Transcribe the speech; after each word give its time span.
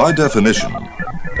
By 0.00 0.12
definition, 0.12 0.74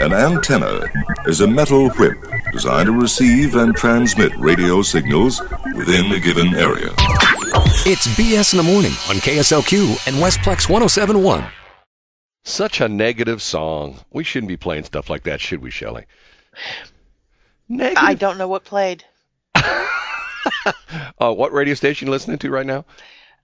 an 0.00 0.12
antenna 0.12 0.82
is 1.24 1.40
a 1.40 1.46
metal 1.46 1.88
whip 1.92 2.18
designed 2.52 2.88
to 2.88 2.92
receive 2.92 3.56
and 3.56 3.74
transmit 3.74 4.36
radio 4.36 4.82
signals 4.82 5.40
within 5.74 6.12
a 6.12 6.20
given 6.20 6.54
area. 6.54 6.90
It's 7.86 8.06
BS 8.18 8.52
in 8.52 8.58
the 8.58 8.62
morning 8.62 8.90
on 9.08 9.16
KSLQ 9.16 10.06
and 10.06 10.16
Westplex 10.16 10.68
1071. 10.68 11.42
Such 12.44 12.82
a 12.82 12.88
negative 12.90 13.40
song. 13.40 13.96
We 14.12 14.24
shouldn't 14.24 14.48
be 14.48 14.58
playing 14.58 14.84
stuff 14.84 15.08
like 15.08 15.22
that, 15.22 15.40
should 15.40 15.62
we, 15.62 15.70
Shelley? 15.70 16.04
Negative. 17.66 17.96
I 17.96 18.12
don't 18.12 18.36
know 18.36 18.48
what 18.48 18.64
played. 18.64 19.04
uh, 19.54 21.32
what 21.32 21.54
radio 21.54 21.72
station 21.72 22.08
you 22.08 22.12
listening 22.12 22.36
to 22.36 22.50
right 22.50 22.66
now? 22.66 22.84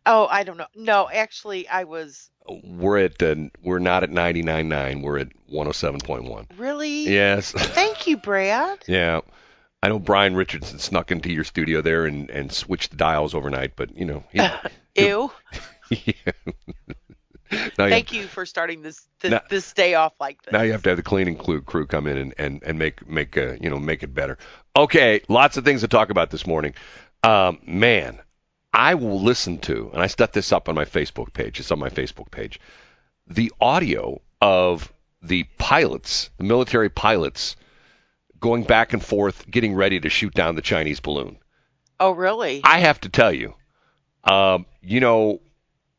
Oh, 0.07 0.27
I 0.31 0.45
don't 0.45 0.57
know. 0.57 0.67
No, 0.75 1.09
actually, 1.13 1.69
I 1.69 1.85
was. 1.85 2.31
We're 2.63 2.99
at 2.99 3.21
uh, 3.23 3.35
we're 3.63 3.81
not 3.81 4.05
at 4.05 4.11
99.9. 4.11 5.03
We're 5.03 5.19
at 5.19 5.29
107.1. 5.53 6.47
Really? 6.57 7.09
Yes. 7.09 7.51
Thank 7.51 8.07
you, 8.07 8.17
Brad. 8.17 8.79
yeah. 8.87 9.21
I 9.83 9.89
know 9.89 9.99
Brian 9.99 10.37
Richardson 10.37 10.79
snuck 10.79 11.11
into 11.11 11.33
your 11.33 11.45
studio 11.45 11.83
there 11.83 12.07
and, 12.07 12.31
and 12.31 12.53
switched 12.53 12.93
the 12.93 12.97
dials 12.97 13.35
overnight, 13.35 13.73
but 13.77 13.97
you 13.97 14.05
know. 14.05 14.25
He, 14.33 14.41
Ew. 14.97 15.31
yeah. 15.91 16.13
now 17.53 17.85
you 17.85 17.91
Thank 17.91 18.13
you 18.13 18.25
for 18.25 18.47
starting 18.47 18.83
this 18.83 19.07
this, 19.21 19.33
Now- 19.33 19.43
this 19.51 19.73
day 19.73 19.95
off 19.95 20.15
like 20.21 20.43
this. 20.43 20.53
Now 20.53 20.63
you 20.63 20.73
have 20.73 20.83
to 20.85 20.91
have 20.91 20.97
the 20.97 21.03
cleaning 21.03 21.37
crew, 21.37 21.63
crew 21.63 21.87
come 21.87 22.07
in 22.07 22.17
and, 22.17 22.35
and, 22.39 22.63
and 22.65 22.79
make 22.79 23.07
make 23.09 23.37
uh, 23.37 23.57
you 23.61 23.71
know 23.71 23.79
make 23.79 24.03
it 24.03 24.15
better. 24.15 24.39
Okay, 24.77 25.21
lots 25.29 25.57
of 25.57 25.65
things 25.65 25.81
to 25.81 25.89
talk 25.89 26.11
about 26.11 26.31
this 26.31 26.47
morning. 26.47 26.75
Um, 27.23 27.59
man, 27.67 28.21
I 28.77 28.95
will 28.95 29.23
listen 29.23 29.57
to, 29.61 29.91
and 29.95 30.03
I 30.03 30.07
set 30.07 30.35
this 30.35 30.53
up 30.53 30.69
on 30.69 30.75
my 30.75 30.85
Facebook 30.85 31.33
page. 31.33 31.59
It's 31.59 31.73
on 31.73 31.79
my 31.79 31.89
Facebook 31.89 32.31
page. 32.31 32.61
The 33.27 33.51
audio 33.59 34.21
of 34.43 34.93
the 35.23 35.45
pilots, 35.57 36.29
the 36.37 36.45
military 36.45 36.91
pilots, 36.91 37.57
going 38.39 38.65
back 38.65 38.93
and 38.93 39.03
forth, 39.03 39.51
getting 39.51 39.75
ready 39.75 39.99
to 40.01 40.11
shoot 40.11 40.35
down 40.35 40.57
the 40.57 40.63
Chinese 40.63 41.01
balloon. 41.01 41.39
Oh, 41.99 42.11
really? 42.11 42.61
I 42.65 42.81
have 42.81 43.01
to 43.01 43.09
tell 43.09 43.33
you, 43.33 43.55
um, 44.25 44.67
you 44.83 45.01
know, 45.01 45.41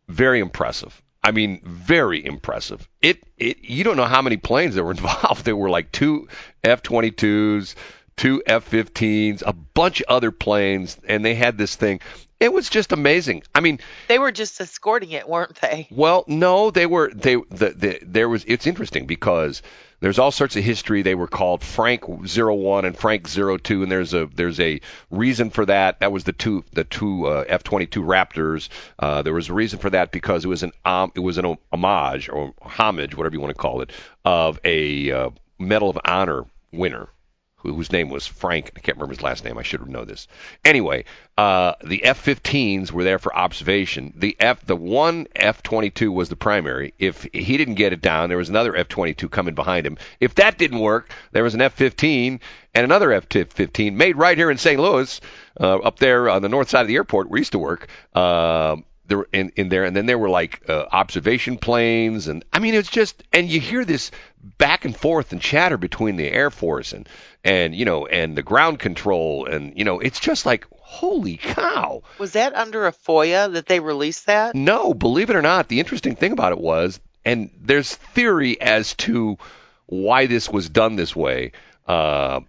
very 0.08 0.40
impressive. 0.40 1.02
I 1.24 1.32
mean, 1.32 1.62
very 1.64 2.24
impressive. 2.24 2.88
It, 3.02 3.24
it, 3.40 3.58
you 3.64 3.84
don't 3.86 3.98
know 3.98 4.06
how 4.06 4.22
many 4.22 4.38
planes 4.38 4.76
that 4.76 4.84
were 4.84 4.92
involved. 5.00 5.46
There 5.46 5.56
were 5.56 5.72
like 5.72 5.92
two 5.92 6.28
F-22s, 6.64 7.74
two 8.18 8.44
F-15s, 8.46 9.42
a 9.44 9.54
bunch 9.54 10.02
of 10.02 10.06
other 10.10 10.30
planes, 10.30 10.96
and 11.08 11.26
they 11.26 11.34
had 11.34 11.58
this 11.58 11.76
thing. 11.76 12.02
It 12.40 12.54
was 12.54 12.70
just 12.70 12.92
amazing. 12.92 13.44
I 13.56 13.62
mean, 13.62 13.80
They 14.08 14.20
were 14.20 14.32
just 14.32 14.62
escorting 14.62 15.12
it, 15.12 15.28
weren't 15.28 15.60
they? 15.60 15.88
well, 15.90 16.24
no, 16.28 16.70
they 16.70 16.86
were 16.86 17.12
they 17.12 17.36
the, 17.36 17.70
the 17.72 18.00
there 18.04 18.30
was 18.30 18.46
it's 18.48 18.68
interesting 18.68 19.08
because 19.08 19.64
there's 20.00 20.20
all 20.20 20.30
sorts 20.30 20.56
of 20.56 20.64
history. 20.64 21.02
They 21.02 21.16
were 21.16 21.28
called 21.28 21.64
Frank 21.64 22.04
01 22.08 22.86
and 22.86 22.96
Frank 22.96 23.28
02 23.28 23.82
and 23.82 23.92
there's 23.92 24.14
a 24.14 24.28
there's 24.28 24.60
a 24.60 24.80
reason 25.10 25.50
for 25.50 25.66
that. 25.66 26.00
That 26.02 26.12
was 26.12 26.26
the 26.26 26.34
two 26.34 26.64
the 26.74 26.84
two 26.84 27.26
uh, 27.26 27.46
F22 27.46 28.04
Raptors. 28.06 28.70
Uh, 29.00 29.24
there 29.24 29.34
was 29.34 29.50
a 29.50 29.54
reason 29.54 29.80
for 29.80 29.90
that 29.90 30.12
because 30.12 30.46
it 30.46 30.48
was 30.48 30.62
an 30.62 30.74
um, 30.86 31.12
it 31.16 31.22
was 31.22 31.40
an 31.40 31.58
homage 31.74 32.30
or 32.30 32.54
homage, 32.62 33.16
whatever 33.16 33.34
you 33.34 33.42
want 33.42 33.56
to 33.56 33.60
call 33.60 33.82
it, 33.82 33.92
of 34.24 34.60
a 34.64 35.12
uh, 35.12 35.30
Medal 35.58 35.90
of 35.90 35.98
Honor 36.06 36.46
winner 36.72 37.10
whose 37.58 37.92
name 37.92 38.10
was 38.10 38.28
Frank. 38.28 38.72
I 38.76 38.80
can't 38.80 38.98
remember 38.98 39.16
his 39.16 39.24
last 39.24 39.44
name. 39.44 39.58
I 39.58 39.64
should 39.64 39.80
have 39.80 39.90
known 39.90 40.08
this. 40.08 40.28
Anyway, 40.64 41.06
uh, 41.38 41.74
the 41.84 42.04
F-15s 42.04 42.92
were 42.92 43.04
there 43.04 43.20
for 43.20 43.36
observation. 43.36 44.14
The 44.16 44.38
F, 44.40 44.66
the 44.66 44.76
one 44.76 45.28
F-22 45.36 46.14
was 46.14 46.30
the 46.30 46.36
primary. 46.36 46.94
If 47.00 47.28
he 47.34 47.58
didn't 47.58 47.76
get 47.76 47.94
it 47.94 48.02
down, 48.02 48.30
there 48.30 48.38
was 48.38 48.50
another 48.50 48.76
F-22 48.76 49.30
coming 49.32 49.56
behind 49.56 49.88
him. 49.88 49.98
If 50.20 50.36
that 50.36 50.58
didn't 50.58 50.80
work, 50.80 51.12
there 51.32 51.44
was 51.44 51.56
an 51.56 51.62
F-15 51.62 52.40
and 52.76 52.84
another 52.84 53.12
F-15 53.12 53.94
made 53.94 54.18
right 54.18 54.38
here 54.38 54.52
in 54.52 54.58
St. 54.58 54.80
Louis, 54.80 55.20
uh, 55.60 55.78
up 55.78 55.98
there 55.98 56.30
on 56.30 56.44
the 56.44 56.50
north 56.50 56.70
side 56.70 56.82
of 56.82 56.88
the 56.88 56.96
airport 56.96 57.28
where 57.28 57.34
we 57.34 57.40
used 57.40 57.54
to 57.54 57.60
work. 57.60 57.88
Um 58.14 58.86
there 59.08 59.20
were 59.20 59.30
in, 59.32 59.52
in 59.56 59.70
there, 59.70 59.86
and 59.86 59.96
then 59.96 60.06
there 60.06 60.18
were 60.18 60.30
like 60.30 60.62
uh, 60.70 60.86
observation 60.92 61.58
planes, 61.58 62.28
and 62.28 62.44
I 62.52 62.60
mean 62.60 62.74
it's 62.74 62.90
just, 62.90 63.24
and 63.34 63.50
you 63.50 63.60
hear 63.60 63.86
this 63.86 64.12
back 64.58 64.86
and 64.86 64.96
forth 64.96 65.32
and 65.32 65.42
chatter 65.42 65.78
between 65.78 66.16
the 66.16 66.30
Air 66.30 66.50
Force 66.50 66.94
and 66.94 67.08
and 67.44 67.74
you 67.74 67.86
know 67.86 68.06
and 68.06 68.38
the 68.38 68.44
ground 68.44 68.80
control, 68.80 69.46
and 69.46 69.78
you 69.78 69.86
know 69.86 70.00
it's 70.00 70.20
just 70.20 70.46
like 70.46 70.66
holy 70.72 71.38
cow. 71.38 72.02
Was 72.18 72.34
that 72.34 72.54
under 72.56 72.88
a 72.88 72.92
FOIA 72.92 73.52
that 73.54 73.66
they 73.68 73.80
released 73.80 74.26
that? 74.28 74.56
No, 74.56 74.94
believe 74.94 75.30
it 75.30 75.36
or 75.36 75.42
not, 75.42 75.68
the 75.68 75.80
interesting 75.80 76.16
thing 76.16 76.32
about 76.32 76.52
it 76.52 76.60
was, 76.60 77.00
and 77.26 77.50
there's 77.62 77.94
theory 77.94 78.60
as 78.60 78.94
to 78.96 79.38
why 79.86 80.28
this 80.28 80.50
was 80.50 80.70
done 80.70 80.96
this 80.96 81.16
way, 81.16 81.54
uh, 81.88 82.42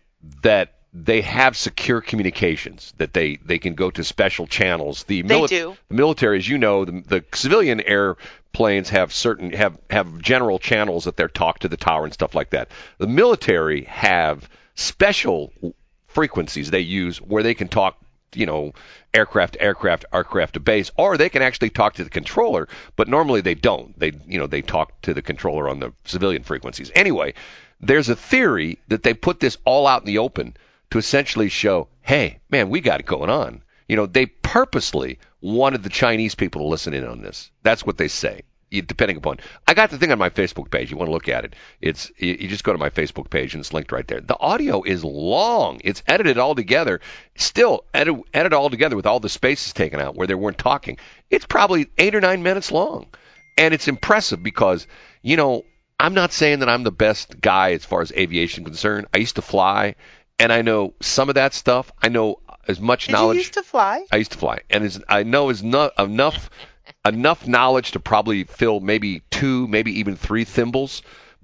that 0.43 0.78
they 0.95 1.21
have 1.21 1.57
secure 1.57 2.01
communications, 2.01 2.95
that 2.97 3.13
they, 3.13 3.37
they 3.37 3.59
can 3.59 3.75
go 3.75 3.91
to 3.91 4.03
special 4.03 4.47
channels. 4.47 5.05
The 5.05 5.23
do. 5.23 5.77
The 5.89 5.95
military, 5.95 6.39
as 6.39 6.49
you 6.49 6.59
know, 6.59 6.85
the, 6.85 7.03
the 7.07 7.25
civilian 7.35 7.81
airplanes 7.81 8.89
have 8.91 9.13
certain 9.13 9.53
have 9.53 9.79
have 9.91 10.21
general 10.21 10.59
channels 10.59 11.05
that 11.05 11.17
they're 11.17 11.29
talk 11.29 11.61
to 11.61 11.69
the 11.69 11.77
tower 11.77 12.05
and 12.05 12.15
stuff 12.15 12.35
like 12.35 12.51
that. 12.51 12.69
The 12.99 13.07
military 13.07 13.85
have 13.85 14.49
special 14.75 15.53
frequencies 16.07 16.71
they 16.71 16.81
use 16.81 17.19
where 17.21 17.43
they 17.43 17.55
can 17.55 17.69
talk 17.69 17.99
you 18.35 18.47
know 18.47 18.73
aircraft 19.15 19.57
aircraft 19.61 20.05
aircraft 20.13 20.55
to 20.55 20.61
base 20.61 20.91
or 20.97 21.17
they 21.17 21.29
can 21.29 21.43
actually 21.43 21.71
talk 21.71 21.95
to 21.95 22.05
the 22.05 22.11
controller 22.11 22.69
but 22.97 23.09
normally 23.09 23.41
they 23.41 23.55
don't 23.55 23.99
they 23.99 24.13
you 24.27 24.39
know 24.39 24.47
they 24.47 24.61
talk 24.61 25.01
to 25.01 25.15
the 25.15 25.23
controller 25.23 25.69
on 25.69 25.81
the 25.81 25.93
civilian 26.05 26.43
frequencies 26.43 26.91
anyway 26.95 27.33
there's 27.81 28.09
a 28.09 28.17
theory 28.17 28.79
that 28.89 29.03
they 29.03 29.15
put 29.15 29.41
this 29.41 29.57
all 29.65 29.87
out 29.87 30.03
in 30.03 30.07
the 30.07 30.19
open 30.19 30.55
to 30.91 30.99
essentially 30.99 31.49
show 31.49 31.89
hey 32.01 32.41
man 32.51 32.71
we 32.71 32.81
got 32.81 33.01
it 33.01 33.07
going 33.07 33.31
on. 33.31 33.63
You 33.87 33.97
know 33.97 34.07
they 34.07 34.27
purposely 34.27 35.19
wanted 35.41 35.83
the 35.83 35.89
chinese 35.89 36.35
people 36.35 36.63
to 36.63 36.69
listen 36.69 36.95
in 36.95 37.07
on 37.07 37.23
this. 37.23 37.51
That's 37.63 37.87
what 37.87 37.99
they 37.99 38.09
say 38.09 38.43
depending 38.71 39.17
upon. 39.17 39.39
I 39.67 39.75
got 39.75 39.91
the 39.91 39.99
thing 39.99 40.13
on 40.13 40.19
my 40.19 40.31
facebook 40.31 40.71
page. 40.71 40.91
You 40.91 40.97
want 40.97 41.09
to 41.09 41.13
look 41.13 41.29
at 41.29 41.45
it. 41.45 41.57
It's 41.81 42.11
you, 42.19 42.49
just 42.49 42.65
go 42.65 42.73
to 42.73 42.79
my 42.79 42.91
facebook 42.91 43.31
page 43.31 43.55
and 43.55 43.61
it's 43.61 43.73
linked 43.73 43.93
right 43.93 44.07
there. 44.07 44.21
The 44.21 44.39
audio 44.39 44.83
is 44.83 45.05
long. 45.05 45.81
It's 45.85 46.03
edited 46.07 46.39
all 46.39 46.55
together 46.55 47.01
still 47.35 47.85
edit, 47.95 48.17
edited 48.35 48.53
all 48.53 48.71
together 48.71 48.97
with 48.97 49.07
all 49.07 49.21
the 49.21 49.29
spaces 49.29 49.73
taken 49.73 50.01
out 50.01 50.17
where 50.17 50.27
they 50.27 50.35
weren't 50.35 50.59
talking. 50.59 50.99
It's 51.31 51.47
probably 51.47 51.89
eight 51.97 52.15
or 52.15 52.21
nine 52.21 52.43
minutes 52.43 52.71
long. 52.71 53.07
And 53.57 53.73
it's 53.73 53.89
impressive 53.89 54.43
because 54.43 54.87
you 55.23 55.37
know 55.37 55.65
i'm 55.99 56.15
not 56.15 56.33
saying 56.33 56.61
that 56.61 56.69
i'm 56.69 56.85
the 56.85 56.93
best 56.93 57.41
guy 57.41 57.73
as 57.73 57.85
far 57.85 58.03
as 58.03 58.13
aviation 58.13 58.65
concerned. 58.65 59.07
I 59.15 59.19
used 59.19 59.37
to 59.37 59.43
fly 59.43 59.95
and 60.39 60.53
i 60.53 60.63
know 60.63 60.95
some 61.01 61.29
of 61.29 61.35
that 61.35 61.53
stuff 61.53 61.91
i 62.03 62.09
know 62.09 62.41
as 62.69 62.79
much 62.79 63.07
Did 63.07 63.13
knowledge 63.13 63.37
you 63.37 63.41
used 63.41 63.55
to 63.55 63.63
fly? 63.63 64.05
I 64.13 64.17
used 64.17 64.33
to 64.33 64.39
fly, 64.39 64.61
and 64.71 65.05
I 65.09 65.23
know 65.23 65.49
is 65.49 65.63
not 65.63 65.99
enough 65.99 66.51
enough 67.05 67.47
knowledge 67.49 67.93
to 67.93 68.01
probably 68.01 68.45
fill 68.45 68.81
maybe 68.81 69.23
two, 69.31 69.67
maybe 69.69 70.01
even 70.01 70.17
three 70.17 70.45
thimbles. 70.45 71.03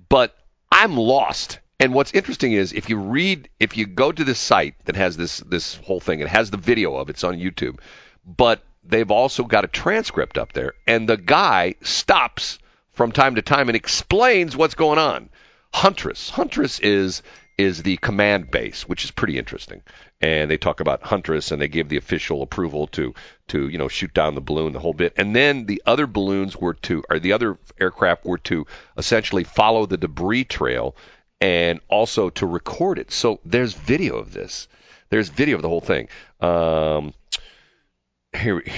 But 0.08 0.36
I'm 0.70 0.96
lost. 0.96 1.60
And 1.80 1.92
what's 1.92 2.12
interesting 2.12 2.52
is 2.52 2.72
if 2.72 2.88
you 2.88 2.98
read, 2.98 3.48
if 3.58 3.76
you 3.76 3.86
go 3.86 4.12
to 4.12 4.24
this 4.24 4.38
site 4.38 4.74
that 4.84 4.96
has 4.96 5.16
this 5.16 5.38
this 5.38 5.76
whole 5.76 6.00
thing, 6.00 6.20
it 6.20 6.28
has 6.28 6.50
the 6.50 6.56
video 6.56 6.94
of 6.96 7.08
it, 7.08 7.12
it's 7.12 7.24
on 7.24 7.36
YouTube, 7.36 7.78
but 8.24 8.62
they've 8.84 9.10
also 9.10 9.44
got 9.44 9.64
a 9.64 9.68
transcript 9.68 10.38
up 10.38 10.52
there, 10.52 10.74
and 10.86 11.08
the 11.08 11.16
guy 11.16 11.74
stops 11.82 12.58
from 12.92 13.10
time 13.10 13.34
to 13.34 13.42
time 13.42 13.68
and 13.68 13.76
explains 13.76 14.56
what's 14.56 14.74
going 14.74 14.98
on. 14.98 15.30
Huntress. 15.72 16.30
Huntress 16.30 16.78
is 16.78 17.22
is 17.56 17.82
the 17.82 17.96
command 17.98 18.50
base, 18.50 18.88
which 18.88 19.04
is 19.04 19.10
pretty 19.10 19.38
interesting. 19.38 19.82
And 20.20 20.50
they 20.50 20.56
talk 20.56 20.80
about 20.80 21.02
Huntress, 21.02 21.50
and 21.50 21.60
they 21.60 21.68
give 21.68 21.88
the 21.88 21.96
official 21.96 22.42
approval 22.42 22.86
to 22.88 23.14
to 23.48 23.68
you 23.68 23.78
know 23.78 23.88
shoot 23.88 24.12
down 24.14 24.34
the 24.34 24.40
balloon, 24.40 24.72
the 24.72 24.80
whole 24.80 24.94
bit. 24.94 25.14
And 25.16 25.34
then 25.34 25.66
the 25.66 25.82
other 25.86 26.06
balloons 26.06 26.56
were 26.56 26.74
to, 26.74 27.02
or 27.10 27.18
the 27.18 27.32
other 27.32 27.58
aircraft 27.80 28.24
were 28.24 28.38
to 28.38 28.66
essentially 28.96 29.44
follow 29.44 29.86
the 29.86 29.96
debris 29.96 30.44
trail 30.44 30.96
and 31.40 31.80
also 31.88 32.30
to 32.30 32.46
record 32.46 32.98
it. 32.98 33.10
So 33.10 33.40
there's 33.44 33.74
video 33.74 34.16
of 34.16 34.32
this. 34.32 34.68
There's 35.10 35.28
video 35.28 35.56
of 35.56 35.62
the 35.62 35.68
whole 35.68 35.80
thing. 35.80 36.08
Um, 36.40 37.12
here. 38.36 38.62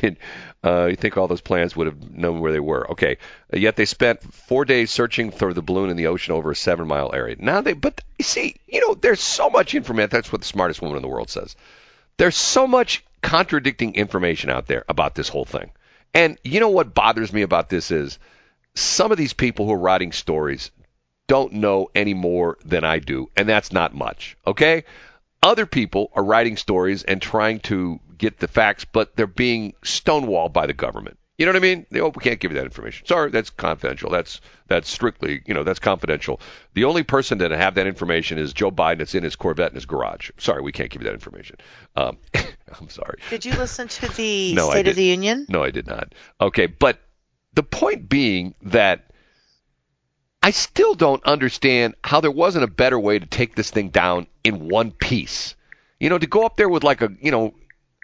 Uh, 0.64 0.86
you 0.86 0.94
think 0.94 1.16
all 1.16 1.26
those 1.26 1.40
plans 1.40 1.74
would 1.74 1.88
have 1.88 2.10
known 2.12 2.38
where 2.38 2.52
they 2.52 2.60
were? 2.60 2.88
Okay. 2.92 3.18
Uh, 3.52 3.56
yet 3.56 3.74
they 3.74 3.84
spent 3.84 4.22
four 4.22 4.64
days 4.64 4.92
searching 4.92 5.32
for 5.32 5.52
the 5.52 5.60
balloon 5.60 5.90
in 5.90 5.96
the 5.96 6.06
ocean 6.06 6.34
over 6.34 6.52
a 6.52 6.56
seven-mile 6.56 7.12
area. 7.12 7.34
Now 7.36 7.62
they, 7.62 7.72
but 7.72 8.00
you 8.16 8.24
see, 8.24 8.54
you 8.68 8.80
know, 8.80 8.94
there's 8.94 9.20
so 9.20 9.50
much 9.50 9.74
information. 9.74 10.10
That's 10.12 10.30
what 10.30 10.40
the 10.40 10.46
smartest 10.46 10.80
woman 10.80 10.96
in 10.98 11.02
the 11.02 11.08
world 11.08 11.30
says. 11.30 11.56
There's 12.16 12.36
so 12.36 12.68
much 12.68 13.04
contradicting 13.22 13.96
information 13.96 14.50
out 14.50 14.68
there 14.68 14.84
about 14.88 15.16
this 15.16 15.28
whole 15.28 15.44
thing. 15.44 15.72
And 16.14 16.38
you 16.44 16.60
know 16.60 16.68
what 16.68 16.94
bothers 16.94 17.32
me 17.32 17.42
about 17.42 17.68
this 17.68 17.90
is 17.90 18.20
some 18.74 19.10
of 19.10 19.18
these 19.18 19.32
people 19.32 19.66
who 19.66 19.72
are 19.72 19.78
writing 19.78 20.12
stories 20.12 20.70
don't 21.26 21.54
know 21.54 21.88
any 21.94 22.14
more 22.14 22.58
than 22.64 22.84
I 22.84 22.98
do, 22.98 23.30
and 23.36 23.48
that's 23.48 23.72
not 23.72 23.94
much. 23.94 24.36
Okay? 24.46 24.84
Other 25.42 25.66
people 25.66 26.10
are 26.14 26.22
writing 26.22 26.56
stories 26.56 27.02
and 27.02 27.20
trying 27.20 27.60
to 27.60 27.98
get 28.22 28.38
the 28.38 28.48
facts, 28.48 28.84
but 28.84 29.16
they're 29.16 29.26
being 29.26 29.74
stonewalled 29.82 30.52
by 30.52 30.66
the 30.66 30.72
government. 30.72 31.18
You 31.38 31.46
know 31.46 31.52
what 31.52 31.56
I 31.56 31.74
mean? 31.74 31.86
They, 31.90 32.00
oh, 32.00 32.12
we 32.14 32.22
can't 32.22 32.38
give 32.38 32.52
you 32.52 32.58
that 32.58 32.66
information. 32.66 33.04
Sorry, 33.04 33.30
that's 33.30 33.50
confidential. 33.50 34.10
That's 34.10 34.40
that's 34.68 34.88
strictly, 34.88 35.42
you 35.44 35.54
know, 35.54 35.64
that's 35.64 35.80
confidential. 35.80 36.40
The 36.74 36.84
only 36.84 37.02
person 37.02 37.38
that 37.38 37.50
have 37.50 37.74
that 37.74 37.86
information 37.88 38.38
is 38.38 38.52
Joe 38.52 38.70
Biden. 38.70 39.00
It's 39.00 39.16
in 39.16 39.24
his 39.24 39.34
Corvette 39.34 39.70
in 39.70 39.74
his 39.74 39.86
garage. 39.86 40.30
Sorry, 40.38 40.62
we 40.62 40.70
can't 40.70 40.88
give 40.88 41.02
you 41.02 41.06
that 41.06 41.14
information. 41.14 41.56
Um, 41.96 42.18
I'm 42.80 42.88
sorry. 42.90 43.18
Did 43.30 43.44
you 43.44 43.54
listen 43.54 43.88
to 43.88 44.08
the 44.14 44.54
No, 44.56 44.70
State 44.70 44.86
of 44.86 44.94
the. 44.94 45.02
Union? 45.02 45.46
No, 45.48 45.64
I 45.64 45.70
did 45.70 45.88
not. 45.88 46.14
Okay, 46.40 46.66
but 46.66 47.00
the 47.54 47.64
point 47.64 48.08
being 48.08 48.54
that 48.62 49.10
I 50.42 50.52
still 50.52 50.94
don't 50.94 51.24
understand 51.24 51.94
how 52.04 52.20
there 52.20 52.30
wasn't 52.30 52.64
a 52.64 52.68
better 52.68 53.00
way 53.00 53.18
to 53.18 53.26
take 53.26 53.56
this 53.56 53.70
thing 53.70 53.88
down 53.88 54.28
in 54.44 54.68
one 54.68 54.92
piece. 54.92 55.56
You 55.98 56.08
know, 56.08 56.18
to 56.18 56.26
go 56.26 56.44
up 56.44 56.56
there 56.56 56.68
with 56.68 56.84
like 56.84 57.00
a, 57.00 57.10
you 57.20 57.30
know, 57.30 57.54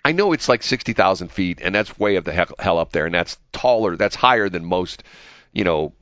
I 0.08 0.12
know 0.12 0.32
it's 0.32 0.48
like 0.48 0.62
60,000 0.62 1.28
feet, 1.28 1.60
and 1.62 1.74
that's 1.74 1.98
way 1.98 2.16
up 2.16 2.24
the 2.24 2.32
hell, 2.32 2.46
hell 2.58 2.78
up 2.78 2.92
there, 2.92 3.04
and 3.04 3.14
that's 3.14 3.36
taller, 3.52 3.94
that's 3.94 4.16
higher 4.16 4.48
than 4.48 4.64
most, 4.64 5.02
you 5.52 5.64
know, 5.64 5.92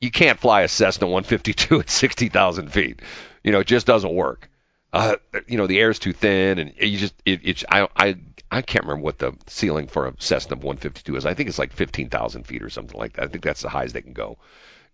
you 0.00 0.10
can't 0.10 0.40
fly 0.40 0.62
a 0.62 0.68
Cessna 0.68 1.06
152 1.06 1.80
at 1.80 1.90
60,000 1.90 2.72
feet. 2.72 3.02
You 3.44 3.52
know, 3.52 3.60
it 3.60 3.66
just 3.66 3.86
doesn't 3.86 4.14
work. 4.14 4.48
Uh, 4.94 5.16
you 5.46 5.58
know, 5.58 5.66
the 5.66 5.78
air's 5.78 5.98
too 5.98 6.14
thin, 6.14 6.58
and 6.58 6.72
you 6.78 6.96
just, 6.96 7.12
it, 7.26 7.40
it's, 7.44 7.62
I, 7.68 7.86
I, 7.94 8.16
I 8.50 8.62
can't 8.62 8.86
remember 8.86 9.04
what 9.04 9.18
the 9.18 9.34
ceiling 9.46 9.88
for 9.88 10.06
a 10.06 10.14
Cessna 10.18 10.56
152 10.56 11.16
is. 11.16 11.26
I 11.26 11.34
think 11.34 11.50
it's 11.50 11.58
like 11.58 11.74
15,000 11.74 12.44
feet 12.44 12.62
or 12.62 12.70
something 12.70 12.98
like 12.98 13.12
that. 13.12 13.24
I 13.24 13.26
think 13.26 13.44
that's 13.44 13.60
the 13.60 13.68
highest 13.68 13.92
they 13.92 14.00
can 14.00 14.14
go. 14.14 14.38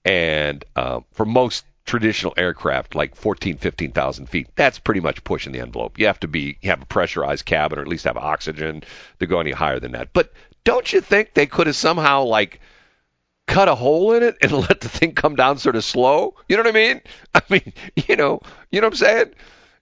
And 0.05 0.65
uh, 0.75 1.03
for 1.13 1.25
most 1.25 1.65
traditional 1.87 2.35
aircraft, 2.37 2.95
like 2.95 3.15
14, 3.15 3.57
15,000 3.57 4.27
feet, 4.27 4.49
that's 4.57 4.79
pretty 4.79 5.01
much 5.01 5.25
pushing 5.25 5.53
the 5.53 5.61
envelope. 5.61 5.99
You 5.99 6.07
have 6.07 6.21
to 6.21 6.29
be 6.29 6.59
have 6.65 6.83
a 6.83 6.87
pressurized 6.87 7.47
cabin 7.47 7.79
or 7.79 7.83
at 7.83 7.89
least 7.89 8.05
have 8.05 8.17
oxygen 8.17 8.83
to 9.21 9.27
go 9.27 9.41
any 9.41 9.53
higher 9.53 9.81
than 9.81 9.93
that. 9.93 10.13
But 10.13 10.33
don't 10.65 10.93
you 10.93 11.01
think 11.01 11.33
they 11.33 11.47
could 11.47 11.69
have 11.69 11.77
somehow 11.77 12.25
like 12.25 12.61
cut 13.47 13.69
a 13.69 13.75
hole 13.75 14.13
in 14.13 14.25
it 14.25 14.37
and 14.43 14.53
let 14.69 14.81
the 14.81 14.89
thing 14.89 15.15
come 15.15 15.37
down 15.37 15.59
sort 15.59 15.77
of 15.77 15.85
slow? 15.85 16.35
You 16.49 16.57
know 16.57 16.65
what 16.65 16.75
I 16.75 16.79
mean? 16.79 17.01
I 17.35 17.43
mean, 17.49 17.73
you 17.95 18.17
know, 18.17 18.41
you 18.71 18.81
know 18.81 18.89
what 18.89 18.95
I'm 18.95 19.07
saying? 19.07 19.35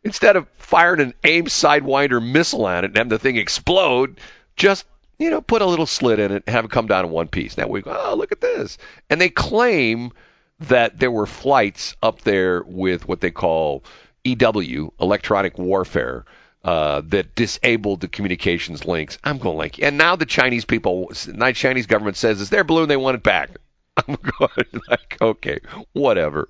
Instead 0.04 0.36
of 0.36 0.46
firing 0.58 1.00
an 1.00 1.14
AIM 1.24 1.46
Sidewinder 1.46 2.22
missile 2.22 2.68
at 2.68 2.84
it 2.84 2.88
and 2.88 2.96
having 2.98 3.08
the 3.08 3.18
thing 3.18 3.36
explode, 3.36 4.20
just 4.56 4.84
you 5.18 5.30
know, 5.30 5.40
put 5.40 5.62
a 5.62 5.66
little 5.66 5.86
slit 5.86 6.18
in 6.18 6.32
it 6.32 6.42
and 6.46 6.54
have 6.54 6.64
it 6.64 6.70
come 6.70 6.86
down 6.86 7.06
in 7.06 7.10
one 7.10 7.28
piece. 7.28 7.56
Now 7.56 7.68
we 7.68 7.82
go, 7.82 7.96
oh, 7.96 8.14
look 8.16 8.32
at 8.32 8.40
this. 8.40 8.78
And 9.08 9.20
they 9.20 9.28
claim 9.28 10.12
that 10.60 10.98
there 10.98 11.10
were 11.10 11.26
flights 11.26 11.96
up 12.02 12.20
there 12.22 12.62
with 12.62 13.06
what 13.08 13.20
they 13.20 13.30
call 13.30 13.84
EW, 14.24 14.92
electronic 15.00 15.58
warfare, 15.58 16.24
uh, 16.64 17.02
that 17.06 17.34
disabled 17.34 18.00
the 18.00 18.08
communications 18.08 18.84
links. 18.86 19.18
I'm 19.22 19.38
going 19.38 19.58
like, 19.58 19.82
and 19.82 19.98
now 19.98 20.16
the 20.16 20.24
Chinese 20.26 20.64
people, 20.64 21.08
the 21.26 21.52
Chinese 21.54 21.86
government 21.86 22.16
says 22.16 22.40
it's 22.40 22.50
their 22.50 22.64
balloon, 22.64 22.88
they 22.88 22.96
want 22.96 23.16
it 23.16 23.22
back. 23.22 23.50
I'm 24.08 24.16
going 24.38 24.50
like, 24.88 25.18
okay, 25.20 25.58
whatever. 25.92 26.48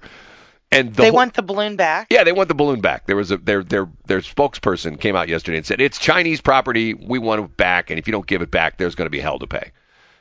And 0.70 0.90
the 0.94 1.02
they 1.02 1.08
whole- 1.08 1.16
want 1.16 1.34
the 1.34 1.42
balloon 1.42 1.76
back? 1.76 2.08
yeah, 2.10 2.24
they 2.24 2.32
want 2.32 2.48
the 2.48 2.54
balloon 2.54 2.80
back. 2.80 3.06
There 3.06 3.16
was 3.16 3.30
a 3.30 3.36
their 3.36 3.62
their 3.62 3.88
their 4.06 4.20
spokesperson 4.20 4.98
came 5.00 5.14
out 5.14 5.28
yesterday 5.28 5.58
and 5.58 5.66
said 5.66 5.80
it's 5.80 5.98
Chinese 5.98 6.40
property. 6.40 6.94
We 6.94 7.18
want 7.18 7.44
it 7.44 7.56
back, 7.56 7.90
and 7.90 7.98
if 7.98 8.06
you 8.08 8.12
don't 8.12 8.26
give 8.26 8.40
it 8.42 8.50
back, 8.50 8.78
there's 8.78 8.94
going 8.94 9.06
to 9.06 9.10
be 9.10 9.20
hell 9.20 9.38
to 9.40 9.46
pay. 9.46 9.72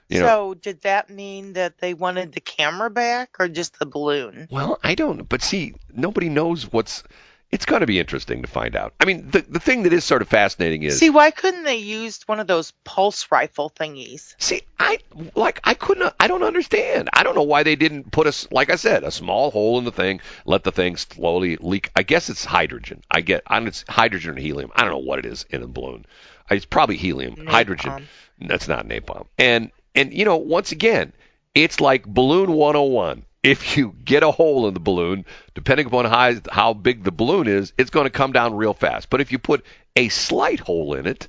You 0.10 0.20
know. 0.20 0.28
so 0.28 0.54
did 0.54 0.82
that 0.82 1.10
mean 1.10 1.54
that 1.54 1.80
they 1.80 1.94
wanted 1.94 2.34
the 2.34 2.42
camera 2.42 2.90
back 2.90 3.38
or 3.40 3.48
just 3.48 3.80
the 3.80 3.86
balloon? 3.86 4.48
Well, 4.52 4.80
I 4.84 4.96
don't. 4.96 5.28
But 5.28 5.42
see, 5.42 5.76
nobody 5.92 6.30
knows 6.30 6.72
what's. 6.72 7.04
It's 7.52 7.66
going 7.66 7.82
to 7.82 7.88
be 7.88 8.00
interesting 8.00 8.42
to 8.42 8.48
find 8.48 8.76
out. 8.76 8.96
I 9.00 9.06
mean, 9.06 9.30
the 9.30 9.42
the 9.42 9.60
thing 9.60 9.84
that 9.84 9.94
is 9.94 10.04
sort 10.04 10.24
of 10.24 10.28
fascinating 10.28 10.82
is 10.82 10.98
See, 10.98 11.12
why 11.12 11.30
couldn't 11.30 11.64
they 11.64 11.78
use 11.78 12.20
one 12.26 12.40
of 12.40 12.48
those 12.48 12.72
pulse 12.84 13.28
rifle 13.32 13.70
thingies? 13.70 14.34
See, 14.40 14.64
I 14.80 15.00
like 15.36 15.62
I 15.64 15.76
couldn't 15.76 16.14
I 16.20 16.28
don't 16.28 16.44
understand. 16.44 17.10
I 17.14 17.22
don't 17.24 17.36
know 17.36 17.44
why 17.44 17.62
they 17.62 17.76
didn't 17.76 18.12
put 18.12 18.26
us 18.26 18.48
like 18.52 18.72
I 18.72 18.76
said, 18.76 19.04
a 19.04 19.12
small 19.12 19.52
hole 19.52 19.78
in 19.78 19.86
the 19.86 19.92
thing, 19.92 20.22
let 20.46 20.64
the 20.64 20.72
thing 20.72 20.98
slowly 20.98 21.58
leak. 21.58 21.92
I 21.96 22.02
guess 22.02 22.30
it's 22.30 22.44
hydrogen. 22.44 23.04
I 23.10 23.22
get 23.22 23.44
I 23.46 23.62
it's 23.62 23.86
hydrogen 23.88 24.38
or 24.38 24.42
helium. 24.42 24.72
I 24.76 24.82
don't 24.82 24.92
know 24.92 24.98
what 24.98 25.20
it 25.20 25.26
is 25.28 25.46
in 25.52 25.62
a 25.62 25.68
balloon. 25.68 26.06
It's 26.50 26.66
probably 26.66 26.98
helium. 26.98 27.48
Hydrogen. 27.48 28.08
That's 28.40 28.68
not 28.68 28.88
napalm. 28.88 29.28
And 29.38 29.72
and 29.96 30.14
you 30.14 30.26
know, 30.26 30.38
once 30.38 30.72
again, 30.72 31.14
it's 31.56 31.80
like 31.80 32.06
balloon 32.06 32.52
101. 32.52 33.26
If 33.44 33.76
you 33.76 33.94
get 34.06 34.24
a 34.24 34.32
hole 34.32 34.68
in 34.68 34.74
the 34.74 34.80
balloon, 34.80 35.26
depending 35.54 35.86
upon 35.86 36.06
how, 36.06 36.34
how 36.50 36.74
big 36.74 37.04
the 37.04 37.12
balloon 37.12 37.48
is, 37.48 37.74
it's 37.78 37.90
going 37.90 38.06
to 38.06 38.10
come 38.10 38.32
down 38.32 38.56
real 38.56 38.74
fast. 38.74 39.10
But 39.10 39.20
if 39.20 39.34
you 39.34 39.40
put 39.40 39.66
a 39.98 40.08
slight 40.08 40.62
hole 40.62 40.94
in 40.94 41.06
it, 41.06 41.28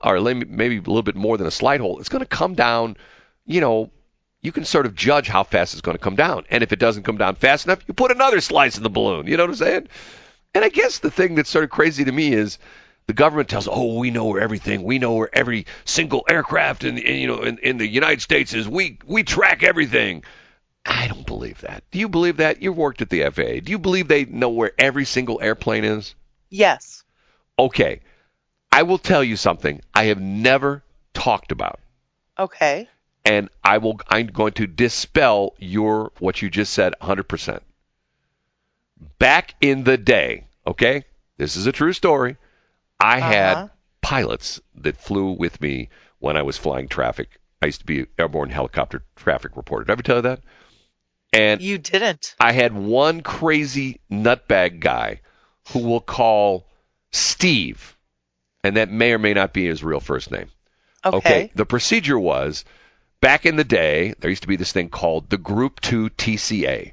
or 0.00 0.18
maybe 0.18 0.76
a 0.76 0.80
little 0.80 1.02
bit 1.02 1.16
more 1.16 1.36
than 1.36 1.46
a 1.46 1.50
slight 1.50 1.80
hole, 1.80 2.00
it's 2.00 2.08
going 2.08 2.24
to 2.24 2.26
come 2.26 2.54
down, 2.54 2.96
you 3.44 3.60
know, 3.60 3.90
you 4.40 4.52
can 4.52 4.64
sort 4.64 4.86
of 4.86 4.94
judge 4.94 5.28
how 5.28 5.42
fast 5.42 5.74
it's 5.74 5.82
going 5.82 5.96
to 5.96 6.02
come 6.02 6.16
down. 6.16 6.44
And 6.50 6.62
if 6.62 6.72
it 6.72 6.78
doesn't 6.78 7.02
come 7.02 7.18
down 7.18 7.34
fast 7.34 7.66
enough, 7.66 7.84
you 7.86 7.92
put 7.92 8.10
another 8.10 8.40
slice 8.40 8.78
in 8.78 8.82
the 8.82 8.88
balloon. 8.88 9.26
You 9.26 9.36
know 9.36 9.42
what 9.42 9.50
I'm 9.50 9.56
saying? 9.56 9.88
And 10.54 10.64
I 10.64 10.70
guess 10.70 10.98
the 10.98 11.10
thing 11.10 11.34
that's 11.34 11.50
sort 11.50 11.64
of 11.64 11.70
crazy 11.70 12.04
to 12.04 12.12
me 12.12 12.32
is 12.32 12.58
the 13.10 13.14
government 13.14 13.48
tells, 13.48 13.66
oh, 13.66 13.98
we 13.98 14.12
know 14.12 14.26
where 14.26 14.40
everything, 14.40 14.84
we 14.84 15.00
know 15.00 15.14
where 15.14 15.30
every 15.32 15.66
single 15.84 16.24
aircraft 16.30 16.84
in, 16.84 16.96
in 16.96 17.16
you 17.16 17.26
know 17.26 17.42
in, 17.42 17.58
in 17.58 17.76
the 17.76 17.88
United 17.88 18.22
States 18.22 18.54
is. 18.54 18.68
We 18.68 19.00
we 19.04 19.24
track 19.24 19.64
everything. 19.64 20.22
I 20.86 21.08
don't 21.08 21.26
believe 21.26 21.60
that. 21.62 21.82
Do 21.90 21.98
you 21.98 22.08
believe 22.08 22.36
that? 22.36 22.62
You've 22.62 22.76
worked 22.76 23.02
at 23.02 23.10
the 23.10 23.24
FAA. 23.24 23.64
Do 23.64 23.72
you 23.72 23.80
believe 23.80 24.06
they 24.06 24.26
know 24.26 24.50
where 24.50 24.70
every 24.78 25.04
single 25.04 25.40
airplane 25.42 25.82
is? 25.82 26.14
Yes. 26.50 27.02
Okay. 27.58 27.98
I 28.70 28.84
will 28.84 28.98
tell 28.98 29.24
you 29.24 29.34
something 29.34 29.80
I 29.92 30.04
have 30.04 30.20
never 30.20 30.84
talked 31.12 31.50
about. 31.50 31.80
Okay. 32.38 32.88
And 33.24 33.48
I 33.64 33.78
will 33.78 33.98
I'm 34.08 34.28
going 34.28 34.52
to 34.52 34.68
dispel 34.68 35.56
your 35.58 36.12
what 36.20 36.42
you 36.42 36.48
just 36.48 36.72
said 36.72 36.94
100%. 37.02 37.58
Back 39.18 39.56
in 39.60 39.82
the 39.82 39.98
day, 39.98 40.44
okay? 40.64 41.02
This 41.38 41.56
is 41.56 41.66
a 41.66 41.72
true 41.72 41.92
story. 41.92 42.36
I 43.00 43.18
Uh-huh. 43.18 43.28
had 43.30 43.70
pilots 44.02 44.60
that 44.76 44.96
flew 44.96 45.32
with 45.32 45.60
me 45.60 45.88
when 46.18 46.36
I 46.36 46.42
was 46.42 46.56
flying 46.58 46.88
traffic. 46.88 47.40
I 47.62 47.66
used 47.66 47.80
to 47.80 47.86
be 47.86 48.06
airborne 48.18 48.50
helicopter 48.50 49.02
traffic 49.16 49.56
reporter. 49.56 49.84
Did 49.84 49.90
I 49.90 49.92
ever 49.94 50.02
tell 50.02 50.16
you 50.16 50.22
that? 50.22 50.40
And 51.32 51.60
You 51.60 51.78
didn't. 51.78 52.34
I 52.40 52.52
had 52.52 52.72
one 52.74 53.20
crazy 53.22 54.00
nutbag 54.10 54.80
guy 54.80 55.20
who 55.72 55.80
will 55.80 56.00
call 56.00 56.66
Steve, 57.12 57.96
and 58.64 58.76
that 58.76 58.90
may 58.90 59.12
or 59.12 59.18
may 59.18 59.34
not 59.34 59.52
be 59.52 59.66
his 59.66 59.82
real 59.84 60.00
first 60.00 60.30
name. 60.30 60.48
Okay. 61.04 61.50
The 61.54 61.66
procedure 61.66 62.18
was 62.18 62.64
back 63.20 63.46
in 63.46 63.56
the 63.56 63.64
day, 63.64 64.14
there 64.18 64.30
used 64.30 64.42
to 64.42 64.48
be 64.48 64.56
this 64.56 64.72
thing 64.72 64.88
called 64.88 65.30
the 65.30 65.38
Group 65.38 65.80
2 65.80 66.10
TCA. 66.10 66.92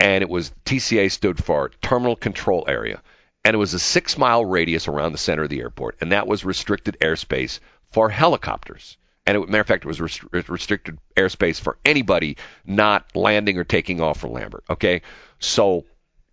And 0.00 0.22
it 0.22 0.28
was 0.28 0.52
TCA 0.64 1.10
stood 1.10 1.42
for 1.42 1.70
Terminal 1.82 2.16
Control 2.16 2.64
Area. 2.68 3.02
And 3.44 3.54
it 3.54 3.58
was 3.58 3.74
a 3.74 3.78
six 3.78 4.16
mile 4.16 4.44
radius 4.44 4.88
around 4.88 5.12
the 5.12 5.18
center 5.18 5.42
of 5.42 5.50
the 5.50 5.60
airport. 5.60 5.96
And 6.00 6.12
that 6.12 6.26
was 6.26 6.44
restricted 6.44 6.96
airspace 7.00 7.60
for 7.92 8.08
helicopters. 8.08 8.96
And 9.26 9.36
it, 9.36 9.48
matter 9.48 9.60
of 9.60 9.66
fact, 9.66 9.84
it 9.84 9.88
was 9.88 10.00
rest- 10.00 10.22
restricted 10.48 10.98
airspace 11.16 11.60
for 11.60 11.78
anybody 11.84 12.36
not 12.66 13.14
landing 13.14 13.58
or 13.58 13.64
taking 13.64 14.00
off 14.00 14.20
from 14.20 14.32
Lambert. 14.32 14.64
Okay. 14.68 15.02
So 15.38 15.84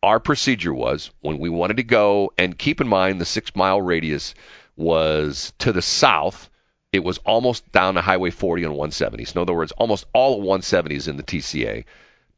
our 0.03 0.19
procedure 0.19 0.73
was 0.73 1.11
when 1.21 1.37
we 1.37 1.49
wanted 1.49 1.77
to 1.77 1.83
go, 1.83 2.33
and 2.37 2.57
keep 2.57 2.81
in 2.81 2.87
mind 2.87 3.21
the 3.21 3.25
six 3.25 3.55
mile 3.55 3.81
radius 3.81 4.33
was 4.75 5.53
to 5.59 5.71
the 5.71 5.81
south. 5.81 6.49
It 6.91 7.03
was 7.03 7.19
almost 7.19 7.71
down 7.71 7.95
to 7.95 8.01
Highway 8.01 8.31
40 8.31 8.63
and 8.63 8.73
170. 8.73 9.25
So 9.25 9.39
in 9.39 9.41
other 9.43 9.53
words, 9.53 9.71
almost 9.73 10.05
all 10.13 10.33
of 10.33 10.39
170 10.39 10.95
is 10.95 11.07
in 11.07 11.17
the 11.17 11.23
TCA. 11.23 11.85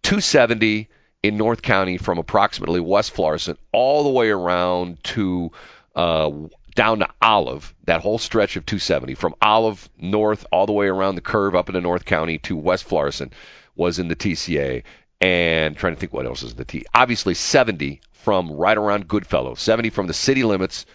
270 0.03 0.89
in 1.23 1.37
North 1.37 1.61
County 1.61 1.97
from 1.97 2.17
approximately 2.19 2.81
West 2.81 3.11
Florissant 3.11 3.57
all 3.71 4.03
the 4.03 4.09
way 4.09 4.29
around 4.29 5.01
to 5.05 5.51
uh, 5.95 6.29
down 6.75 6.99
to 6.99 7.07
Olive, 7.21 7.73
that 7.85 8.01
whole 8.01 8.17
stretch 8.17 8.55
of 8.55 8.65
270 8.65 9.15
from 9.15 9.35
Olive 9.41 9.89
north 9.97 10.45
all 10.51 10.65
the 10.65 10.73
way 10.73 10.87
around 10.87 11.15
the 11.15 11.21
curve 11.21 11.55
up 11.55 11.69
into 11.69 11.81
North 11.81 12.05
County 12.05 12.39
to 12.39 12.57
West 12.57 12.83
Florissant 12.83 13.33
was 13.75 13.99
in 13.99 14.07
the 14.07 14.15
TCA. 14.15 14.83
And 15.21 15.77
trying 15.77 15.93
to 15.93 15.99
think 15.99 16.11
what 16.11 16.25
else 16.25 16.43
is 16.43 16.51
in 16.51 16.57
the 16.57 16.65
T. 16.65 16.85
Obviously 16.93 17.33
70 17.33 18.01
from 18.11 18.51
right 18.51 18.77
around 18.77 19.07
Goodfellow, 19.07 19.55
70 19.55 19.89
from 19.91 20.07
the 20.07 20.13
city 20.13 20.43
limits 20.43 20.85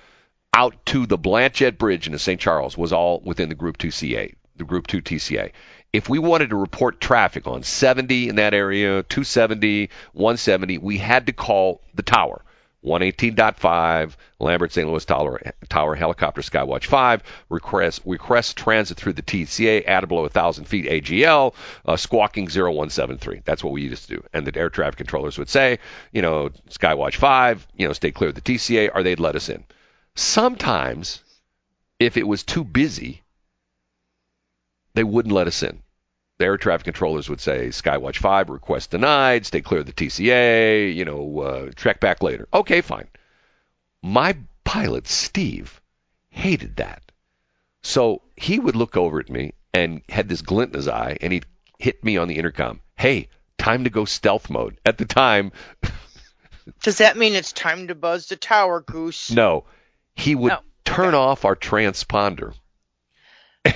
out 0.52 0.74
to 0.86 1.06
the 1.06 1.16
Blanchette 1.16 1.78
Bridge 1.78 2.06
into 2.06 2.18
St. 2.18 2.38
Charles 2.38 2.76
was 2.76 2.92
all 2.92 3.22
within 3.24 3.48
the 3.48 3.54
Group 3.54 3.78
2 3.78 3.90
CA, 3.90 4.34
the 4.56 4.64
Group 4.64 4.86
2 4.86 5.00
TCA. 5.00 5.52
If 5.92 6.08
we 6.08 6.18
wanted 6.18 6.50
to 6.50 6.56
report 6.56 7.00
traffic 7.00 7.46
on 7.46 7.62
70 7.62 8.28
in 8.28 8.36
that 8.36 8.52
area, 8.52 9.02
270, 9.02 9.90
170, 10.12 10.78
we 10.78 10.98
had 10.98 11.26
to 11.26 11.32
call 11.32 11.80
the 11.94 12.02
tower. 12.02 12.42
118.5, 12.84 14.12
Lambert 14.38 14.72
St. 14.72 14.88
Louis 14.88 15.04
Tower, 15.04 15.40
Tower 15.68 15.96
Helicopter 15.96 16.42
Skywatch 16.42 16.84
5, 16.84 17.22
request, 17.48 18.02
request 18.04 18.56
transit 18.56 18.96
through 18.96 19.14
the 19.14 19.22
TCA, 19.22 19.84
add 19.84 20.06
below 20.06 20.22
1,000 20.22 20.64
feet 20.64 20.86
AGL, 20.86 21.54
uh, 21.86 21.96
squawking 21.96 22.48
0173. 22.48 23.42
That's 23.44 23.64
what 23.64 23.72
we 23.72 23.82
used 23.82 24.08
to 24.08 24.16
do. 24.16 24.24
And 24.32 24.46
the 24.46 24.56
air 24.56 24.70
traffic 24.70 24.98
controllers 24.98 25.38
would 25.38 25.48
say, 25.48 25.80
you 26.12 26.22
know, 26.22 26.50
Skywatch 26.70 27.16
5, 27.16 27.66
you 27.76 27.88
know, 27.88 27.92
stay 27.92 28.12
clear 28.12 28.28
of 28.30 28.36
the 28.36 28.40
TCA, 28.42 28.90
or 28.94 29.02
they'd 29.02 29.20
let 29.20 29.34
us 29.36 29.48
in. 29.48 29.64
Sometimes, 30.14 31.20
if 31.98 32.16
it 32.16 32.28
was 32.28 32.44
too 32.44 32.62
busy, 32.62 33.22
they 34.98 35.04
wouldn't 35.04 35.32
let 35.34 35.46
us 35.46 35.62
in. 35.62 35.80
the 36.38 36.44
air 36.44 36.56
traffic 36.56 36.84
controllers 36.84 37.28
would 37.30 37.40
say 37.40 37.68
Skywatch 37.68 38.16
5 38.16 38.50
request 38.50 38.90
denied, 38.90 39.46
stay 39.46 39.60
clear 39.60 39.80
of 39.80 39.86
the 39.86 39.92
TCA, 39.92 40.92
you 40.92 41.04
know, 41.04 41.40
uh, 41.40 41.70
check 41.76 42.00
back 42.00 42.20
later. 42.22 42.48
Okay, 42.52 42.80
fine. 42.80 43.06
My 44.02 44.36
pilot, 44.64 45.06
Steve, 45.06 45.80
hated 46.30 46.76
that. 46.76 47.02
So 47.82 48.22
he 48.36 48.58
would 48.58 48.74
look 48.76 48.96
over 48.96 49.20
at 49.20 49.30
me 49.30 49.54
and 49.72 50.02
had 50.08 50.28
this 50.28 50.42
glint 50.42 50.72
in 50.72 50.78
his 50.78 50.88
eye, 50.88 51.16
and 51.20 51.32
he'd 51.32 51.46
hit 51.78 52.02
me 52.02 52.16
on 52.16 52.26
the 52.26 52.36
intercom. 52.38 52.80
Hey, 52.96 53.28
time 53.56 53.84
to 53.84 53.90
go 53.90 54.04
stealth 54.04 54.50
mode. 54.50 54.78
At 54.84 54.98
the 54.98 55.04
time, 55.04 55.52
Does 56.82 56.98
that 56.98 57.16
mean 57.16 57.34
it's 57.34 57.52
time 57.52 57.86
to 57.88 57.94
buzz 57.94 58.26
the 58.28 58.36
tower, 58.36 58.80
Goose? 58.80 59.30
no, 59.30 59.64
he 60.16 60.34
would 60.34 60.52
Oh, 60.52 60.58
turn 60.84 61.08
okay. 61.14 61.16
off 61.16 61.44
our 61.44 61.56
transponder. 61.56 62.52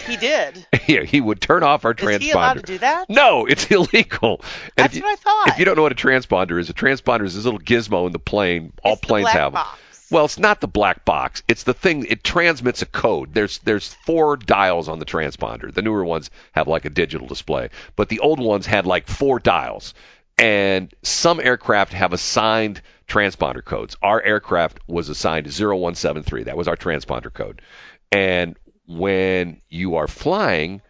He 0.01 0.17
did. 0.17 0.67
yeah, 0.87 1.03
he 1.03 1.21
would 1.21 1.41
turn 1.41 1.63
off 1.63 1.85
our 1.85 1.93
Is 1.93 1.97
transponder. 1.97 2.21
he 2.21 2.31
allowed 2.33 2.55
to 2.55 2.63
do 2.63 2.79
that? 2.79 3.09
No, 3.09 3.47
it's 3.47 3.67
illegal. 3.71 4.41
And 4.77 4.85
That's 4.85 4.95
you, 4.97 5.03
what 5.03 5.13
I 5.13 5.17
thought. 5.17 5.49
If 5.49 5.59
you 5.59 5.65
don't 5.65 5.77
know 5.77 5.83
what 5.83 5.93
a 5.93 5.97
transponder 5.97 6.59
is, 6.61 6.71
a 6.71 6.75
transponder 6.75 7.25
is 7.25 7.35
this 7.35 7.45
little 7.45 7.61
gizmo 7.61 8.07
in 8.07 8.13
the 8.13 8.19
plane. 8.19 8.73
All 8.85 8.93
It's 8.93 9.01
the 9.01 9.07
planes 9.07 9.25
black 9.27 9.37
have. 9.37 9.53
box. 9.53 9.79
Well, 10.11 10.27
it's 10.27 10.39
not 10.39 10.61
the 10.61 10.69
black 10.69 11.07
box. 11.07 11.43
It's 11.49 11.63
the 11.63 11.73
thing. 11.73 12.05
It 12.05 12.23
transmits 12.23 12.83
a 12.83 12.87
code. 12.87 13.33
There's 13.33 13.59
there's 13.61 13.95
four 13.95 14.37
dials 14.37 14.89
on 14.89 14.99
the 14.99 15.07
transponder. 15.07 15.73
The 15.73 15.81
newer 15.81 16.05
ones 16.05 16.31
have 16.53 16.69
like 16.69 16.85
a 16.85 16.91
digital 16.91 17.27
display, 17.27 17.71
but 17.97 18.11
the 18.11 18.21
old 18.21 18.39
ones 18.39 18.67
had 18.67 18.85
like 18.87 19.09
four 19.09 19.39
dials. 19.39 19.95
And 20.37 20.93
some 21.03 21.41
aircraft 21.41 21.93
have 21.95 22.13
assigned 22.13 22.83
transponder 23.09 23.65
codes. 23.65 23.97
Our 24.03 24.21
aircraft 24.23 24.81
was 24.87 25.09
assigned 25.09 25.47
0173. 25.47 26.45
That 26.45 26.57
was 26.57 26.69
our 26.69 26.77
transponder 26.77 27.33
code. 27.33 27.63
And 28.11 28.57
when 28.99 29.61
you 29.69 29.97
are 29.97 30.09
flying, 30.09 30.83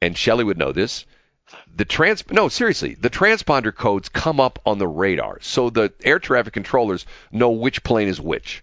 and 0.00 0.16
Shelley 0.16 0.44
would 0.44 0.58
know 0.58 0.72
this, 0.72 1.04
the 1.74 1.84
trans 1.84 2.24
no 2.30 2.48
seriously 2.48 2.94
the 2.94 3.10
transponder 3.10 3.74
codes 3.74 4.08
come 4.08 4.40
up 4.40 4.58
on 4.66 4.78
the 4.78 4.86
radar. 4.86 5.38
So 5.40 5.70
the 5.70 5.92
air 6.04 6.18
traffic 6.18 6.52
controllers 6.52 7.06
know 7.32 7.50
which 7.50 7.82
plane 7.82 8.08
is 8.08 8.20
which. 8.20 8.62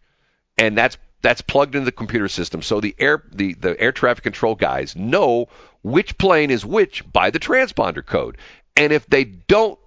And 0.58 0.78
that's 0.78 0.98
that's 1.22 1.42
plugged 1.42 1.76
into 1.76 1.86
the 1.86 1.92
computer 1.92 2.28
system. 2.28 2.62
So 2.62 2.80
the 2.80 2.96
air 2.98 3.24
the, 3.32 3.54
the 3.54 3.80
air 3.80 3.92
traffic 3.92 4.24
control 4.24 4.56
guys 4.56 4.96
know 4.96 5.48
which 5.82 6.18
plane 6.18 6.52
is 6.52 6.66
which 6.66 7.04
by 7.12 7.30
the 7.30 7.40
transponder 7.40 8.06
code. 8.06 8.38
And 8.76 8.94
if 8.94 9.06
they 9.08 9.24
don't 9.26 9.80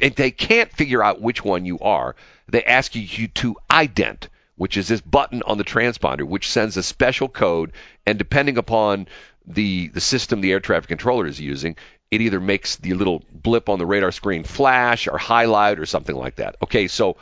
if 0.00 0.16
they 0.16 0.30
can't 0.30 0.72
figure 0.72 1.02
out 1.02 1.20
which 1.20 1.44
one 1.44 1.64
you 1.64 1.78
are 1.80 2.16
they 2.48 2.64
ask 2.64 2.94
you 2.94 3.28
to 3.28 3.56
ident 3.70 4.28
which 4.62 4.76
is 4.76 4.88
this 4.88 5.00
button 5.00 5.42
on 5.44 5.58
the 5.58 5.64
transponder 5.64 6.22
which 6.22 6.50
sends 6.50 6.76
a 6.76 6.82
special 6.82 7.28
code 7.28 7.72
and 8.06 8.18
depending 8.18 8.56
upon 8.58 9.06
the 9.46 9.88
the 9.88 10.00
system 10.00 10.40
the 10.40 10.52
air 10.52 10.60
traffic 10.60 10.88
controller 10.88 11.26
is 11.26 11.40
using 11.40 11.76
it 12.10 12.20
either 12.20 12.40
makes 12.40 12.76
the 12.76 12.94
little 12.94 13.22
blip 13.32 13.68
on 13.68 13.78
the 13.78 13.86
radar 13.86 14.12
screen 14.12 14.44
flash 14.44 15.08
or 15.08 15.18
highlight 15.18 15.78
or 15.78 15.86
something 15.86 16.16
like 16.16 16.36
that 16.36 16.56
okay 16.62 16.86
so 16.88 17.16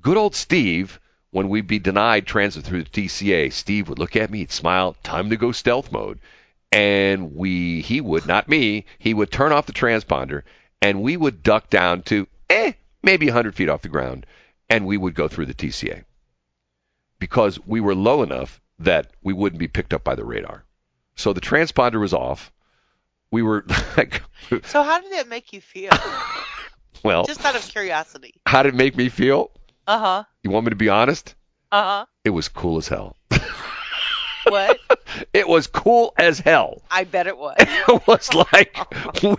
good 0.00 0.16
old 0.16 0.34
Steve, 0.34 1.00
when 1.30 1.48
we'd 1.48 1.66
be 1.66 1.78
denied 1.78 2.26
transit 2.26 2.64
through 2.64 2.84
the 2.84 2.90
TCA, 2.90 3.52
Steve 3.52 3.88
would 3.88 3.98
look 3.98 4.16
at 4.16 4.30
me, 4.30 4.38
he'd 4.38 4.52
smile, 4.52 4.96
time 5.02 5.30
to 5.30 5.36
go 5.36 5.52
stealth 5.52 5.92
mode. 5.92 6.18
And 6.70 7.34
we, 7.34 7.80
he 7.80 8.00
would, 8.00 8.26
not 8.26 8.48
me, 8.48 8.84
he 8.98 9.14
would 9.14 9.30
turn 9.30 9.52
off 9.52 9.66
the 9.66 9.72
transponder 9.72 10.42
and 10.82 11.02
we 11.02 11.16
would 11.16 11.42
duck 11.42 11.70
down 11.70 12.02
to, 12.04 12.26
eh, 12.50 12.72
maybe 13.02 13.26
100 13.26 13.54
feet 13.54 13.68
off 13.68 13.82
the 13.82 13.88
ground 13.88 14.26
and 14.68 14.86
we 14.86 14.96
would 14.96 15.14
go 15.14 15.28
through 15.28 15.46
the 15.46 15.54
TCA. 15.54 16.04
Because 17.18 17.58
we 17.66 17.80
were 17.80 17.94
low 17.94 18.22
enough 18.22 18.60
that 18.78 19.12
we 19.22 19.32
wouldn't 19.32 19.58
be 19.58 19.68
picked 19.68 19.92
up 19.92 20.04
by 20.04 20.14
the 20.14 20.24
radar. 20.24 20.64
So 21.16 21.32
the 21.32 21.40
transponder 21.40 22.00
was 22.00 22.14
off. 22.14 22.52
We 23.30 23.42
were 23.42 23.64
like, 23.96 24.22
So 24.64 24.82
how 24.82 25.00
did 25.00 25.12
that 25.12 25.28
make 25.28 25.52
you 25.52 25.60
feel? 25.60 25.90
well, 27.04 27.24
Just 27.24 27.44
out 27.44 27.56
of 27.56 27.62
curiosity. 27.62 28.34
how 28.46 28.62
did 28.62 28.74
it 28.74 28.76
make 28.76 28.96
me 28.96 29.08
feel? 29.08 29.50
Uh 29.86 29.98
huh. 29.98 30.24
You 30.42 30.50
want 30.50 30.66
me 30.66 30.70
to 30.70 30.76
be 30.76 30.88
honest? 30.88 31.34
Uh 31.72 31.82
huh. 31.82 32.06
It 32.24 32.30
was 32.30 32.48
cool 32.48 32.78
as 32.78 32.88
hell. 32.88 33.16
What? 34.50 34.78
It 35.32 35.48
was 35.48 35.66
cool 35.66 36.12
as 36.18 36.38
hell. 36.38 36.82
I 36.90 37.04
bet 37.04 37.26
it 37.26 37.36
was. 37.36 37.56
It 37.88 38.06
was 38.06 38.32
like 38.52 38.76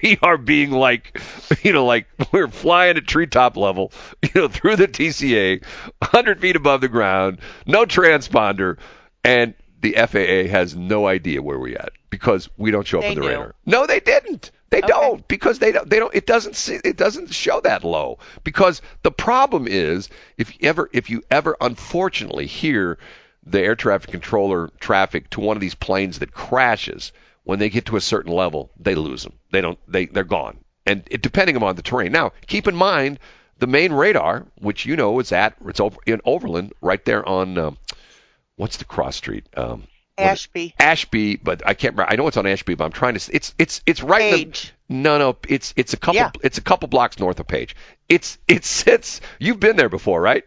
we 0.03 0.17
are 0.21 0.37
being 0.37 0.71
like, 0.71 1.19
you 1.63 1.71
know, 1.73 1.85
like 1.85 2.07
we're 2.31 2.47
flying 2.47 2.97
at 2.97 3.05
treetop 3.07 3.55
level, 3.57 3.91
you 4.23 4.29
know, 4.35 4.47
through 4.47 4.75
the 4.77 4.87
TCA, 4.87 5.63
100 5.99 6.41
feet 6.41 6.55
above 6.55 6.81
the 6.81 6.87
ground, 6.89 7.39
no 7.65 7.85
transponder, 7.85 8.77
and 9.23 9.53
the 9.81 9.93
FAA 9.93 10.49
has 10.51 10.75
no 10.75 11.07
idea 11.07 11.41
where 11.41 11.59
we're 11.59 11.77
at 11.77 11.91
because 12.09 12.49
we 12.57 12.71
don't 12.71 12.85
show 12.87 12.99
up 12.99 13.03
They 13.03 13.09
on 13.09 13.15
the 13.15 13.21
knew. 13.21 13.27
radar. 13.27 13.55
No, 13.65 13.85
they 13.85 13.99
didn't. 13.99 14.51
They 14.71 14.79
Okay. 14.79 14.87
don't 14.87 15.27
because 15.27 15.59
they 15.59 15.71
don't. 15.71 15.89
They 15.89 15.99
don't. 15.99 16.13
It 16.13 16.25
doesn't. 16.27 16.55
See, 16.55 16.79
it 16.83 16.97
doesn't 16.97 17.33
show 17.33 17.59
that 17.61 17.83
low 17.83 18.19
because 18.43 18.81
the 19.03 19.11
problem 19.11 19.67
is 19.67 20.09
if 20.37 20.51
you 20.61 20.67
ever 20.69 20.89
if 20.93 21.09
you 21.09 21.23
ever 21.31 21.55
unfortunately 21.61 22.45
hear 22.45 22.99
the 23.49 23.59
air 23.61 23.75
traffic 23.75 24.09
controller 24.11 24.69
traffic 24.79 25.29
to 25.29 25.39
one 25.39 25.57
of 25.57 25.61
these 25.61 25.75
planes 25.75 26.19
that 26.19 26.31
crashes 26.31 27.11
when 27.43 27.59
they 27.59 27.69
get 27.69 27.85
to 27.85 27.95
a 27.95 28.01
certain 28.01 28.31
level 28.31 28.69
they 28.79 28.95
lose 28.95 29.23
them 29.23 29.33
they 29.51 29.61
don't 29.61 29.79
they 29.87 30.05
they're 30.05 30.23
gone 30.23 30.57
and 30.85 31.03
it, 31.09 31.21
depending 31.21 31.55
upon 31.55 31.75
the 31.75 31.81
terrain 31.81 32.11
now 32.11 32.31
keep 32.47 32.67
in 32.67 32.75
mind 32.75 33.19
the 33.57 33.67
main 33.67 33.91
radar 33.91 34.45
which 34.59 34.85
you 34.85 34.95
know 34.95 35.19
is 35.19 35.31
at 35.31 35.55
it's 35.65 35.79
over 35.79 35.97
in 36.05 36.21
overland 36.25 36.73
right 36.81 37.03
there 37.05 37.27
on 37.27 37.57
um, 37.57 37.77
what's 38.55 38.77
the 38.77 38.85
cross 38.85 39.15
street 39.15 39.45
um, 39.57 39.83
Ashby. 40.19 40.75
Ashby, 40.77 41.37
but 41.37 41.65
I 41.65 41.73
can't 41.73 41.93
remember. 41.93 42.11
I 42.11 42.17
know 42.17 42.27
it's 42.27 42.35
on 42.35 42.45
Ashby, 42.45 42.75
but 42.75 42.83
I'm 42.83 42.91
trying 42.91 43.15
to. 43.15 43.33
It's 43.33 43.53
it's 43.57 43.81
it's 43.85 44.03
right. 44.03 44.21
in 44.21 44.31
the- 44.31 44.45
Page. 44.45 44.73
no, 44.89 45.17
no, 45.17 45.37
it's 45.47 45.73
it's 45.77 45.93
a 45.93 45.97
couple. 45.97 46.15
Yeah. 46.15 46.31
It's 46.43 46.57
a 46.57 46.61
couple 46.61 46.89
blocks 46.89 47.19
north 47.19 47.39
of 47.39 47.47
Page. 47.47 47.73
It's 48.09 48.37
it 48.47 48.65
sits. 48.65 49.21
You've 49.39 49.59
been 49.61 49.77
there 49.77 49.87
before, 49.87 50.21
right? 50.21 50.43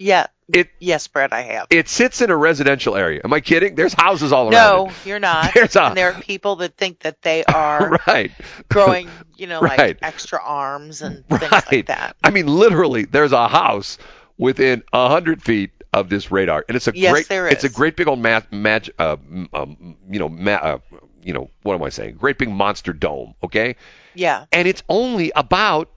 Yeah. 0.00 0.26
It 0.52 0.68
Yes, 0.80 1.06
Brad, 1.06 1.32
I 1.32 1.42
have. 1.42 1.68
it 1.70 1.88
sits 1.88 2.20
in 2.22 2.30
a 2.30 2.36
residential 2.36 2.96
area. 2.96 3.20
Am 3.22 3.32
I 3.32 3.38
kidding? 3.38 3.76
There's 3.76 3.92
houses 3.92 4.32
all 4.32 4.46
around. 4.52 4.52
No, 4.52 4.86
it. 4.88 4.94
you're 5.06 5.20
not. 5.20 5.54
There's 5.54 5.76
a- 5.76 5.82
and 5.84 5.96
there 5.96 6.12
are 6.12 6.20
people 6.20 6.56
that 6.56 6.76
think 6.76 6.98
that 7.00 7.22
they 7.22 7.44
are 7.44 8.00
right. 8.08 8.32
growing, 8.68 9.08
you 9.36 9.46
know, 9.46 9.60
Right. 9.62 9.78
like 9.78 9.98
extra 10.02 10.40
arms 10.42 11.02
and 11.02 11.24
things 11.28 11.52
right. 11.52 11.72
like 11.72 11.86
that. 11.86 12.16
I 12.24 12.30
mean, 12.30 12.48
literally, 12.48 13.04
there's 13.04 13.30
a 13.30 13.46
house 13.46 13.98
within 14.38 14.82
a 14.92 15.08
hundred 15.08 15.40
feet 15.40 15.70
of 15.92 16.08
this 16.08 16.32
radar, 16.32 16.64
and 16.68 16.74
it's 16.74 16.88
a 16.88 16.92
Yes, 16.96 17.12
great. 17.12 17.28
there 17.28 17.46
It's 17.46 17.62
a 17.64 17.68
great 17.68 17.94
big 17.94 18.08
old 18.08 18.18
ma- 18.18 18.40
mag- 18.50 18.90
uh, 18.98 19.18
um, 19.52 19.96
you 20.10 20.18
know, 20.18 20.28
ma- 20.28 20.52
uh, 20.54 20.78
you 21.22 21.32
know, 21.32 21.48
what 21.62 21.74
am 21.74 21.82
I 21.84 21.90
saying? 21.90 22.16
Great 22.16 22.38
big 22.38 22.48
monster 22.48 22.92
dome. 22.92 23.34
Okay. 23.44 23.76
Yeah. 24.14 24.46
and 24.50 24.66
it's 24.66 24.82
only 24.88 25.30
about 25.36 25.90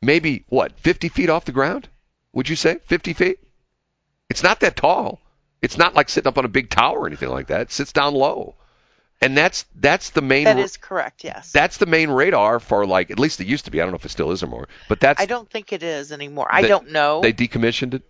maybe 0.00 0.44
what 0.48 0.78
50 0.80 1.10
feet 1.10 1.28
off 1.28 1.44
the 1.44 1.52
ground 1.52 1.88
would 2.34 2.48
you 2.48 2.56
say 2.56 2.78
50 2.86 3.12
feet 3.14 3.38
it's 4.30 4.42
not 4.42 4.60
that 4.60 4.76
tall 4.76 5.20
it's 5.62 5.78
not 5.78 5.94
like 5.94 6.08
sitting 6.08 6.28
up 6.28 6.36
on 6.38 6.44
a 6.44 6.48
big 6.48 6.68
tower 6.70 7.00
or 7.00 7.06
anything 7.06 7.28
like 7.30 7.46
that 7.48 7.60
it 7.62 7.72
sits 7.72 7.92
down 7.92 8.14
low 8.14 8.54
and 9.20 9.36
that's 9.36 9.64
that's 9.76 10.10
the 10.10 10.20
main 10.20 10.44
That 10.44 10.58
is 10.58 10.76
correct, 10.76 11.24
yes. 11.24 11.52
that's 11.52 11.78
the 11.78 11.86
main 11.86 12.10
radar 12.10 12.60
for 12.60 12.84
like 12.86 13.10
at 13.10 13.18
least 13.18 13.40
it 13.40 13.46
used 13.46 13.64
to 13.66 13.70
be 13.70 13.80
i 13.80 13.84
don't 13.84 13.92
know 13.92 13.96
if 13.96 14.04
it 14.04 14.10
still 14.10 14.30
is 14.32 14.42
or 14.42 14.46
more 14.48 14.68
but 14.88 15.00
that's 15.00 15.20
I 15.20 15.26
don't 15.26 15.48
think 15.48 15.72
it 15.72 15.82
is 15.82 16.12
anymore. 16.12 16.48
I 16.50 16.62
They- 16.62 16.68
don't 16.68 16.90
know. 16.90 17.20
they 17.20 17.32
decommissioned 17.32 17.94
it 17.94 18.02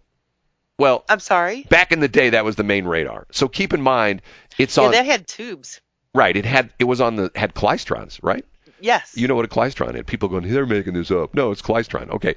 well 0.79 1.05
I'm 1.09 1.21
sorry. 1.21 1.65
back 1.69 1.93
in 1.93 2.01
the 2.01 2.09
day 2.09 2.31
that 2.31 2.45
was 2.45 2.57
the 2.57 2.65
main 2.65 2.85
radar 2.87 3.27
so 3.33 3.49
keep 3.49 3.73
in 3.75 3.83
mind 3.83 4.23
it's 4.59 4.77
Yeah, 4.77 4.85
on 4.85 4.91
that 4.93 5.07
had 5.07 5.27
tubes. 5.27 5.81
right 6.15 6.37
it 6.37 6.45
had 6.47 6.71
it 6.79 6.85
was 6.85 7.01
on 7.01 7.17
the 7.17 7.31
had 7.35 7.55
klystrons 7.55 8.19
right 8.23 8.45
Yes. 8.81 9.17
You 9.17 9.29
know 9.29 9.35
what 9.35 9.47
a 9.47 9.49
klystron 9.49 9.95
is. 9.95 10.03
People 10.05 10.29
going, 10.29 10.47
they're 10.53 10.67
making 10.67 10.93
this 10.93 11.11
up. 11.11 11.33
No, 11.33 11.53
it's 11.53 11.63
klystron. 11.63 12.11
Okay. 12.11 12.35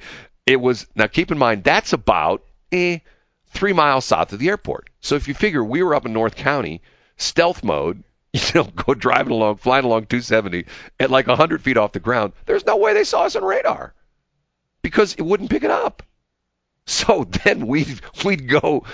It 0.47 0.59
was, 0.61 0.87
now 0.95 1.07
keep 1.07 1.29
in 1.29 1.37
mind, 1.37 1.65
that's 1.65 1.91
about 1.91 2.43
eh, 2.71 2.99
three 3.49 3.73
miles 3.73 4.05
south 4.05 4.31
of 4.31 4.39
the 4.39 4.47
airport. 4.47 4.89
So 5.01 5.15
if 5.15 5.27
you 5.27 5.33
figure 5.33 5.63
we 5.63 5.83
were 5.83 5.93
up 5.93 6.05
in 6.05 6.13
North 6.13 6.37
County, 6.37 6.81
stealth 7.17 7.63
mode, 7.65 8.03
you 8.33 8.41
know, 8.55 8.63
go 8.63 8.93
driving 8.93 9.33
along, 9.33 9.57
flying 9.57 9.83
along 9.83 10.05
270 10.05 10.65
at 10.99 11.11
like 11.11 11.27
100 11.27 11.61
feet 11.61 11.77
off 11.77 11.91
the 11.91 11.99
ground, 11.99 12.31
there's 12.45 12.65
no 12.65 12.77
way 12.77 12.93
they 12.93 13.03
saw 13.03 13.23
us 13.23 13.35
on 13.35 13.43
radar 13.43 13.93
because 14.81 15.15
it 15.15 15.21
wouldn't 15.21 15.49
pick 15.49 15.63
it 15.63 15.71
up. 15.71 16.01
So 16.85 17.25
then 17.43 17.67
we'd, 17.67 17.99
we'd 18.23 18.47
go, 18.47 18.85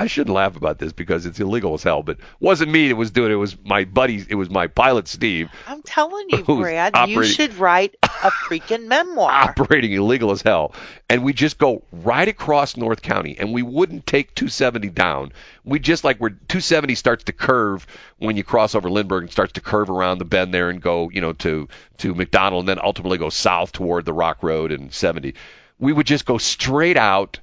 I 0.00 0.06
shouldn't 0.06 0.34
laugh 0.34 0.56
about 0.56 0.78
this 0.78 0.94
because 0.94 1.26
it's 1.26 1.40
illegal 1.40 1.74
as 1.74 1.82
hell, 1.82 2.02
but 2.02 2.16
it 2.16 2.24
wasn't 2.40 2.72
me 2.72 2.88
that 2.88 2.96
was 2.96 3.10
doing 3.10 3.30
it. 3.30 3.34
It 3.34 3.36
was 3.36 3.54
my 3.62 3.84
buddy, 3.84 4.24
it 4.26 4.34
was 4.34 4.48
my 4.48 4.66
pilot, 4.66 5.06
Steve 5.08 5.50
I'm 5.66 5.82
telling 5.82 6.30
you, 6.30 6.42
Brad, 6.44 6.94
you 7.06 7.22
should 7.22 7.52
write 7.56 7.96
a 8.02 8.30
freaking 8.30 8.86
memoir. 8.86 9.30
operating 9.30 9.92
illegal 9.92 10.30
as 10.30 10.40
hell. 10.40 10.74
And 11.10 11.22
we 11.22 11.34
just 11.34 11.58
go 11.58 11.82
right 11.92 12.26
across 12.26 12.78
North 12.78 13.02
County 13.02 13.36
and 13.38 13.52
we 13.52 13.62
wouldn't 13.62 14.06
take 14.06 14.34
270 14.34 14.88
down. 14.88 15.32
We 15.64 15.78
just 15.78 16.02
like 16.02 16.16
where 16.16 16.30
270 16.30 16.94
starts 16.94 17.24
to 17.24 17.34
curve 17.34 17.86
when 18.16 18.38
you 18.38 18.42
cross 18.42 18.74
over 18.74 18.88
Lindbergh 18.88 19.24
and 19.24 19.30
starts 19.30 19.52
to 19.52 19.60
curve 19.60 19.90
around 19.90 20.16
the 20.16 20.24
bend 20.24 20.54
there 20.54 20.70
and 20.70 20.80
go, 20.80 21.10
you 21.10 21.20
know, 21.20 21.34
to, 21.34 21.68
to 21.98 22.14
McDonnell 22.14 22.60
and 22.60 22.68
then 22.68 22.78
ultimately 22.82 23.18
go 23.18 23.28
south 23.28 23.72
toward 23.72 24.06
the 24.06 24.14
Rock 24.14 24.42
Road 24.42 24.72
and 24.72 24.94
70. 24.94 25.34
We 25.78 25.92
would 25.92 26.06
just 26.06 26.24
go 26.24 26.38
straight 26.38 26.96
out 26.96 27.40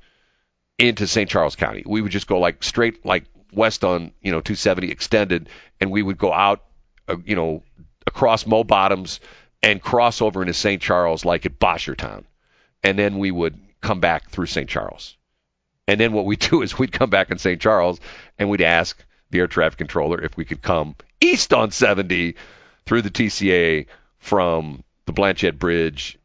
into 0.77 1.07
St. 1.07 1.29
Charles 1.29 1.55
County. 1.55 1.83
We 1.85 2.01
would 2.01 2.11
just 2.11 2.27
go 2.27 2.39
like 2.39 2.63
straight 2.63 3.05
like 3.05 3.25
west 3.51 3.83
on, 3.83 4.11
you 4.21 4.31
know, 4.31 4.41
270 4.41 4.91
extended 4.91 5.49
and 5.79 5.91
we 5.91 6.01
would 6.01 6.17
go 6.17 6.33
out, 6.33 6.63
uh, 7.07 7.17
you 7.25 7.35
know, 7.35 7.63
across 8.05 8.45
Mo 8.45 8.63
Bottoms 8.63 9.19
and 9.63 9.81
cross 9.81 10.21
over 10.21 10.41
into 10.41 10.53
St. 10.53 10.81
Charles 10.81 11.25
like 11.25 11.45
at 11.45 11.59
Boschertown. 11.59 12.25
And 12.83 12.97
then 12.97 13.17
we 13.17 13.31
would 13.31 13.59
come 13.81 13.99
back 13.99 14.29
through 14.29 14.45
St. 14.45 14.69
Charles. 14.69 15.15
And 15.87 15.99
then 15.99 16.13
what 16.13 16.25
we 16.25 16.35
do 16.35 16.61
is 16.61 16.77
we'd 16.77 16.91
come 16.91 17.09
back 17.09 17.31
in 17.31 17.37
St. 17.37 17.61
Charles 17.61 17.99
and 18.37 18.49
we'd 18.49 18.61
ask 18.61 19.03
the 19.29 19.39
air 19.39 19.47
traffic 19.47 19.77
controller 19.77 20.21
if 20.21 20.37
we 20.37 20.45
could 20.45 20.61
come 20.61 20.95
east 21.19 21.53
on 21.53 21.71
70 21.71 22.35
through 22.85 23.01
the 23.01 23.09
TCA 23.09 23.87
from 24.19 24.83
the 25.05 25.13
Blanchette 25.13 25.59
Bridge 25.59 26.17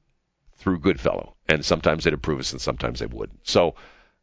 through 0.58 0.78
Goodfellow. 0.78 1.34
And 1.48 1.64
sometimes 1.64 2.04
they'd 2.04 2.14
approve 2.14 2.40
us 2.40 2.52
and 2.52 2.60
sometimes 2.60 3.00
they 3.00 3.06
wouldn't. 3.06 3.40
So 3.48 3.74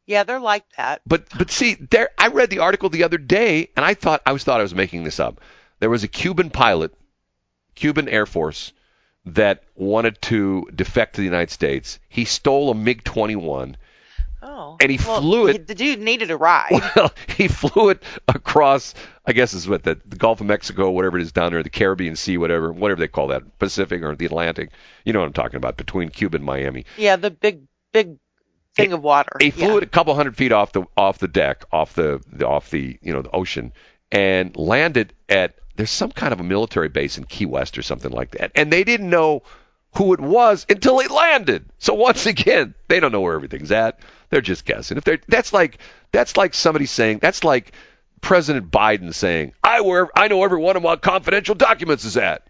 Yeah, 0.09 0.23
they're 0.23 0.39
like 0.39 0.65
that. 0.75 1.01
but 1.05 1.25
but 1.37 1.51
see, 1.51 1.75
there 1.75 2.09
I 2.17 2.27
read 2.29 2.49
the 2.49 2.59
article 2.59 2.89
the 2.89 3.03
other 3.03 3.17
day 3.19 3.69
and 3.77 3.85
I 3.85 3.93
thought 3.93 4.21
I 4.25 4.31
was 4.33 4.43
thought 4.43 4.59
I 4.59 4.63
was 4.63 4.73
making 4.75 5.03
this 5.03 5.19
up. 5.19 5.39
There 5.79 5.89
was 5.89 6.03
a 6.03 6.07
Cuban 6.07 6.49
pilot, 6.49 6.93
Cuban 7.75 8.09
Air 8.09 8.25
Force, 8.25 8.73
that 9.25 9.63
wanted 9.75 10.19
to 10.23 10.67
defect 10.73 11.15
to 11.15 11.21
the 11.21 11.25
United 11.25 11.51
States. 11.51 11.99
He 12.09 12.25
stole 12.25 12.71
a 12.71 12.75
MiG 12.75 13.03
21. 13.03 13.77
Oh. 14.41 14.77
And 14.81 14.89
he 14.91 14.97
Well, 14.97 15.19
flew 15.21 15.47
it- 15.47 15.67
The 15.67 15.75
dude 15.75 15.99
needed 15.99 16.31
a 16.31 16.37
ride. 16.37 16.71
Well, 16.95 17.13
he 17.37 17.47
flew 17.49 17.89
it 17.89 18.01
across, 18.27 18.95
I 19.25 19.33
guess 19.33 19.53
is 19.53 19.67
what 19.67 19.83
the, 19.83 19.99
the 20.05 20.15
Gulf 20.15 20.39
of 20.41 20.47
Mexico, 20.47 20.89
whatever 20.89 21.17
it 21.19 21.21
is 21.23 21.33
down 21.33 21.51
there, 21.51 21.61
the 21.61 21.69
Caribbean 21.69 22.15
Sea, 22.15 22.37
whatever, 22.37 22.71
whatever 22.71 22.99
they 23.01 23.07
call 23.09 23.27
that, 23.27 23.59
Pacific 23.59 24.01
or 24.01 24.15
the 24.15 24.25
Atlantic. 24.25 24.69
You 25.05 25.11
know 25.13 25.19
what 25.19 25.25
I'm 25.27 25.33
talking 25.33 25.57
about, 25.57 25.75
between 25.77 26.09
Cuba 26.09 26.37
and 26.37 26.45
Miami. 26.45 26.85
yeah, 26.97 27.15
the 27.17 27.29
big, 27.31 27.63
big 27.91 28.17
thing 28.79 28.93
of 28.93 29.03
water. 29.03 29.37
He 29.39 29.51
flew 29.51 29.71
yeah. 29.71 29.77
it 29.77 29.83
a 29.83 29.87
couple 29.87 30.15
hundred 30.15 30.35
feet 30.35 30.51
off 30.51 30.71
the 30.71 30.83
off 30.97 31.19
the 31.19 31.27
deck, 31.27 31.63
off 31.71 31.93
the, 31.93 32.21
the 32.31 32.47
off 32.47 32.69
the 32.69 32.97
you 33.01 33.13
know 33.13 33.21
the 33.21 33.31
ocean, 33.31 33.73
and 34.11 34.55
landed 34.55 35.13
at 35.27 35.55
there's 35.75 35.91
some 35.91 36.11
kind 36.11 36.33
of 36.33 36.39
a 36.39 36.43
military 36.43 36.89
base 36.89 37.17
in 37.17 37.23
Key 37.23 37.45
West 37.45 37.77
or 37.77 37.81
something 37.81 38.11
like 38.11 38.31
that, 38.31 38.51
and 38.55 38.71
they 38.71 38.83
didn't 38.83 39.09
know 39.09 39.43
who 39.95 40.13
it 40.13 40.19
was 40.19 40.65
until 40.69 40.99
it 40.99 41.09
landed. 41.09 41.65
So 41.77 41.93
once 41.93 42.25
again, 42.25 42.75
they 42.87 42.99
don't 42.99 43.11
know 43.11 43.21
where 43.21 43.35
everything's 43.35 43.71
at. 43.71 43.99
They're 44.29 44.41
just 44.41 44.65
guessing. 44.65 44.97
If 44.97 45.03
they're 45.03 45.19
that's 45.27 45.53
like 45.53 45.79
that's 46.11 46.37
like 46.37 46.53
somebody 46.53 46.85
saying 46.85 47.19
that's 47.19 47.43
like 47.43 47.71
President 48.21 48.71
Biden 48.71 49.13
saying 49.13 49.53
I 49.63 49.81
where 49.81 50.09
I 50.17 50.27
know 50.27 50.43
every 50.43 50.59
one 50.59 50.75
of 50.75 50.83
my 50.83 50.95
confidential 50.95 51.55
documents 51.55 52.05
is 52.05 52.17
at. 52.17 52.45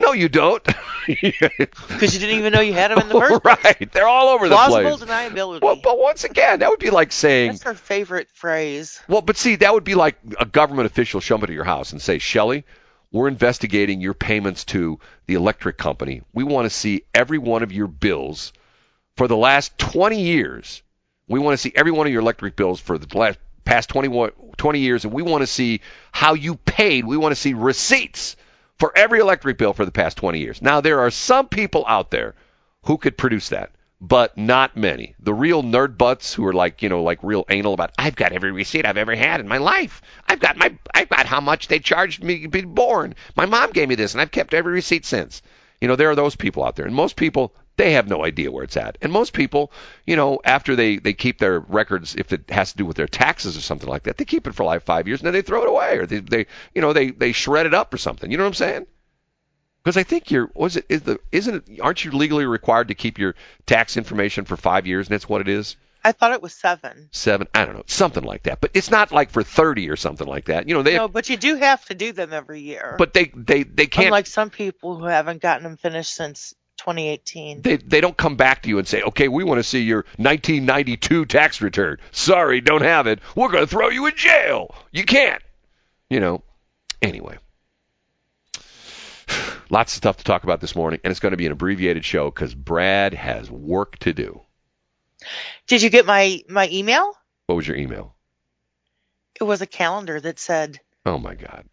No, 0.00 0.12
you 0.12 0.28
don't. 0.28 0.66
Because 1.04 2.14
you 2.14 2.20
didn't 2.20 2.38
even 2.38 2.52
know 2.52 2.60
you 2.60 2.74
had 2.74 2.92
them 2.92 3.00
in 3.00 3.08
the 3.08 3.14
first 3.18 3.42
place. 3.42 3.58
right, 3.64 3.92
they're 3.92 4.06
all 4.06 4.28
over 4.28 4.48
the 4.48 4.54
Plausible 4.54 4.98
place. 4.98 5.10
deniability. 5.10 5.60
Well, 5.60 5.74
but 5.82 5.98
once 5.98 6.22
again, 6.22 6.60
that 6.60 6.70
would 6.70 6.78
be 6.78 6.90
like 6.90 7.10
saying 7.10 7.52
That's 7.52 7.66
our 7.66 7.74
favorite 7.74 8.28
phrase. 8.30 9.00
well, 9.08 9.20
but 9.20 9.36
see, 9.36 9.56
that 9.56 9.74
would 9.74 9.82
be 9.82 9.96
like 9.96 10.16
a 10.38 10.44
government 10.46 10.86
official 10.86 11.18
show 11.20 11.34
up 11.34 11.42
at 11.42 11.50
your 11.50 11.64
house 11.64 11.90
and 11.90 12.00
say, 12.00 12.18
Shelly, 12.18 12.64
we're 13.10 13.26
investigating 13.26 14.00
your 14.00 14.14
payments 14.14 14.64
to 14.66 15.00
the 15.26 15.34
electric 15.34 15.76
company. 15.76 16.22
We 16.32 16.44
want 16.44 16.66
to 16.66 16.70
see 16.70 17.04
every 17.12 17.38
one 17.38 17.64
of 17.64 17.72
your 17.72 17.88
bills 17.88 18.52
for 19.16 19.26
the 19.26 19.36
last 19.36 19.76
20 19.78 20.20
years. 20.22 20.84
We 21.26 21.40
want 21.40 21.54
to 21.54 21.58
see 21.58 21.72
every 21.74 21.90
one 21.90 22.06
of 22.06 22.12
your 22.12 22.22
electric 22.22 22.54
bills 22.54 22.78
for 22.78 22.96
the 22.96 23.18
last 23.18 23.40
past 23.64 23.88
20, 23.88 24.30
20 24.56 24.78
years, 24.78 25.04
and 25.04 25.12
we 25.12 25.22
want 25.22 25.42
to 25.42 25.46
see 25.48 25.80
how 26.12 26.34
you 26.34 26.54
paid. 26.54 27.04
We 27.04 27.16
want 27.16 27.32
to 27.34 27.40
see 27.40 27.54
receipts 27.54 28.36
for 28.78 28.92
every 28.96 29.20
electric 29.20 29.58
bill 29.58 29.72
for 29.72 29.84
the 29.84 29.92
past 29.92 30.16
20 30.16 30.38
years. 30.38 30.62
Now, 30.62 30.80
there 30.80 31.00
are 31.00 31.10
some 31.10 31.48
people 31.48 31.84
out 31.86 32.10
there 32.10 32.34
who 32.84 32.98
could 32.98 33.16
produce 33.16 33.50
that, 33.50 33.70
but 34.00 34.36
not 34.36 34.76
many. 34.76 35.14
The 35.20 35.34
real 35.34 35.62
nerd 35.62 35.96
butts 35.96 36.34
who 36.34 36.44
are 36.46 36.52
like, 36.52 36.82
you 36.82 36.88
know, 36.88 37.02
like 37.02 37.20
real 37.22 37.44
anal 37.48 37.74
about, 37.74 37.92
I've 37.98 38.16
got 38.16 38.32
every 38.32 38.50
receipt 38.50 38.84
I've 38.84 38.96
ever 38.96 39.14
had 39.14 39.40
in 39.40 39.46
my 39.46 39.58
life. 39.58 40.02
I've 40.26 40.40
got 40.40 40.56
my, 40.56 40.76
I've 40.92 41.08
got 41.08 41.26
how 41.26 41.40
much 41.40 41.68
they 41.68 41.78
charged 41.78 42.22
me 42.22 42.46
being 42.48 42.74
born. 42.74 43.14
My 43.36 43.46
mom 43.46 43.70
gave 43.70 43.88
me 43.88 43.94
this, 43.94 44.14
and 44.14 44.20
I've 44.20 44.32
kept 44.32 44.54
every 44.54 44.72
receipt 44.72 45.06
since. 45.06 45.42
You 45.80 45.88
know, 45.88 45.96
there 45.96 46.10
are 46.10 46.16
those 46.16 46.36
people 46.36 46.64
out 46.64 46.76
there, 46.76 46.86
and 46.86 46.94
most 46.94 47.16
people 47.16 47.54
they 47.76 47.92
have 47.92 48.08
no 48.08 48.24
idea 48.24 48.50
where 48.50 48.64
it's 48.64 48.76
at. 48.76 48.98
And 49.00 49.12
most 49.12 49.32
people, 49.32 49.72
you 50.06 50.16
know, 50.16 50.40
after 50.44 50.76
they 50.76 50.98
they 50.98 51.12
keep 51.12 51.38
their 51.38 51.60
records, 51.60 52.14
if 52.14 52.32
it 52.32 52.50
has 52.50 52.72
to 52.72 52.78
do 52.78 52.86
with 52.86 52.96
their 52.96 53.06
taxes 53.06 53.56
or 53.56 53.60
something 53.60 53.88
like 53.88 54.04
that, 54.04 54.16
they 54.18 54.24
keep 54.24 54.46
it 54.46 54.54
for 54.54 54.64
like 54.64 54.82
five 54.82 55.08
years, 55.08 55.20
and 55.20 55.26
then 55.26 55.34
they 55.34 55.42
throw 55.42 55.62
it 55.62 55.68
away, 55.68 55.98
or 55.98 56.06
they, 56.06 56.20
they 56.20 56.46
you 56.74 56.82
know, 56.82 56.92
they 56.92 57.10
they 57.10 57.32
shred 57.32 57.66
it 57.66 57.74
up 57.74 57.92
or 57.92 57.98
something. 57.98 58.30
You 58.30 58.36
know 58.36 58.44
what 58.44 58.48
I'm 58.48 58.54
saying? 58.54 58.86
Because 59.82 59.96
I 59.96 60.02
think 60.02 60.30
you're 60.30 60.50
was 60.54 60.76
it 60.76 60.86
is 60.88 61.02
the 61.02 61.18
isn't 61.32 61.68
it 61.68 61.80
aren't 61.80 62.04
you 62.04 62.12
legally 62.12 62.46
required 62.46 62.88
to 62.88 62.94
keep 62.94 63.18
your 63.18 63.34
tax 63.66 63.96
information 63.96 64.44
for 64.44 64.56
five 64.56 64.86
years, 64.86 65.08
and 65.08 65.14
that's 65.14 65.28
what 65.28 65.40
it 65.40 65.48
is 65.48 65.76
I 66.04 66.12
thought 66.12 66.32
it 66.32 66.42
was 66.42 66.54
seven. 66.54 67.08
seven 67.12 67.46
I 67.54 67.64
don't 67.64 67.76
know 67.76 67.84
something 67.86 68.24
like 68.24 68.44
that. 68.44 68.60
But 68.60 68.72
it's 68.74 68.90
not 68.90 69.12
like 69.12 69.30
for 69.30 69.42
thirty 69.42 69.88
or 69.88 69.96
something 69.96 70.26
like 70.26 70.46
that. 70.46 70.68
You 70.68 70.74
know 70.74 70.82
they 70.82 70.96
No, 70.96 71.08
but 71.08 71.28
you 71.28 71.36
do 71.36 71.56
have 71.56 71.84
to 71.86 71.94
do 71.94 72.12
them 72.12 72.32
every 72.32 72.60
year. 72.60 72.96
but 72.98 73.12
they 73.12 73.26
they 73.34 73.62
they 73.62 73.86
can't 73.86 74.06
Unlike 74.06 74.26
some 74.26 74.50
people 74.50 74.96
who 74.96 75.04
haven't 75.04 75.40
gotten 75.40 75.62
them 75.64 75.76
finished 75.76 76.14
since 76.14 76.54
2018. 76.78 77.62
they 77.62 77.76
they 77.76 78.00
don't 78.00 78.16
come 78.16 78.36
back 78.36 78.62
to 78.62 78.68
you 78.68 78.78
and 78.78 78.88
say, 78.88 79.02
okay, 79.02 79.28
we 79.28 79.44
want 79.44 79.58
to 79.58 79.62
see 79.62 79.82
your 79.82 80.04
1992 80.16 81.26
tax 81.26 81.60
return. 81.60 81.98
Sorry, 82.10 82.60
don't 82.60 82.82
have 82.82 83.06
it. 83.06 83.20
We're 83.36 83.50
going 83.50 83.64
to 83.64 83.70
throw 83.70 83.88
you 83.88 84.06
in 84.06 84.16
jail. 84.16 84.74
You 84.90 85.04
can't. 85.04 85.42
You 86.10 86.20
know. 86.20 86.42
Anyway, 87.00 87.38
lots 89.70 89.92
of 89.92 89.96
stuff 89.96 90.18
to 90.18 90.24
talk 90.24 90.44
about 90.44 90.60
this 90.60 90.76
morning, 90.76 91.00
and 91.02 91.10
it's 91.10 91.20
going 91.20 91.32
to 91.32 91.36
be 91.36 91.46
an 91.46 91.52
abbreviated 91.52 92.04
show 92.04 92.30
because 92.30 92.54
Brad 92.54 93.14
has 93.14 93.50
work 93.50 93.98
to 94.00 94.12
do. 94.12 94.42
Did 95.66 95.82
you 95.82 95.90
get 95.90 96.06
my 96.06 96.42
my 96.48 96.68
email? 96.70 97.12
What 97.46 97.56
was 97.56 97.66
your 97.66 97.76
email? 97.76 98.14
It 99.40 99.44
was 99.44 99.62
a 99.62 99.66
calendar 99.66 100.20
that 100.20 100.38
said, 100.38 100.80
Oh 101.04 101.18
my 101.18 101.34
God, 101.34 101.64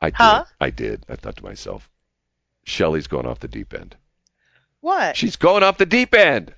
I 0.00 0.10
did. 0.10 0.16
Huh? 0.16 0.44
I 0.60 0.70
did. 0.70 1.04
I 1.08 1.16
thought 1.16 1.36
to 1.36 1.44
myself, 1.44 1.90
Shelly's 2.64 3.06
going 3.06 3.26
off 3.26 3.40
the 3.40 3.48
deep 3.48 3.74
end. 3.74 3.96
"What? 4.82 5.16
She's 5.16 5.36
going 5.36 5.62
off 5.62 5.78
the 5.78 5.86
deep 5.86 6.12
end. 6.12 6.52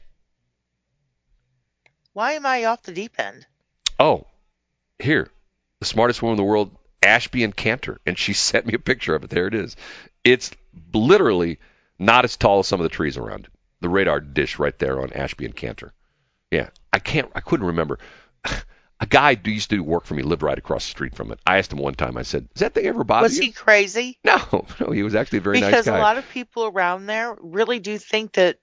Why 2.15 2.33
am 2.33 2.47
I 2.47 2.65
off 2.65 2.83
the 2.83 2.93
deep 2.93 3.21
end?" 3.21 3.47
Oh, 4.01 4.27
here, 4.99 5.31
the 5.79 5.85
smartest 5.87 6.23
woman 6.23 6.33
in 6.33 6.39
the 6.39 6.51
world, 6.51 6.75
Ashby 7.03 7.45
and 7.45 7.55
Cantor, 7.55 8.01
and 8.07 8.19
she 8.19 8.33
sent 8.49 8.67
me 8.67 8.73
a 8.73 8.79
picture 8.79 9.15
of 9.15 9.25
it. 9.25 9.31
There 9.31 9.47
it 9.47 9.55
is. 9.55 9.77
It's 10.25 10.51
literally 10.93 11.61
not 11.99 12.25
as 12.25 12.37
tall 12.37 12.61
as 12.61 12.67
some 12.67 12.81
of 12.81 12.85
the 12.85 12.97
trees 12.97 13.19
around 13.19 13.45
it. 13.45 13.53
The 13.81 13.91
radar 13.91 14.21
dish 14.21 14.59
right 14.59 14.77
there 14.79 15.03
on 15.03 15.13
Ashby 15.13 15.45
and 15.45 15.55
Cantor. 15.55 15.93
Yeah, 16.51 16.71
I 16.93 17.01
can't. 17.01 17.31
I 17.35 17.41
couldn't 17.41 17.67
remember. 17.67 17.99
A 19.01 19.07
guy 19.07 19.35
who 19.35 19.51
used 19.51 19.71
to 19.71 19.77
do 19.77 19.83
work 19.83 20.05
for 20.05 20.15
me 20.15 20.23
lived 20.23 20.43
right 20.43 20.57
across 20.57 20.85
the 20.85 20.91
street 20.91 21.15
from 21.15 21.33
it. 21.33 21.41
I 21.47 21.59
asked 21.59 21.73
him 21.73 21.79
one 21.79 21.95
time. 21.95 22.17
I 22.17 22.23
said, 22.23 22.49
"Does 22.55 22.61
that 22.61 22.75
thing 22.75 22.87
ever 22.87 23.05
bother 23.05 23.25
Was 23.25 23.37
you?" 23.37 23.45
he 23.45 23.53
crazy? 23.53 24.19
No, 24.25 24.39
no, 24.81 24.91
he 24.91 25.03
was 25.03 25.15
actually 25.15 25.39
a 25.39 25.43
very 25.43 25.57
because 25.57 25.73
nice 25.73 25.85
guy. 25.85 25.91
Because 25.93 25.99
a 25.99 26.03
lot 26.03 26.19
of 26.19 26.29
people 26.31 26.67
around 26.67 27.07
there 27.07 27.37
really 27.41 27.81
do 27.81 27.99
think 27.99 28.35
that 28.35 28.59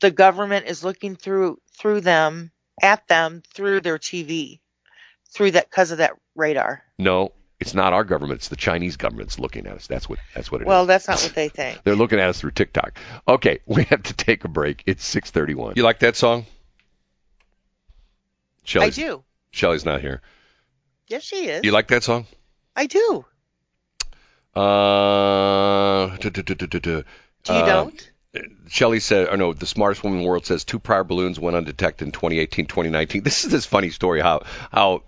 the 0.00 0.10
government 0.10 0.66
is 0.66 0.84
looking 0.84 1.16
through 1.16 1.58
through 1.78 2.00
them 2.00 2.52
at 2.80 3.06
them 3.08 3.42
through 3.54 3.80
their 3.80 3.98
TV, 3.98 4.60
through 5.34 5.52
that 5.52 5.68
because 5.68 5.90
of 5.90 5.98
that 5.98 6.12
radar. 6.34 6.82
no, 6.98 7.32
it's 7.58 7.74
not 7.74 7.92
our 7.92 8.04
government. 8.04 8.38
It's 8.38 8.48
the 8.48 8.56
Chinese 8.56 8.96
government's 8.96 9.38
looking 9.38 9.66
at 9.66 9.74
us. 9.74 9.86
That's 9.86 10.08
what. 10.08 10.18
That's 10.34 10.52
what 10.52 10.60
it 10.60 10.64
is. 10.64 10.68
Well, 10.68 10.86
that's 10.86 11.08
not 11.08 11.22
what 11.22 11.34
they 11.34 11.48
think. 11.48 11.80
They're 11.84 11.96
looking 11.96 12.20
at 12.20 12.28
us 12.28 12.40
through 12.40 12.50
TikTok. 12.52 12.98
Okay, 13.26 13.60
we 13.66 13.84
have 13.84 14.02
to 14.04 14.14
take 14.14 14.44
a 14.44 14.48
break. 14.48 14.82
It's 14.86 15.14
6:31. 15.14 15.76
You 15.76 15.82
like 15.82 16.00
that 16.00 16.16
song? 16.16 16.46
I 18.78 18.90
do. 18.90 19.22
Shelly's 19.56 19.84
not 19.86 20.00
here. 20.02 20.20
Yes, 21.08 21.22
she 21.22 21.48
is. 21.48 21.64
You 21.64 21.72
like 21.72 21.88
that 21.88 22.02
song? 22.04 22.26
I 22.74 22.86
do. 22.86 23.24
Uh, 24.54 26.16
duh, 26.18 26.30
duh, 26.30 26.42
duh, 26.42 26.54
duh, 26.54 26.66
duh. 26.66 26.78
Do 26.80 27.52
you 27.52 27.58
Uh, 27.60 27.66
don't? 27.66 28.10
Shelley 28.68 29.00
said, 29.00 29.28
or 29.28 29.36
no, 29.38 29.54
the 29.54 29.64
smartest 29.66 30.04
woman 30.04 30.18
in 30.18 30.24
the 30.24 30.28
world 30.28 30.44
says 30.44 30.64
two 30.64 30.78
prior 30.78 31.04
balloons 31.04 31.40
went 31.40 31.56
undetected 31.56 32.06
in 32.06 32.12
2018, 32.12 32.66
2019. 32.66 33.22
This 33.22 33.44
is 33.44 33.50
this 33.50 33.64
funny 33.64 33.88
story 33.88 34.20
how 34.20 34.42
how 34.70 35.02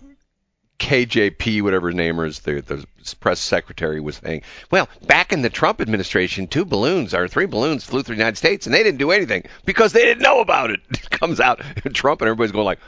KJP, 0.79 1.61
whatever 1.61 1.89
his 1.89 1.95
name 1.95 2.19
is, 2.21 2.39
the, 2.39 2.61
the 2.61 2.85
press 3.19 3.39
secretary 3.39 3.99
was 3.99 4.15
saying, 4.17 4.41
well, 4.71 4.87
back 5.05 5.31
in 5.33 5.41
the 5.43 5.49
Trump 5.49 5.79
administration, 5.81 6.47
two 6.47 6.65
balloons 6.65 7.13
or 7.13 7.27
three 7.27 7.45
balloons 7.45 7.83
flew 7.83 8.01
through 8.01 8.15
the 8.15 8.19
United 8.21 8.37
States 8.37 8.65
and 8.65 8.73
they 8.73 8.81
didn't 8.81 8.97
do 8.97 9.11
anything 9.11 9.43
because 9.65 9.91
they 9.93 10.05
didn't 10.05 10.23
know 10.23 10.39
about 10.39 10.71
it. 10.71 10.79
It 10.89 11.09
comes 11.11 11.39
out 11.39 11.59
Trump 11.93 12.21
and 12.21 12.29
everybody's 12.29 12.51
going 12.53 12.65
like, 12.65 12.79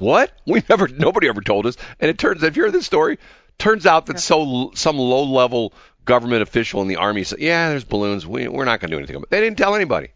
what? 0.00 0.32
We 0.46 0.62
never, 0.68 0.88
nobody 0.88 1.28
ever 1.28 1.40
told 1.42 1.66
us. 1.66 1.76
And 2.00 2.10
it 2.10 2.18
turns, 2.18 2.42
if 2.42 2.56
you 2.56 2.64
hear 2.64 2.72
this 2.72 2.86
story, 2.86 3.18
turns 3.58 3.86
out 3.86 4.06
that 4.06 4.18
so 4.18 4.72
some 4.74 4.98
low 4.98 5.24
level 5.24 5.72
government 6.04 6.42
official 6.42 6.82
in 6.82 6.88
the 6.88 6.96
army 6.96 7.22
said, 7.24 7.38
yeah, 7.38 7.68
there's 7.68 7.84
balloons. 7.84 8.26
We, 8.26 8.48
we're 8.48 8.64
not 8.64 8.80
going 8.80 8.90
to 8.90 8.96
do 8.96 8.98
anything 8.98 9.16
about 9.16 9.24
it. 9.24 9.30
They 9.30 9.40
didn't 9.40 9.58
tell 9.58 9.74
anybody. 9.74 10.08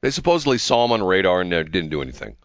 They 0.00 0.10
supposedly 0.10 0.58
saw 0.58 0.86
them 0.86 0.92
on 0.92 1.02
radar 1.02 1.40
and 1.40 1.50
didn't 1.50 1.90
do 1.90 2.02
anything. 2.02 2.36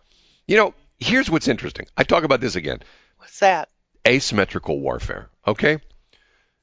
You 0.48 0.58
know, 0.58 0.74
here's 1.00 1.30
what's 1.30 1.48
interesting. 1.48 1.88
I 1.98 2.04
talk 2.04 2.24
about 2.24 2.42
this 2.42 2.56
again 2.56 2.80
What's 3.18 3.40
that? 3.40 3.70
asymmetrical 4.08 4.80
warfare. 4.80 5.30
Okay? 5.48 5.80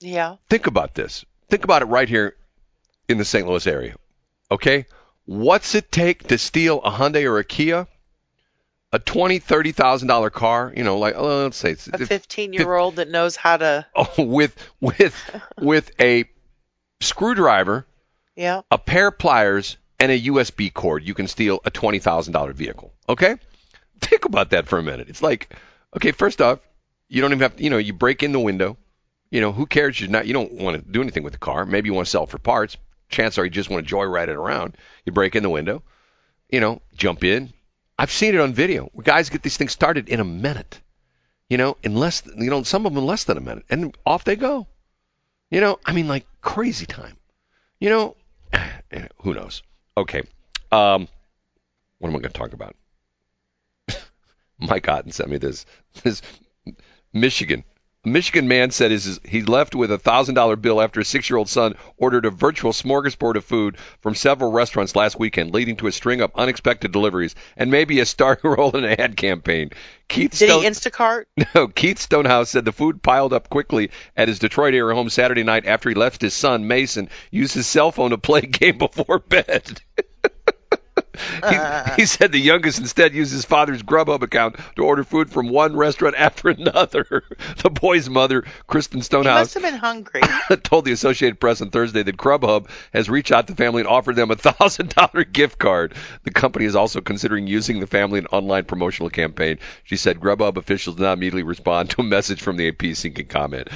Yeah. 0.01 0.37
Think 0.49 0.67
about 0.67 0.95
this. 0.95 1.25
Think 1.49 1.65
about 1.65 1.83
it 1.83 1.87
right 1.87 2.09
here 2.09 2.37
in 3.09 3.19
the 3.19 3.25
St. 3.25 3.47
Louis 3.47 3.67
area. 3.67 3.97
Okay? 4.51 4.87
What's 5.25 5.75
it 5.75 5.91
take 5.91 6.29
to 6.29 6.39
steal 6.39 6.81
a 6.83 6.91
Hyundai 6.91 7.25
or 7.25 7.39
a 7.39 7.45
Kia? 7.45 7.87
A 8.95 8.99
twenty, 8.99 9.39
thirty 9.39 9.73
thousand 9.73 10.09
dollar 10.09 10.29
car, 10.31 10.73
you 10.77 10.85
know, 10.85 10.99
like 10.99 11.15
oh, 11.17 11.45
let's 11.45 11.57
say 11.57 11.71
it's, 11.71 11.89
A 11.89 11.99
15 12.07 12.53
year 12.53 12.75
old 12.75 12.97
that 12.97 13.09
knows 13.09 13.37
how 13.37 13.57
to. 13.57 13.87
oh, 13.97 14.23
with 14.23 14.55
with 14.81 15.15
with 15.59 15.91
a 16.01 16.25
screwdriver, 17.01 17.87
Yeah. 18.37 18.63
a 18.71 18.79
pair 18.79 19.09
of 19.09 19.19
pliers, 19.19 19.77
and 19.99 20.11
a 20.13 20.21
USB 20.23 20.73
cord, 20.73 21.05
you 21.05 21.15
can 21.15 21.27
steal 21.29 21.61
a 21.65 21.71
twenty 21.71 21.99
thousand 21.99 22.33
dollar 22.33 22.53
vehicle. 22.53 22.93
Okay, 23.09 23.37
think 24.01 24.25
about 24.25 24.51
that 24.51 24.69
for 24.69 24.79
a 24.79 24.83
minute. 24.83 25.09
It's 25.09 25.23
like, 25.23 25.55
okay, 25.97 26.13
first 26.13 26.41
off, 26.43 26.59
you 27.09 27.21
don't 27.21 27.31
even 27.31 27.41
have 27.41 27.57
to, 27.57 27.63
you 27.65 27.71
know, 27.71 27.79
you 27.79 27.93
break 27.93 28.23
in 28.23 28.33
the 28.33 28.41
window. 28.41 28.77
You 29.31 29.41
know, 29.41 29.53
who 29.53 29.65
cares? 29.65 29.99
You're 29.99 30.11
not, 30.11 30.27
you 30.27 30.35
don't 30.35 30.53
want 30.53 30.77
to 30.85 30.91
do 30.93 31.01
anything 31.01 31.23
with 31.23 31.33
the 31.33 31.39
car. 31.39 31.65
Maybe 31.65 31.89
you 31.89 31.95
want 31.95 32.07
to 32.07 32.11
sell 32.11 32.25
it 32.25 32.29
for 32.29 32.39
parts. 32.39 32.77
Chances 33.09 33.39
are 33.39 33.45
you 33.45 33.51
just 33.51 33.71
want 33.71 33.87
to 33.89 33.95
joyride 33.95 34.25
it 34.29 34.37
around. 34.37 34.77
You 35.07 35.13
break 35.13 35.35
in 35.35 35.43
the 35.43 35.49
window, 35.49 35.83
you 36.51 36.61
know, 36.61 36.83
jump 36.97 37.25
in. 37.25 37.53
I've 38.03 38.11
seen 38.11 38.35
it 38.35 38.41
on 38.41 38.53
video. 38.53 38.91
Guys 39.01 39.31
get 39.31 39.43
these 39.43 39.57
things 39.57 39.71
started 39.71 40.09
in 40.09 40.19
a 40.19 40.25
minute. 40.25 40.81
You 41.49 41.57
know, 41.57 41.77
in 41.85 41.95
less, 41.95 42.25
you 42.37 42.51
know, 42.51 42.65
some 42.65 42.85
of 42.85 42.93
them 42.93 43.01
in 43.01 43.07
less 43.07 43.23
than 43.23 43.37
a 43.37 43.41
minute, 43.41 43.65
and 43.71 43.97
off 44.05 44.25
they 44.25 44.35
go. 44.35 44.67
You 45.53 45.61
know, 45.61 45.79
I 45.87 45.93
mean, 45.93 46.09
like 46.09 46.27
crazy 46.41 46.85
time. 46.85 47.17
You 47.79 47.91
know, 47.91 48.17
who 49.23 49.35
knows? 49.35 49.63
Okay. 49.97 50.23
Um, 50.73 51.07
what 51.99 52.09
am 52.09 52.17
I 52.17 52.19
going 52.19 52.23
to 52.23 52.29
talk 52.31 52.55
about? 52.55 52.75
Mike 54.59 54.89
Otten 54.89 55.13
sent 55.13 55.31
me 55.31 55.39
this. 55.39 55.65
This 56.03 56.23
Michigan. 57.13 57.63
A 58.05 58.09
Michigan 58.09 58.49
man 58.49 58.73
said 58.73 58.91
his, 58.91 59.21
he 59.25 59.43
left 59.43 59.77
with 59.77 59.93
a 59.93 59.99
thousand 59.99 60.35
dollar 60.35 60.57
bill 60.57 60.83
after 60.83 60.99
his 60.99 61.07
six 61.07 61.31
year 61.31 61.37
old 61.37 61.49
son 61.49 61.77
ordered 61.97 62.25
a 62.27 62.31
virtual 62.31 62.73
smorgasbord 62.73 63.37
of 63.37 63.45
food 63.45 63.77
from 64.01 64.17
several 64.17 64.51
restaurants 64.51 64.97
last 64.97 65.21
weekend, 65.21 65.55
leading 65.55 65.77
to 65.77 65.87
a 65.87 65.93
string 65.93 66.21
of 66.21 66.33
unexpected 66.35 66.91
deliveries 66.91 67.37
and 67.57 67.71
maybe 67.71 68.01
a 68.01 68.05
starring 68.07 68.41
role 68.43 68.77
in 68.77 68.83
an 68.83 69.01
ad 69.01 69.17
campaign. 69.17 69.71
Keith 70.09 70.33
Did 70.37 70.49
Stone- 70.49 70.63
he 70.63 70.69
Instacart? 70.69 71.27
no, 71.55 71.69
Keith 71.69 72.01
Stonehouse 72.01 72.51
said 72.51 72.65
the 72.65 72.73
food 72.73 73.05
piled 73.05 73.33
up 73.33 73.49
quickly 73.49 73.93
at 74.17 74.27
his 74.27 74.41
Detroit 74.41 74.75
area 74.75 74.97
home 74.97 75.09
Saturday 75.09 75.45
night 75.45 75.65
after 75.67 75.89
he 75.89 75.95
left 75.95 76.21
his 76.23 76.35
son 76.35 76.67
Mason 76.67 77.09
use 77.31 77.53
his 77.53 77.69
cell 77.69 77.93
phone 77.93 78.11
to 78.11 78.19
play 78.19 78.41
a 78.41 78.47
game 78.47 78.79
before 78.79 79.21
bed. 79.21 79.81
he, 81.49 82.03
he 82.03 82.07
said 82.07 82.33
the 82.33 82.39
youngest 82.39 82.79
instead 82.79 83.15
used 83.15 83.33
his 83.33 83.45
father's 83.45 83.83
Grubhub 83.83 84.23
account 84.23 84.57
to 84.77 84.85
order 84.85 85.05
food 85.05 85.31
from 85.31 85.49
one 85.49 85.77
restaurant 85.77 86.15
after 86.17 86.49
another. 86.49 87.25
The 87.63 87.71
boy's 87.71 88.09
mother, 88.09 88.45
Kristen 88.67 89.01
He 89.01 89.05
Stonehouse, 89.05 89.55
must 89.55 89.55
have 89.55 89.63
been 89.63 89.75
hungry. 89.75 90.21
told 90.63 90.85
the 90.85 90.93
Associated 90.93 91.39
Press 91.39 91.61
on 91.61 91.71
Thursday 91.71 92.03
that 92.03 92.17
Grubhub 92.17 92.69
has 92.93 93.09
reached 93.11 93.31
out 93.31 93.47
to 93.47 93.53
the 93.53 93.63
family 93.63 93.81
and 93.81 93.89
offered 93.89 94.17
them 94.17 94.31
a 94.31 94.37
thousand 94.37 94.91
dollar 94.91 95.25
gift 95.25 95.59
card. 95.59 95.95
The 96.25 96.31
company 96.31 96.65
is 96.65 96.75
also 96.75 97.01
considering 97.01 97.47
using 97.47 97.79
the 97.79 97.87
family 97.87 98.19
in 98.19 98.25
an 98.25 98.31
online 98.33 98.65
promotional 98.65 99.11
campaign. 99.11 99.59
She 99.85 99.97
said 99.97 100.21
Grubhub 100.21 100.57
officials 100.57 100.97
did 100.97 101.03
not 101.03 101.19
immediately 101.19 101.43
respond 101.43 101.91
to 101.91 102.01
a 102.01 102.05
message 102.05 102.41
from 102.41 102.57
the 102.57 102.69
AP 102.69 102.97
seeking 102.97 103.27
comment. 103.27 103.69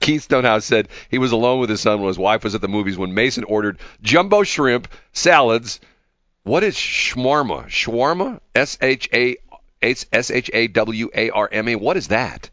Keith 0.00 0.22
Stonehouse 0.22 0.64
said 0.64 0.88
he 1.10 1.18
was 1.18 1.32
alone 1.32 1.60
with 1.60 1.70
his 1.70 1.80
son 1.80 2.00
when 2.00 2.08
his 2.08 2.18
wife 2.18 2.42
was 2.42 2.54
at 2.54 2.60
the 2.60 2.68
movies 2.68 2.98
when 2.98 3.14
Mason 3.14 3.44
ordered 3.44 3.78
jumbo 4.02 4.42
shrimp, 4.42 4.88
salads. 5.12 5.80
What 6.42 6.64
is 6.64 6.74
shawarma? 6.74 7.66
Shawarma? 7.66 8.40
S 8.54 8.78
H 8.80 9.08
A 9.12 9.36
S 9.82 10.30
H 10.30 10.50
A 10.52 10.68
W 10.68 11.10
A 11.14 11.30
R 11.30 11.48
M 11.52 11.68
A. 11.68 11.76
What 11.76 11.96
is 11.96 12.08
that? 12.08 12.50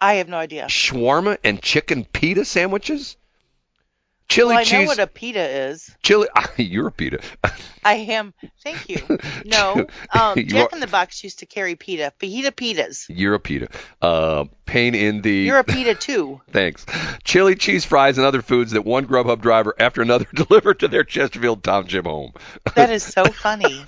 I 0.00 0.14
have 0.14 0.28
no 0.28 0.38
idea. 0.38 0.66
shawarma 0.66 1.38
and 1.44 1.60
chicken 1.60 2.04
pita 2.04 2.44
sandwiches? 2.44 3.16
Chili 4.30 4.54
well, 4.54 4.64
I 4.64 4.70
know 4.80 4.86
what 4.86 5.00
a 5.00 5.08
pita 5.08 5.40
is. 5.40 5.90
chili. 6.04 6.28
You're 6.56 6.86
a 6.86 6.92
pita. 6.92 7.18
I 7.84 7.94
am. 7.94 8.32
Thank 8.62 8.88
you. 8.88 8.98
No, 9.44 9.86
um, 10.12 10.38
You 10.38 10.44
Jack 10.44 10.72
are- 10.72 10.76
in 10.76 10.80
the 10.80 10.86
Box 10.86 11.24
used 11.24 11.40
to 11.40 11.46
carry 11.46 11.74
pita. 11.74 12.12
Fajita 12.20 12.52
pitas. 12.52 13.06
You're 13.08 13.34
a 13.34 13.40
pita. 13.40 13.68
Uh, 14.00 14.44
pain 14.66 14.94
in 14.94 15.22
the. 15.22 15.32
You're 15.32 15.58
a 15.58 15.64
pita 15.64 15.96
too. 15.96 16.40
Thanks. 16.52 16.86
Chili 17.24 17.56
cheese 17.56 17.84
fries 17.84 18.18
and 18.18 18.26
other 18.26 18.40
foods 18.40 18.70
that 18.72 18.84
one 18.84 19.06
Grubhub 19.06 19.40
driver 19.40 19.74
after 19.80 20.00
another 20.00 20.26
delivered 20.34 20.78
to 20.80 20.88
their 20.88 21.02
Chesterfield 21.02 21.64
Township 21.64 22.04
home. 22.04 22.32
That 22.76 22.90
is 22.90 23.02
so 23.02 23.24
funny. 23.24 23.84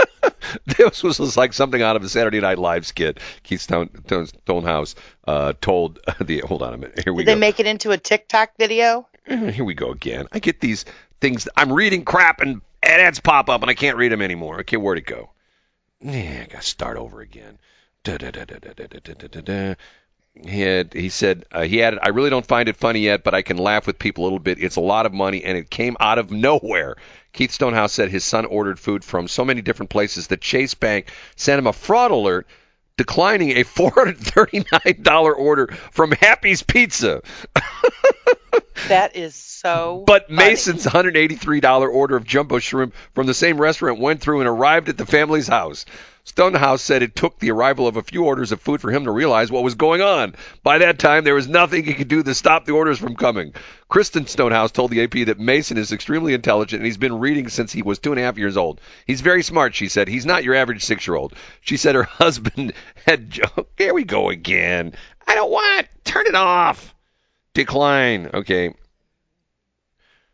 this 0.67 1.05
was 1.05 1.37
like 1.37 1.53
something 1.53 1.81
out 1.81 1.95
of 1.95 2.03
a 2.03 2.09
Saturday 2.09 2.41
Night 2.41 2.59
Live 2.59 2.85
skit. 2.85 3.21
Keith 3.45 3.61
Stone, 3.61 3.91
Stone, 4.07 4.27
Stonehouse 4.27 4.97
uh, 5.29 5.53
told 5.61 6.01
the. 6.21 6.41
Hold 6.41 6.63
on 6.63 6.75
a 6.75 6.79
minute. 6.79 7.01
Here 7.05 7.13
we 7.13 7.23
go. 7.23 7.27
Did 7.31 7.37
they 7.37 7.41
make 7.41 7.61
it 7.61 7.67
into 7.67 7.93
a 7.93 7.99
TikTok 7.99 8.57
video? 8.59 9.07
Mm-hmm. 9.29 9.49
here 9.51 9.65
we 9.65 9.75
go 9.75 9.91
again. 9.91 10.27
I 10.33 10.39
get 10.39 10.61
these 10.61 10.85
things. 11.21 11.49
I'm 11.57 11.73
reading 11.73 12.05
crap 12.05 12.41
and 12.41 12.61
ads 12.83 13.21
pop 13.21 13.49
up 13.49 13.63
and 13.63 13.71
I 13.71 13.75
can't 13.75 13.97
read 13.97 14.13
them 14.13 14.23
anymore. 14.23 14.61
Okay, 14.61 14.77
where'd 14.77 14.99
it 14.99 15.07
go? 15.07 15.31
Yeah, 16.01 16.45
I 16.45 16.53
got 16.53 16.63
to 16.63 16.67
start 16.67 16.97
over 16.97 17.21
again. 17.21 17.59
He, 20.35 20.61
had, 20.63 20.93
he 20.95 21.11
said 21.11 21.45
uh, 21.53 21.63
he 21.63 21.83
added, 21.83 22.01
I 22.03 22.09
really 22.09 22.31
don't 22.31 22.47
find 22.47 22.69
it 22.69 22.77
funny 22.77 23.01
yet, 23.01 23.23
but 23.23 23.35
I 23.35 23.43
can 23.43 23.59
laugh 23.59 23.87
with 23.87 23.99
people 23.99 24.25
a 24.25 24.27
little 24.27 24.39
bit. 24.39 24.63
It's 24.63 24.77
a 24.77 24.81
lot 24.81 25.05
of 25.05 25.13
money, 25.13 25.45
and 25.45 25.59
it 25.59 25.69
came 25.69 25.97
out 26.01 26.19
of 26.19 26.31
nowhere. 26.31 26.97
Keith 27.33 27.53
Stonehouse 27.53 27.93
said 27.93 28.11
his 28.11 28.25
son 28.25 28.47
ordered 28.47 28.81
food 28.81 29.05
from 29.05 29.29
so 29.29 29.45
many 29.45 29.61
different 29.61 29.91
places 29.91 30.29
that 30.29 30.41
Chase 30.41 30.75
Bank 30.75 31.13
sent 31.37 31.59
him 31.59 31.67
a 31.67 31.73
fraud 31.73 32.11
alert 32.11 32.47
declining 32.97 33.51
a 33.51 33.65
$439 33.65 35.37
order 35.37 35.67
from 35.91 36.13
Happy's 36.13 36.63
Pizza. 36.63 37.23
That 38.89 39.17
is 39.17 39.35
so. 39.35 40.05
But 40.07 40.27
funny. 40.27 40.37
Mason's 40.37 40.87
$183 40.87 41.93
order 41.93 42.17
of 42.17 42.25
jumbo 42.25 42.59
shrimp 42.59 42.95
from 43.15 43.27
the 43.27 43.35
same 43.35 43.61
restaurant 43.61 44.01
went 44.01 44.21
through 44.21 44.41
and 44.41 44.49
arrived 44.49 44.89
at 44.89 44.97
the 44.97 45.07
family's 45.07 45.49
house. 45.49 45.85
Stonehouse 46.25 46.83
said 46.83 47.03
it 47.03 47.17
took 47.17 47.41
the 47.41 47.51
arrival 47.51 47.89
of 47.89 47.97
a 47.97 48.03
few 48.03 48.25
orders 48.25 48.53
of 48.53 48.61
food 48.61 48.81
for 48.81 48.93
him 48.93 49.05
to 49.05 49.11
realize 49.11 49.51
what 49.51 49.65
was 49.65 49.75
going 49.75 50.01
on. 50.01 50.37
By 50.63 50.79
that 50.79 51.01
time, 51.01 51.25
there 51.25 51.35
was 51.35 51.49
nothing 51.49 51.83
he 51.83 51.95
could 51.95 52.07
do 52.07 52.23
to 52.23 52.35
stop 52.35 52.65
the 52.65 52.75
orders 52.75 53.01
from 53.01 53.17
coming. 53.17 53.55
Kristen 53.89 54.29
Stonehouse 54.29 54.71
told 54.71 54.93
the 54.93 55.03
AP 55.03 55.27
that 55.27 55.41
Mason 55.41 55.79
is 55.79 55.91
extremely 55.91 56.33
intelligent 56.33 56.79
and 56.79 56.87
he's 56.87 56.97
been 56.97 57.19
reading 57.19 57.49
since 57.49 57.73
he 57.73 57.83
was 57.83 57.99
two 57.99 58.13
and 58.13 58.21
a 58.21 58.23
half 58.23 58.39
years 58.39 58.57
old. 58.57 58.81
He's 59.05 59.21
very 59.21 59.43
smart, 59.43 59.75
she 59.75 59.89
said. 59.89 60.07
He's 60.07 60.25
not 60.25 60.45
your 60.45 60.55
average 60.55 60.85
six 60.85 61.09
year 61.09 61.17
old. 61.17 61.35
She 61.61 61.77
said 61.77 61.97
her 61.97 62.03
husband 62.05 62.73
had. 63.05 63.37
Here 63.77 63.93
we 63.93 64.05
go 64.05 64.31
again. 64.31 64.95
I 65.27 65.35
don't 65.35 65.51
want. 65.51 65.89
Turn 66.05 66.27
it 66.29 66.37
off. 66.37 66.95
Decline. 67.55 68.31
Okay. 68.35 68.75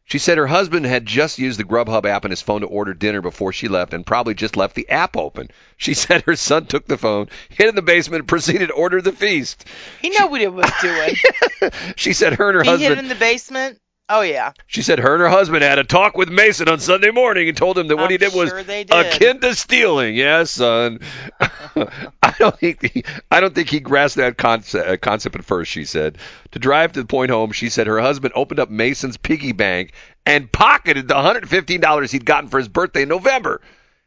She 0.05 0.19
said 0.19 0.39
her 0.39 0.47
husband 0.47 0.87
had 0.87 1.05
just 1.05 1.39
used 1.39 1.59
the 1.59 1.65
Grubhub 1.65 2.07
app 2.07 2.25
on 2.25 2.31
his 2.31 2.41
phone 2.41 2.63
to 2.63 2.67
order 2.67 2.95
dinner 2.95 3.21
before 3.21 3.53
she 3.53 3.69
left 3.69 3.93
and 3.93 4.07
probably 4.07 4.33
just 4.33 4.57
left 4.57 4.75
the 4.75 4.89
app 4.89 5.17
open. 5.17 5.49
She 5.77 5.95
said 5.95 6.23
her 6.23 6.35
son 6.35 6.67
took 6.67 6.87
the 6.87 6.99
phone, 6.99 7.29
hid 7.51 7.69
in 7.69 7.77
the 7.77 7.83
basement, 7.83 8.23
and 8.23 8.29
proceeded 8.29 8.69
to 8.69 8.73
order 8.73 9.01
the 9.01 9.13
feast. 9.13 9.65
he 10.03 10.09
knew 10.09 10.27
what 10.27 10.41
he 10.41 10.49
was 10.49 10.71
doing. 10.81 11.15
She 11.97 12.15
said 12.15 12.33
her 12.35 12.49
and 12.49 12.57
her 12.57 12.65
husband. 12.65 12.81
he 12.81 12.89
hid 12.89 12.99
in 12.99 13.09
the 13.09 13.15
basement. 13.15 13.79
Oh 14.11 14.23
yeah. 14.23 14.53
she 14.67 14.83
said 14.83 14.99
her 15.01 15.15
and 15.15 15.21
her 15.21 15.29
husband 15.29 15.63
had 15.63 15.79
a 15.79 15.85
talk 15.85 16.17
with 16.17 16.31
Mason 16.31 16.69
on 16.69 16.81
Sunday 16.81 17.11
morning 17.11 17.49
and 17.49 17.57
told 17.57 17.77
him 17.77 17.89
that 17.89 17.97
what 17.97 18.07
I'm 18.07 18.11
he 18.11 18.17
did 18.17 18.33
was 18.35 18.49
sure 18.49 18.63
did. 18.63 18.91
akin 18.91 19.41
to 19.41 19.55
stealing. 19.55 20.15
Yes, 20.17 20.53
son. 20.53 21.01
I 21.41 22.35
don't 22.39 22.59
think 22.59 22.91
he, 22.91 23.05
I 23.31 23.41
don't 23.41 23.55
think 23.55 23.69
he 23.69 23.81
grasped 23.81 24.17
that 24.17 24.39
concept, 24.39 24.89
uh, 24.89 24.97
concept 24.97 25.37
at 25.37 25.45
first. 25.45 25.71
She 25.71 25.85
said 25.85 26.19
to 26.53 26.59
drive 26.59 26.93
to 26.93 27.03
the 27.03 27.07
point 27.07 27.31
home. 27.31 27.53
She 27.53 27.69
said 27.69 27.87
her 27.87 28.01
husband 28.01 28.33
opened 28.35 28.61
up 28.61 28.71
Mason's 28.71 29.19
piggy 29.19 29.53
bank 29.53 29.93
and 30.25 30.51
pocketed 30.51 31.09
the 31.09 31.15
$115 31.15 32.11
he'd 32.11 32.25
gotten 32.25 32.49
for 32.49 32.59
his 32.59 32.69
birthday 32.69 33.03
in 33.03 33.09
November. 33.09 33.61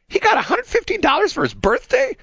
He 0.07 0.19
got 0.19 0.43
$115 0.43 1.33
for 1.33 1.43
his 1.43 1.53
birthday. 1.53 2.17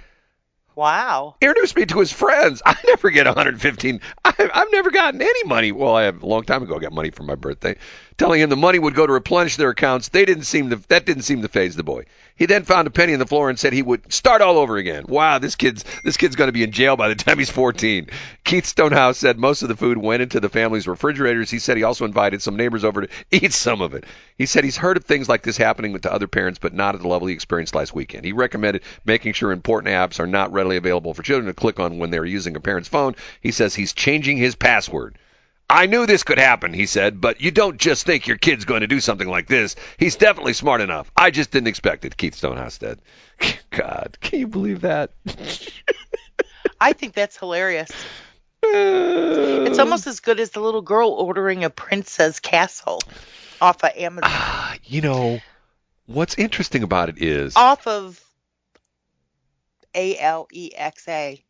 Wow. 0.78 1.34
Introduced 1.40 1.74
me 1.74 1.86
to 1.86 1.98
his 1.98 2.12
friends. 2.12 2.62
I 2.64 2.76
never 2.86 3.10
get 3.10 3.26
115. 3.26 4.00
I, 4.24 4.50
I've 4.54 4.70
never 4.70 4.92
gotten 4.92 5.20
any 5.20 5.42
money. 5.42 5.72
Well, 5.72 5.96
I 5.96 6.04
have 6.04 6.22
a 6.22 6.26
long 6.26 6.44
time 6.44 6.62
ago. 6.62 6.76
I 6.76 6.78
got 6.78 6.92
money 6.92 7.10
for 7.10 7.24
my 7.24 7.34
birthday. 7.34 7.74
Telling 8.18 8.40
him 8.40 8.50
the 8.50 8.56
money 8.56 8.80
would 8.80 8.96
go 8.96 9.06
to 9.06 9.12
replenish 9.12 9.54
their 9.54 9.70
accounts. 9.70 10.08
They 10.08 10.24
didn't 10.24 10.42
seem 10.42 10.70
to. 10.70 10.76
That 10.88 11.06
didn't 11.06 11.22
seem 11.22 11.42
to 11.42 11.48
phase 11.48 11.76
the 11.76 11.84
boy. 11.84 12.06
He 12.34 12.46
then 12.46 12.64
found 12.64 12.88
a 12.88 12.90
penny 12.90 13.12
on 13.12 13.20
the 13.20 13.26
floor 13.26 13.48
and 13.48 13.56
said 13.56 13.72
he 13.72 13.80
would 13.80 14.12
start 14.12 14.42
all 14.42 14.58
over 14.58 14.76
again. 14.76 15.04
Wow, 15.06 15.38
this 15.38 15.54
kid's 15.54 15.84
this 16.02 16.16
kid's 16.16 16.34
going 16.34 16.48
to 16.48 16.52
be 16.52 16.64
in 16.64 16.72
jail 16.72 16.96
by 16.96 17.08
the 17.08 17.14
time 17.14 17.38
he's 17.38 17.48
14. 17.48 18.08
Keith 18.42 18.66
Stonehouse 18.66 19.18
said 19.18 19.38
most 19.38 19.62
of 19.62 19.68
the 19.68 19.76
food 19.76 19.98
went 19.98 20.20
into 20.20 20.40
the 20.40 20.48
family's 20.48 20.88
refrigerators. 20.88 21.48
He 21.48 21.60
said 21.60 21.76
he 21.76 21.84
also 21.84 22.04
invited 22.04 22.42
some 22.42 22.56
neighbors 22.56 22.84
over 22.84 23.02
to 23.02 23.08
eat 23.30 23.52
some 23.52 23.80
of 23.80 23.94
it. 23.94 24.02
He 24.36 24.46
said 24.46 24.64
he's 24.64 24.76
heard 24.76 24.96
of 24.96 25.04
things 25.04 25.28
like 25.28 25.42
this 25.42 25.56
happening 25.56 25.96
to 25.96 26.12
other 26.12 26.26
parents, 26.26 26.58
but 26.58 26.74
not 26.74 26.96
at 26.96 27.02
the 27.02 27.08
level 27.08 27.28
he 27.28 27.34
experienced 27.34 27.76
last 27.76 27.94
weekend. 27.94 28.24
He 28.24 28.32
recommended 28.32 28.82
making 29.04 29.34
sure 29.34 29.52
important 29.52 29.94
apps 29.94 30.18
are 30.18 30.26
not 30.26 30.52
readily 30.52 30.76
available 30.76 31.14
for 31.14 31.22
children 31.22 31.46
to 31.46 31.54
click 31.54 31.78
on 31.78 31.98
when 31.98 32.10
they're 32.10 32.24
using 32.24 32.56
a 32.56 32.60
parent's 32.60 32.88
phone. 32.88 33.14
He 33.40 33.52
says 33.52 33.76
he's 33.76 33.92
changing 33.92 34.38
his 34.38 34.56
password. 34.56 35.16
I 35.70 35.86
knew 35.86 36.06
this 36.06 36.22
could 36.22 36.38
happen, 36.38 36.72
he 36.72 36.86
said, 36.86 37.20
but 37.20 37.40
you 37.42 37.50
don't 37.50 37.78
just 37.78 38.06
think 38.06 38.26
your 38.26 38.38
kid's 38.38 38.64
going 38.64 38.80
to 38.80 38.86
do 38.86 39.00
something 39.00 39.28
like 39.28 39.46
this. 39.48 39.76
He's 39.98 40.16
definitely 40.16 40.54
smart 40.54 40.80
enough. 40.80 41.10
I 41.16 41.30
just 41.30 41.50
didn't 41.50 41.68
expect 41.68 42.06
it, 42.06 42.16
Keith 42.16 42.34
Stonehouse 42.34 42.78
said. 42.78 43.00
God, 43.70 44.16
can 44.20 44.40
you 44.40 44.46
believe 44.46 44.80
that? 44.80 45.10
I 46.80 46.94
think 46.94 47.12
that's 47.14 47.36
hilarious. 47.36 47.90
It's 48.62 49.78
almost 49.78 50.06
as 50.06 50.20
good 50.20 50.40
as 50.40 50.50
the 50.50 50.60
little 50.60 50.82
girl 50.82 51.10
ordering 51.10 51.64
a 51.64 51.70
princess 51.70 52.40
castle 52.40 53.00
off 53.60 53.84
of 53.84 53.90
Amazon. 53.96 54.30
Ah, 54.32 54.76
you 54.84 55.00
know, 55.00 55.38
what's 56.06 56.36
interesting 56.36 56.82
about 56.82 57.08
it 57.08 57.22
is, 57.22 57.54
off 57.56 57.86
of 57.86 58.20
A 59.94 60.18
L 60.18 60.48
E 60.52 60.72
X 60.74 61.06
A. 61.08 61.42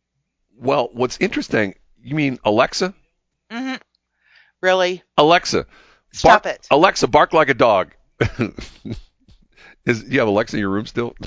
well, 0.59 0.89
what's 0.93 1.17
interesting, 1.19 1.75
you 2.03 2.15
mean 2.15 2.37
Alexa? 2.43 2.93
Mm-hmm. 3.51 3.75
Really? 4.61 5.03
Alexa. 5.17 5.65
Stop 6.11 6.43
bark, 6.43 6.55
it. 6.55 6.67
Alexa, 6.71 7.07
bark 7.07 7.33
like 7.33 7.49
a 7.49 7.53
dog. 7.53 7.91
Is 9.85 10.03
you 10.03 10.19
have 10.19 10.27
Alexa 10.27 10.55
in 10.57 10.61
your 10.61 10.69
room 10.69 10.85
still? 10.85 11.15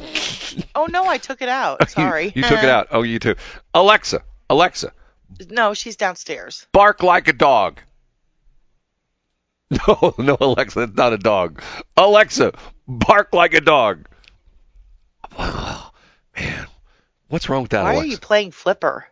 Oh 0.74 0.84
no, 0.84 1.06
I 1.06 1.16
took 1.16 1.40
it 1.40 1.48
out. 1.48 1.88
Sorry. 1.90 2.26
you, 2.26 2.32
you 2.34 2.42
took 2.42 2.58
it 2.62 2.68
out. 2.68 2.88
Oh, 2.90 3.02
you 3.02 3.18
too. 3.18 3.36
Alexa, 3.72 4.22
Alexa, 4.50 4.92
no, 5.48 5.72
she's 5.72 5.96
downstairs. 5.96 6.66
bark 6.72 7.02
like 7.02 7.26
a 7.28 7.32
dog. 7.32 7.80
No, 9.70 10.14
no, 10.18 10.36
Alexa, 10.38 10.80
that's 10.80 10.94
not 10.96 11.14
a 11.14 11.18
dog. 11.18 11.62
Alexa, 11.96 12.52
bark 12.86 13.32
like 13.32 13.54
a 13.54 13.62
dog. 13.62 14.06
Oh, 15.38 15.90
man, 16.38 16.66
what's 17.28 17.48
wrong 17.48 17.62
with 17.62 17.70
that, 17.70 17.84
Why 17.84 17.92
Alexa? 17.94 18.06
are 18.08 18.10
you 18.10 18.18
playing 18.18 18.50
Flipper? 18.50 19.06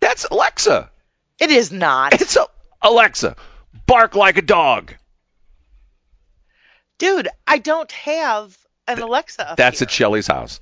That's 0.00 0.26
Alexa. 0.26 0.90
It 1.38 1.50
is 1.50 1.72
not. 1.72 2.12
It's 2.20 2.36
a, 2.36 2.44
Alexa, 2.82 3.36
bark 3.86 4.14
like 4.14 4.36
a 4.36 4.42
dog. 4.42 4.94
Dude, 6.98 7.28
I 7.46 7.58
don't 7.58 7.90
have 7.92 8.56
an 8.86 9.00
Alexa 9.00 9.54
That's 9.56 9.80
here. 9.80 9.86
at 9.86 9.90
Shelly's 9.90 10.26
house. 10.26 10.60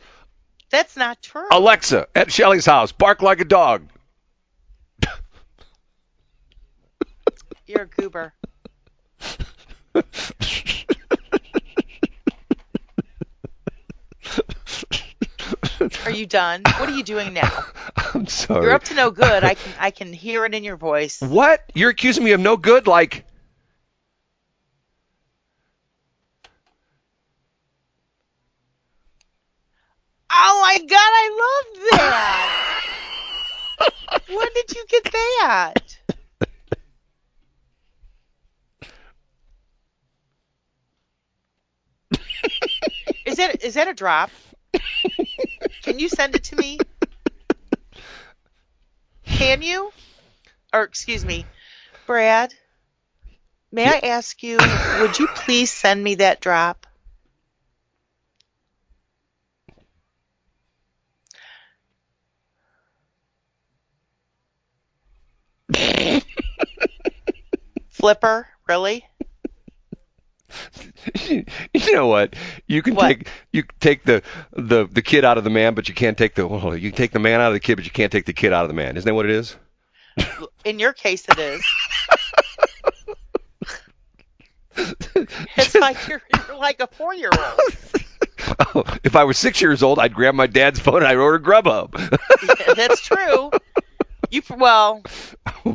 That's 0.71 0.97
not 0.97 1.21
true. 1.23 1.47
Alexa, 1.53 2.07
at 2.15 2.33
Shelly's 2.33 2.65
house, 2.65 2.93
bark 2.93 3.21
like 3.23 3.41
a 3.41 3.45
dog. 3.45 3.89
You're 7.67 7.83
a 7.83 7.87
goober. 7.87 8.33
Are 16.05 16.11
you 16.11 16.27
done? 16.27 16.63
What 16.79 16.89
are 16.89 16.97
you 16.97 17.05
doing 17.05 17.33
now? 17.33 17.65
I'm 18.15 18.27
sorry. 18.27 18.65
You're 18.65 18.75
up 18.75 18.85
to 18.85 18.95
no 18.95 19.11
good. 19.11 19.45
I 19.45 19.55
can 19.55 19.73
I 19.79 19.91
can 19.91 20.13
hear 20.13 20.45
it 20.45 20.55
in 20.55 20.65
your 20.65 20.77
voice. 20.77 21.21
What? 21.21 21.63
You're 21.75 21.91
accusing 21.91 22.25
me 22.25 22.33
of 22.33 22.41
no 22.41 22.57
good? 22.57 22.87
Like, 22.87 23.25
Oh 30.35 30.61
my 30.63 30.79
god, 30.79 30.99
I 30.99 31.29
love 31.43 31.91
that. 31.91 32.83
when 34.29 34.49
did 34.55 34.75
you 34.75 34.85
get 34.89 35.05
that? 35.13 35.99
Is 43.27 43.37
that 43.37 43.63
is 43.63 43.75
that 43.75 43.89
a 43.89 43.95
drop? 43.95 44.31
Can 45.93 45.99
you 45.99 46.09
send 46.09 46.35
it 46.35 46.45
to 46.45 46.57
me? 46.57 46.79
Can 49.27 49.61
you? 49.61 49.93
Or 50.73 50.85
excuse 50.85 51.23
me, 51.23 51.45
Brad. 52.07 52.55
May 53.71 53.85
I 53.85 53.99
ask 54.03 54.43
you, 54.43 54.57
would 55.03 55.19
you 55.19 55.29
please 55.35 55.71
send 55.71 56.03
me 56.03 56.15
that 56.15 56.41
drop? 56.41 56.87
Flipper, 67.91 68.49
really? 68.67 69.05
you 71.29 71.93
know 71.93 72.07
what? 72.07 72.35
You 72.67 72.83
can 72.83 72.95
What? 72.95 73.09
take 73.09 73.29
you 73.53 73.65
take 73.81 74.05
the, 74.05 74.23
the 74.53 74.87
the 74.87 75.03
kid 75.03 75.25
out 75.25 75.39
of 75.39 75.45
the 75.45 75.51
man, 75.51 75.75
but 75.75 75.89
you 75.89 75.95
can't 75.95 76.17
take 76.17 76.35
the 76.35 76.47
well, 76.47 76.77
you 76.77 76.91
can 76.91 76.97
take 76.97 77.11
the 77.13 77.19
man 77.19 77.41
out 77.41 77.49
of 77.49 77.55
the 77.55 77.61
kid, 77.61 77.77
but 77.77 77.85
you 77.85 77.91
can't 77.91 78.13
take 78.13 78.27
the 78.27 78.33
kid 78.33 78.53
out 78.53 78.65
of 78.65 78.69
the 78.69 78.75
man. 78.75 78.97
Isn't 78.97 79.07
that 79.09 79.15
what 79.15 79.25
it 79.27 79.33
is? 79.33 79.57
In 80.65 80.79
your 80.79 80.93
case, 80.93 81.25
it 81.29 81.39
is. 81.39 81.65
It's 85.57 85.75
like 85.75 86.09
you're, 86.09 86.23
you're 86.49 86.57
like 86.57 86.81
a 86.81 86.87
four 86.87 87.15
year 87.15 87.31
old. 87.31 87.61
Oh, 88.75 88.85
if 89.05 89.15
I 89.17 89.25
was 89.25 89.37
six 89.39 89.61
years 89.61 89.83
old, 89.83 89.99
I'd 89.99 90.15
grab 90.15 90.35
my 90.35 90.47
dad's 90.47 90.81
phone 90.81 90.97
and 90.97 91.07
I'd 91.07 91.17
order 91.17 91.39
Grubhub. 91.39 91.93
That's 92.75 93.01
true. 93.03 93.51
You 94.33 94.41
well, 94.57 95.03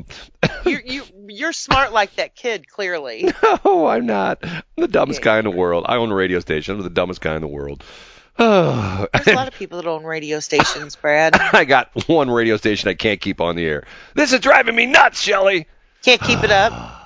you 0.65 0.80
you 0.84 1.04
you're 1.28 1.54
smart 1.54 1.93
like 1.93 2.15
that 2.15 2.36
kid. 2.36 2.67
Clearly, 2.67 3.32
no, 3.65 3.86
I'm 3.86 4.08
not. 4.08 4.39
I'm 4.43 4.63
the 4.78 4.88
dumbest 4.88 5.22
guy 5.22 5.38
in 5.38 5.43
the 5.43 5.52
world. 5.52 5.86
I 5.88 5.98
own 5.98 6.12
a 6.12 6.15
radio 6.15 6.39
station. 6.39 6.76
I'm 6.76 6.82
the 6.82 6.89
dumbest 6.89 7.22
guy 7.22 7.36
in 7.36 7.41
the 7.41 7.48
world. 7.48 7.84
There's 8.38 8.48
a 8.48 9.34
lot 9.36 9.48
of 9.48 9.54
people 9.54 9.80
that 9.80 9.88
own 9.88 10.04
radio 10.04 10.39
stations, 10.39 10.96
Brad. 10.96 11.36
I 11.54 11.65
got 11.65 12.08
one 12.08 12.32
radio 12.32 12.58
station 12.58 12.89
I 12.89 12.96
can't 12.96 13.22
keep 13.22 13.41
on 13.41 13.56
the 13.56 13.63
air. 13.63 13.86
This 14.15 14.34
is 14.34 14.39
driving 14.39 14.76
me 14.76 14.88
nuts, 14.88 15.22
Shelly. 15.22 15.67
Can't 16.04 16.22
keep 16.22 16.43
it 16.43 16.52
up. 16.52 16.96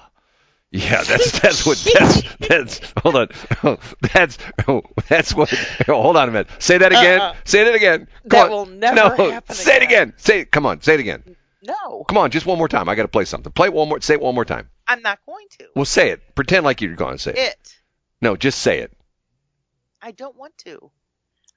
Yeah, 0.74 1.04
that's 1.04 1.38
that's 1.38 1.66
what 1.66 1.86
that's 2.00 2.22
that's 2.48 2.94
hold 3.04 3.18
on. 3.18 3.28
Oh, 3.62 3.78
that's 4.14 4.38
oh, 4.70 4.84
that's 5.10 5.36
what 5.36 5.54
oh, 5.90 6.02
hold 6.02 6.16
on 6.16 6.30
a 6.30 6.32
minute. 6.32 6.48
Say 6.60 6.78
that 6.78 6.94
again. 6.94 7.20
Uh-uh. 7.20 7.36
Say 7.44 7.66
that 7.66 7.76
again. 7.76 8.08
Come 8.30 8.30
That 8.30 8.46
on. 8.46 8.50
will 8.52 8.66
never 8.68 8.96
no, 8.96 9.32
happen 9.32 9.54
Say 9.54 9.76
it 9.76 9.84
again. 9.84 10.02
again. 10.04 10.14
Say 10.16 10.40
it 10.40 10.52
come 10.52 10.66
on, 10.66 10.80
say 10.82 10.94
it 10.94 11.02
again. 11.02 11.36
No, 11.64 12.04
Come 12.08 12.18
on, 12.18 12.32
just 12.32 12.46
one 12.46 12.58
more 12.58 12.68
time. 12.68 12.90
I 12.90 12.96
gotta 12.96 13.08
play 13.08 13.26
something. 13.26 13.52
Play 13.52 13.68
it 13.68 13.74
one 13.74 13.90
more 13.90 14.02
say 14.02 14.16
it 14.16 14.22
one 14.22 14.36
more 14.36 14.46
time. 14.46 14.70
I'm 14.88 15.02
not 15.02 15.20
going 15.26 15.46
to. 15.60 15.68
Well 15.76 15.86
say 15.86 16.10
it. 16.10 16.36
Pretend 16.36 16.66
like 16.66 16.82
you're 16.82 16.96
going 16.96 17.18
to 17.18 17.24
say 17.24 17.32
it. 17.32 17.38
It. 17.38 17.76
No, 18.22 18.36
just 18.36 18.60
say 18.60 18.80
it. 18.80 18.92
I 20.02 20.12
don't 20.12 20.36
want 20.36 20.58
to. 20.60 20.92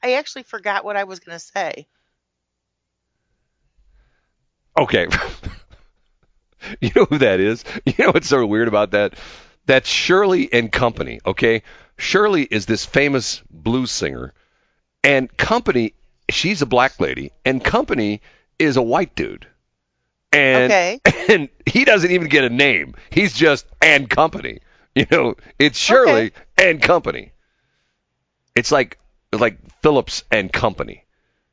I 0.02 0.14
actually 0.14 0.42
forgot 0.42 0.84
what 0.84 0.96
I 0.96 1.04
was 1.04 1.20
going 1.20 1.38
to 1.38 1.44
say. 1.44 1.86
Okay. 4.76 5.06
you 6.80 6.90
know 6.94 7.06
who 7.06 7.18
that 7.18 7.40
is? 7.40 7.64
You 7.86 7.94
know 7.98 8.10
what's 8.10 8.28
so 8.28 8.44
weird 8.44 8.68
about 8.68 8.92
that? 8.92 9.14
That's 9.66 9.88
Shirley 9.88 10.52
and 10.52 10.70
Company, 10.70 11.20
okay? 11.24 11.62
Shirley 11.96 12.42
is 12.42 12.66
this 12.66 12.84
famous 12.84 13.42
blues 13.50 13.90
singer, 13.90 14.34
and 15.02 15.34
Company, 15.36 15.94
she's 16.28 16.60
a 16.60 16.66
black 16.66 17.00
lady, 17.00 17.32
and 17.44 17.64
Company 17.64 18.20
is 18.58 18.76
a 18.76 18.82
white 18.82 19.14
dude. 19.14 19.46
And, 20.34 20.72
Okay. 20.72 21.00
and 21.28 21.48
he 21.66 21.84
doesn't 21.84 22.10
even 22.10 22.28
get 22.28 22.44
a 22.44 22.50
name. 22.50 22.94
He's 23.10 23.32
just 23.32 23.66
and 23.80 24.08
Company. 24.08 24.60
You 24.96 25.06
know, 25.10 25.34
it's 25.58 25.76
Shirley 25.76 26.30
and 26.56 26.80
Company. 26.80 27.32
It's 28.54 28.70
like 28.70 29.00
like 29.32 29.58
Phillips 29.82 30.22
and 30.30 30.52
Company. 30.52 31.04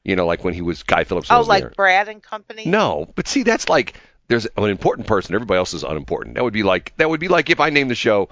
You 0.04 0.16
know, 0.16 0.28
like 0.28 0.44
when 0.44 0.54
he 0.54 0.62
was 0.62 0.84
Guy 0.84 1.06
Phillips. 1.06 1.32
Oh, 1.32 1.40
was 1.40 1.48
like 1.48 1.64
there. 1.64 1.72
Brad 1.72 2.08
and 2.08 2.22
Company. 2.22 2.66
No, 2.68 3.08
but 3.16 3.28
see, 3.28 3.42
that's 3.42 3.68
like 3.68 3.96
there's 4.28 4.46
an 4.58 4.70
important 4.70 5.08
person. 5.08 5.34
Everybody 5.34 5.58
else 5.58 5.74
is 5.74 5.84
unimportant. 5.84 6.36
That 6.36 6.44
would 6.44 6.54
be 6.54 6.62
like 6.62 6.94
that 6.98 7.10
would 7.10 7.20
be 7.20 7.30
like 7.30 7.50
if 7.50 7.60
I 7.60 7.72
named 7.72 7.90
the 7.90 7.96
show 7.96 8.30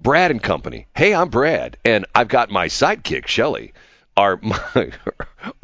Brad 0.00 0.32
and 0.32 0.42
Company. 0.42 0.88
Hey, 0.94 1.14
I'm 1.14 1.28
Brad, 1.28 1.76
and 1.84 2.04
I've 2.14 2.28
got 2.28 2.50
my 2.50 2.66
sidekick 2.66 3.28
Shelly. 3.28 3.74
Are 4.16 4.40
my 4.42 4.92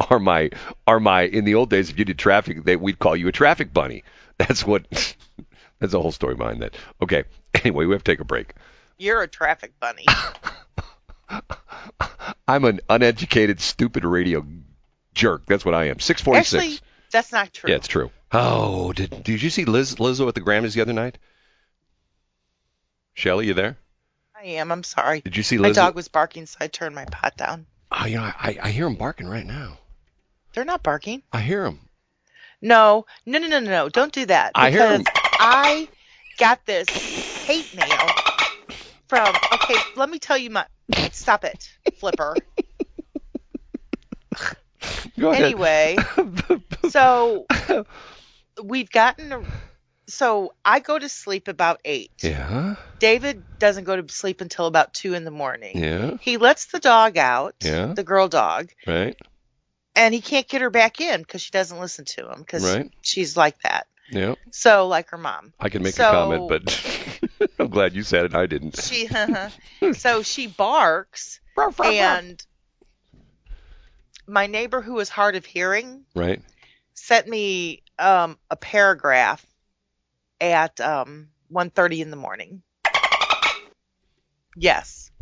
are 0.09 0.19
my 0.19 0.51
are 0.87 0.99
my 1.01 1.23
in 1.23 1.43
the 1.43 1.55
old 1.55 1.69
days 1.69 1.89
if 1.89 1.99
you 1.99 2.05
did 2.05 2.17
traffic, 2.17 2.63
they 2.63 2.77
we'd 2.77 2.99
call 2.99 3.15
you 3.17 3.27
a 3.27 3.33
traffic 3.33 3.73
bunny. 3.73 4.03
That's 4.37 4.65
what. 4.65 4.85
That's 5.79 5.91
the 5.91 6.01
whole 6.01 6.11
story 6.11 6.35
behind 6.35 6.61
that. 6.61 6.75
Okay. 7.01 7.23
Anyway, 7.63 7.85
we 7.85 7.95
have 7.95 8.03
to 8.03 8.11
take 8.11 8.19
a 8.19 8.25
break. 8.25 8.53
You're 8.97 9.23
a 9.23 9.27
traffic 9.27 9.79
bunny. 9.79 10.05
I'm 12.47 12.65
an 12.65 12.81
uneducated, 12.89 13.59
stupid 13.59 14.03
radio 14.03 14.45
jerk. 15.15 15.45
That's 15.47 15.65
what 15.65 15.73
I 15.73 15.85
am. 15.85 15.99
Six 15.99 16.21
forty 16.21 16.43
six. 16.43 16.63
Actually, 16.63 16.79
that's 17.11 17.31
not 17.31 17.53
true. 17.53 17.69
Yeah, 17.69 17.77
it's 17.77 17.87
true. 17.87 18.11
Oh, 18.31 18.93
did 18.93 19.23
did 19.23 19.41
you 19.41 19.49
see 19.49 19.65
Liz 19.65 19.95
Lizzo 19.95 20.27
at 20.27 20.35
the 20.35 20.41
Grammys 20.41 20.73
the 20.75 20.81
other 20.81 20.93
night? 20.93 21.17
Shelly, 23.13 23.47
you 23.47 23.53
there? 23.53 23.77
I 24.35 24.43
am. 24.43 24.71
I'm 24.71 24.83
sorry. 24.83 25.21
Did 25.21 25.37
you 25.37 25.43
see 25.43 25.57
My 25.57 25.71
dog 25.71 25.95
was 25.95 26.09
barking, 26.09 26.45
so 26.45 26.57
I 26.59 26.67
turned 26.67 26.93
my 26.93 27.05
pot 27.05 27.37
down. 27.37 27.65
Oh, 27.89 28.05
you 28.05 28.17
know, 28.17 28.23
I 28.23 28.59
I 28.61 28.69
hear 28.71 28.85
him 28.85 28.95
barking 28.95 29.27
right 29.27 29.45
now. 29.45 29.79
They're 30.53 30.65
not 30.65 30.83
barking. 30.83 31.23
I 31.31 31.39
hear 31.39 31.65
him. 31.65 31.79
No, 32.61 33.05
no, 33.25 33.39
no, 33.39 33.47
no, 33.47 33.59
no, 33.59 33.69
no. 33.69 33.89
Don't 33.89 34.11
do 34.13 34.25
that. 34.27 34.51
I 34.55 34.71
hear 34.71 34.81
'em. 34.81 35.03
I 35.39 35.87
got 36.37 36.65
this 36.65 36.87
hate 37.45 37.73
mail 37.73 37.87
from. 39.09 39.25
Okay, 39.53 39.75
let 39.95 40.09
me 40.09 40.19
tell 40.19 40.37
you 40.37 40.49
my. 40.49 40.65
Stop 41.11 41.43
it, 41.45 41.69
Flipper. 41.99 42.35
Go 45.19 45.29
ahead. 45.31 45.43
Anyway, 45.45 45.97
so 46.89 47.45
we've 48.63 48.89
gotten. 48.91 49.31
A, 49.31 49.41
so 50.07 50.53
I 50.63 50.79
go 50.79 50.97
to 50.99 51.09
sleep 51.09 51.47
about 51.47 51.79
eight. 51.85 52.11
yeah, 52.21 52.75
David 52.99 53.43
doesn't 53.59 53.85
go 53.85 53.99
to 54.01 54.13
sleep 54.13 54.41
until 54.41 54.67
about 54.67 54.93
two 54.93 55.13
in 55.13 55.23
the 55.25 55.31
morning. 55.31 55.77
yeah, 55.77 56.17
He 56.21 56.37
lets 56.37 56.67
the 56.67 56.79
dog 56.79 57.17
out, 57.17 57.55
Yeah. 57.63 57.93
the 57.93 58.03
girl 58.03 58.27
dog, 58.27 58.69
right, 58.85 59.15
and 59.95 60.13
he 60.13 60.21
can't 60.21 60.47
get 60.47 60.61
her 60.61 60.69
back 60.69 60.99
in 61.01 61.21
because 61.21 61.41
she 61.41 61.51
doesn't 61.51 61.79
listen 61.79 62.05
to 62.05 62.29
him 62.31 62.39
because 62.39 62.63
Right. 62.63 62.91
she's 63.01 63.35
like 63.37 63.59
that. 63.61 63.87
yeah. 64.11 64.35
So 64.51 64.87
like 64.87 65.09
her 65.09 65.17
mom. 65.17 65.53
I 65.59 65.69
can 65.69 65.81
make 65.83 65.95
So- 65.95 66.07
a 66.07 66.11
comment, 66.11 66.49
but 66.49 67.49
I'm 67.59 67.69
glad 67.69 67.93
you 67.95 68.03
said 68.03 68.25
it. 68.25 68.35
I 68.35 68.45
didn't. 68.45 68.79
She 68.81 69.07
so 69.93 70.21
she 70.23 70.47
barks 70.47 71.39
and 71.83 72.41
my 74.27 74.47
neighbor 74.47 74.81
who 74.81 74.99
is 74.99 75.09
hard 75.09 75.35
of 75.35 75.45
hearing 75.45 76.05
Right. 76.15 76.41
sent 76.93 77.27
me 77.27 77.83
um, 77.99 78.37
a 78.51 78.55
paragraph 78.55 79.45
at 80.41 80.79
um 80.81 81.29
1:30 81.51 81.99
in 82.01 82.09
the 82.09 82.17
morning. 82.17 82.61
Yes. 84.57 85.11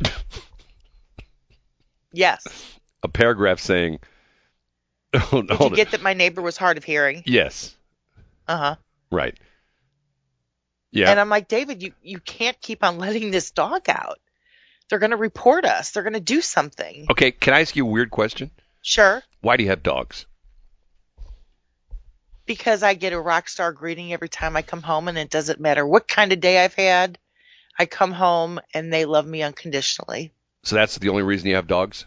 Yes. 2.12 2.46
a 3.02 3.08
paragraph 3.08 3.58
saying, 3.58 3.98
oh, 5.32 5.42
Did 5.42 5.60
you 5.60 5.66
it. 5.66 5.74
get 5.76 5.90
that 5.92 6.02
my 6.02 6.14
neighbor 6.14 6.42
was 6.42 6.56
hard 6.56 6.76
of 6.76 6.84
hearing? 6.84 7.22
yes, 7.26 7.74
Uh 8.48 8.56
huh. 8.56 8.76
right. 9.10 9.36
Yeah. 10.90 11.10
And 11.10 11.18
I'm 11.18 11.28
like, 11.28 11.48
David, 11.48 11.82
you, 11.82 11.92
you 12.02 12.20
can't 12.20 12.60
keep 12.60 12.84
on 12.84 12.98
letting 12.98 13.30
this 13.32 13.50
dog 13.50 13.88
out. 13.88 14.20
They're 14.88 15.00
going 15.00 15.10
to 15.10 15.16
report 15.16 15.64
us. 15.64 15.90
They're 15.90 16.04
going 16.04 16.12
to 16.12 16.20
do 16.20 16.40
something. 16.40 17.06
okay, 17.10 17.32
can 17.32 17.52
I 17.52 17.62
ask 17.62 17.74
you 17.74 17.84
a 17.84 17.90
weird 17.90 18.10
question? 18.10 18.50
Sure. 18.80 19.22
Why 19.40 19.56
do 19.56 19.64
you 19.64 19.70
have 19.70 19.82
dogs? 19.82 20.26
Because 22.46 22.82
I 22.82 22.94
get 22.94 23.12
a 23.14 23.20
rock 23.20 23.48
star 23.48 23.72
greeting 23.72 24.12
every 24.12 24.28
time 24.28 24.54
I 24.56 24.62
come 24.62 24.82
home, 24.82 25.08
and 25.08 25.16
it 25.18 25.30
doesn't 25.30 25.58
matter 25.60 25.86
what 25.86 26.06
kind 26.06 26.32
of 26.32 26.40
day 26.40 26.62
I've 26.62 26.74
had. 26.74 27.18
I 27.78 27.86
come 27.86 28.12
home 28.12 28.60
and 28.72 28.92
they 28.92 29.04
love 29.04 29.26
me 29.26 29.42
unconditionally. 29.42 30.32
So 30.62 30.76
that's 30.76 30.96
the 30.98 31.08
only 31.08 31.22
reason 31.24 31.48
you 31.48 31.56
have 31.56 31.66
dogs? 31.66 32.04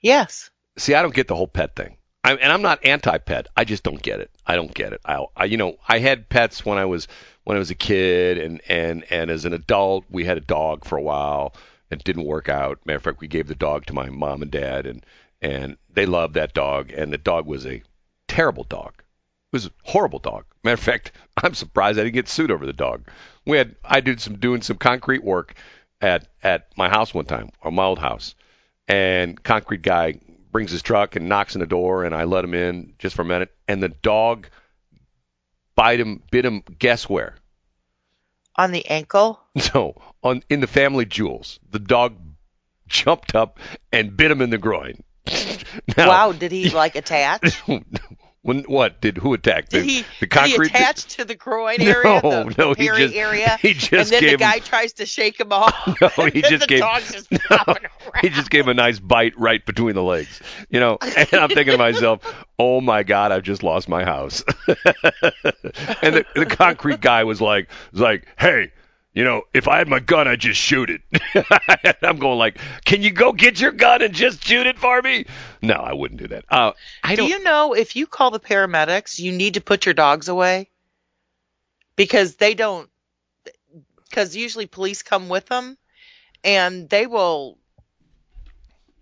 Yes. 0.00 0.50
See, 0.76 0.94
I 0.94 1.02
don't 1.02 1.14
get 1.14 1.28
the 1.28 1.36
whole 1.36 1.48
pet 1.48 1.76
thing. 1.76 1.96
I, 2.24 2.34
and 2.34 2.50
I'm 2.50 2.62
not 2.62 2.84
anti-pet. 2.84 3.48
I 3.56 3.64
just 3.64 3.82
don't 3.82 4.00
get 4.00 4.20
it. 4.20 4.30
I 4.46 4.56
don't 4.56 4.72
get 4.72 4.94
it. 4.94 5.00
I, 5.04 5.24
I, 5.36 5.44
you 5.44 5.58
know, 5.58 5.76
I 5.86 5.98
had 5.98 6.28
pets 6.28 6.64
when 6.64 6.78
I 6.78 6.86
was 6.86 7.06
when 7.44 7.56
I 7.56 7.58
was 7.58 7.70
a 7.70 7.74
kid, 7.74 8.38
and 8.38 8.62
and 8.66 9.04
and 9.10 9.30
as 9.30 9.44
an 9.44 9.52
adult, 9.52 10.06
we 10.10 10.24
had 10.24 10.38
a 10.38 10.40
dog 10.40 10.84
for 10.84 10.96
a 10.96 11.02
while. 11.02 11.54
It 11.90 12.02
didn't 12.02 12.24
work 12.24 12.48
out. 12.48 12.80
Matter 12.86 12.96
of 12.96 13.02
fact, 13.02 13.20
we 13.20 13.28
gave 13.28 13.46
the 13.46 13.54
dog 13.54 13.86
to 13.86 13.92
my 13.92 14.08
mom 14.08 14.40
and 14.40 14.50
dad, 14.50 14.86
and 14.86 15.04
and 15.42 15.76
they 15.92 16.06
loved 16.06 16.34
that 16.34 16.54
dog. 16.54 16.90
And 16.90 17.12
the 17.12 17.18
dog 17.18 17.46
was 17.46 17.66
a 17.66 17.82
terrible 18.26 18.64
dog. 18.64 18.94
It 18.98 19.56
was 19.56 19.66
a 19.66 19.72
horrible 19.84 20.18
dog. 20.18 20.46
Matter 20.64 20.74
of 20.74 20.80
fact, 20.80 21.12
I'm 21.36 21.54
surprised 21.54 21.98
I 21.98 22.04
didn't 22.04 22.14
get 22.14 22.28
sued 22.28 22.50
over 22.50 22.64
the 22.64 22.72
dog. 22.72 23.06
We 23.44 23.58
had 23.58 23.76
I 23.84 24.00
did 24.00 24.20
some 24.20 24.38
doing 24.38 24.62
some 24.62 24.78
concrete 24.78 25.22
work 25.22 25.54
at 26.00 26.26
at 26.42 26.68
my 26.76 26.88
house 26.88 27.12
one 27.12 27.26
time, 27.26 27.50
or 27.60 27.70
my 27.70 27.84
old 27.84 27.98
house, 27.98 28.34
and 28.88 29.40
concrete 29.42 29.82
guy 29.82 30.20
brings 30.54 30.70
his 30.70 30.82
truck 30.82 31.16
and 31.16 31.28
knocks 31.28 31.56
on 31.56 31.60
the 31.60 31.66
door, 31.66 32.04
and 32.04 32.14
I 32.14 32.24
let 32.24 32.44
him 32.44 32.54
in 32.54 32.94
just 33.00 33.16
for 33.16 33.22
a 33.22 33.24
minute, 33.24 33.52
and 33.66 33.82
the 33.82 33.88
dog 33.88 34.48
bite 35.74 35.98
him, 35.98 36.22
bit 36.30 36.44
him. 36.44 36.62
Guess 36.78 37.08
where? 37.08 37.34
On 38.54 38.70
the 38.70 38.86
ankle. 38.86 39.40
No, 39.74 39.94
on 40.22 40.42
in 40.48 40.60
the 40.60 40.68
family 40.68 41.06
jewels. 41.06 41.58
The 41.70 41.80
dog 41.80 42.16
jumped 42.86 43.34
up 43.34 43.58
and 43.92 44.16
bit 44.16 44.30
him 44.30 44.42
in 44.42 44.50
the 44.50 44.58
groin. 44.58 45.02
now, 45.96 46.08
wow. 46.08 46.32
Did 46.32 46.52
he 46.52 46.70
like 46.70 46.94
attach? 46.94 47.60
when 48.44 48.62
what 48.64 49.00
did 49.00 49.16
who 49.16 49.32
attack? 49.32 49.70
Did 49.70 49.82
the, 49.84 49.86
he, 49.88 50.04
the 50.20 50.26
concrete? 50.26 50.68
did 50.68 50.76
he 50.76 50.82
attach 50.84 51.04
to 51.16 51.24
the 51.24 51.34
groin 51.34 51.80
area? 51.80 52.02
No, 52.04 52.44
the, 52.44 52.54
no, 52.58 52.74
the 52.74 52.82
he 52.82 52.88
just- 52.88 53.14
area? 53.14 53.56
he 53.60 53.72
just 53.72 53.92
and 53.92 54.06
then 54.08 54.20
gave 54.20 54.30
the 54.32 54.36
guy 54.36 54.58
tries 54.58 54.92
to 54.94 55.06
shake 55.06 55.40
him 55.40 55.50
off. 55.52 55.74
No, 56.00 56.26
he 56.26 56.42
just 56.42 56.60
the 56.60 56.66
gave- 56.66 56.82
just 57.10 57.32
No, 57.32 57.74
he 58.20 58.28
just 58.28 58.50
gave 58.50 58.64
him 58.64 58.68
a 58.68 58.74
nice 58.74 58.98
bite 58.98 59.32
right 59.38 59.64
between 59.64 59.94
the 59.94 60.02
legs. 60.02 60.42
You 60.68 60.78
know, 60.78 60.98
and 61.00 61.32
I'm 61.32 61.48
thinking 61.48 61.72
to 61.72 61.78
myself, 61.78 62.20
oh 62.58 62.82
my 62.82 63.02
God, 63.02 63.32
I've 63.32 63.42
just 63.44 63.62
lost 63.62 63.88
my 63.88 64.04
house. 64.04 64.44
and 66.02 66.16
the, 66.16 66.26
the 66.34 66.46
concrete 66.46 67.00
guy 67.00 67.24
was 67.24 67.40
like, 67.40 67.68
was 67.92 68.00
like, 68.02 68.26
hey, 68.38 68.72
you 69.14 69.22
know, 69.22 69.42
if 69.54 69.68
I 69.68 69.78
had 69.78 69.88
my 69.88 70.00
gun, 70.00 70.26
I'd 70.26 70.40
just 70.40 70.60
shoot 70.60 70.90
it. 70.90 71.00
I'm 72.02 72.18
going 72.18 72.36
like, 72.36 72.58
can 72.84 73.00
you 73.00 73.12
go 73.12 73.32
get 73.32 73.60
your 73.60 73.70
gun 73.70 74.02
and 74.02 74.12
just 74.12 74.44
shoot 74.44 74.66
it 74.66 74.76
for 74.76 75.00
me? 75.00 75.26
No, 75.62 75.74
I 75.74 75.94
wouldn't 75.94 76.20
do 76.20 76.28
that. 76.28 76.44
Uh, 76.50 76.72
I 77.02 77.14
Do 77.14 77.24
you 77.24 77.42
know 77.42 77.74
if 77.74 77.94
you 77.94 78.08
call 78.08 78.32
the 78.32 78.40
paramedics, 78.40 79.20
you 79.20 79.30
need 79.30 79.54
to 79.54 79.60
put 79.60 79.86
your 79.86 79.94
dogs 79.94 80.28
away? 80.28 80.68
Because 81.94 82.34
they 82.34 82.54
don't, 82.54 82.90
because 84.10 84.34
usually 84.34 84.66
police 84.66 85.02
come 85.02 85.28
with 85.28 85.46
them 85.46 85.78
and 86.42 86.88
they 86.90 87.06
will 87.06 87.56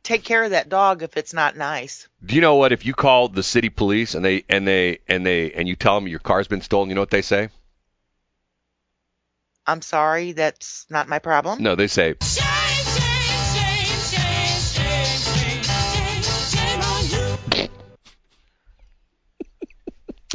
take 0.03 0.25
care 0.25 0.45
of 0.45 0.51
that 0.51 0.69
dog 0.69 1.03
if 1.03 1.17
it's 1.17 1.33
not 1.33 1.57
nice. 1.57 2.07
Do 2.25 2.35
you 2.35 2.43
know 2.43 2.57
what? 2.57 2.73
If 2.73 2.85
you 2.85 2.93
call 2.93 3.29
the 3.29 3.43
city 3.43 3.71
police 3.71 4.15
and 4.15 4.23
they 4.23 4.45
and 4.49 4.69
they 4.69 4.99
and 5.09 5.25
they 5.25 5.53
and 5.53 5.67
you 5.67 5.75
tell 5.75 5.95
them 5.95 6.07
your 6.07 6.19
car's 6.19 6.49
been 6.49 6.61
stolen, 6.61 6.91
you 6.91 6.95
know 6.95 7.01
what 7.01 7.11
they 7.11 7.23
say? 7.23 7.49
I'm 9.67 9.83
sorry, 9.83 10.33
that's 10.33 10.87
not 10.91 11.09
my 11.09 11.19
problem. 11.19 11.63
No, 11.63 11.77
they 11.77 11.87
say. 11.87 12.15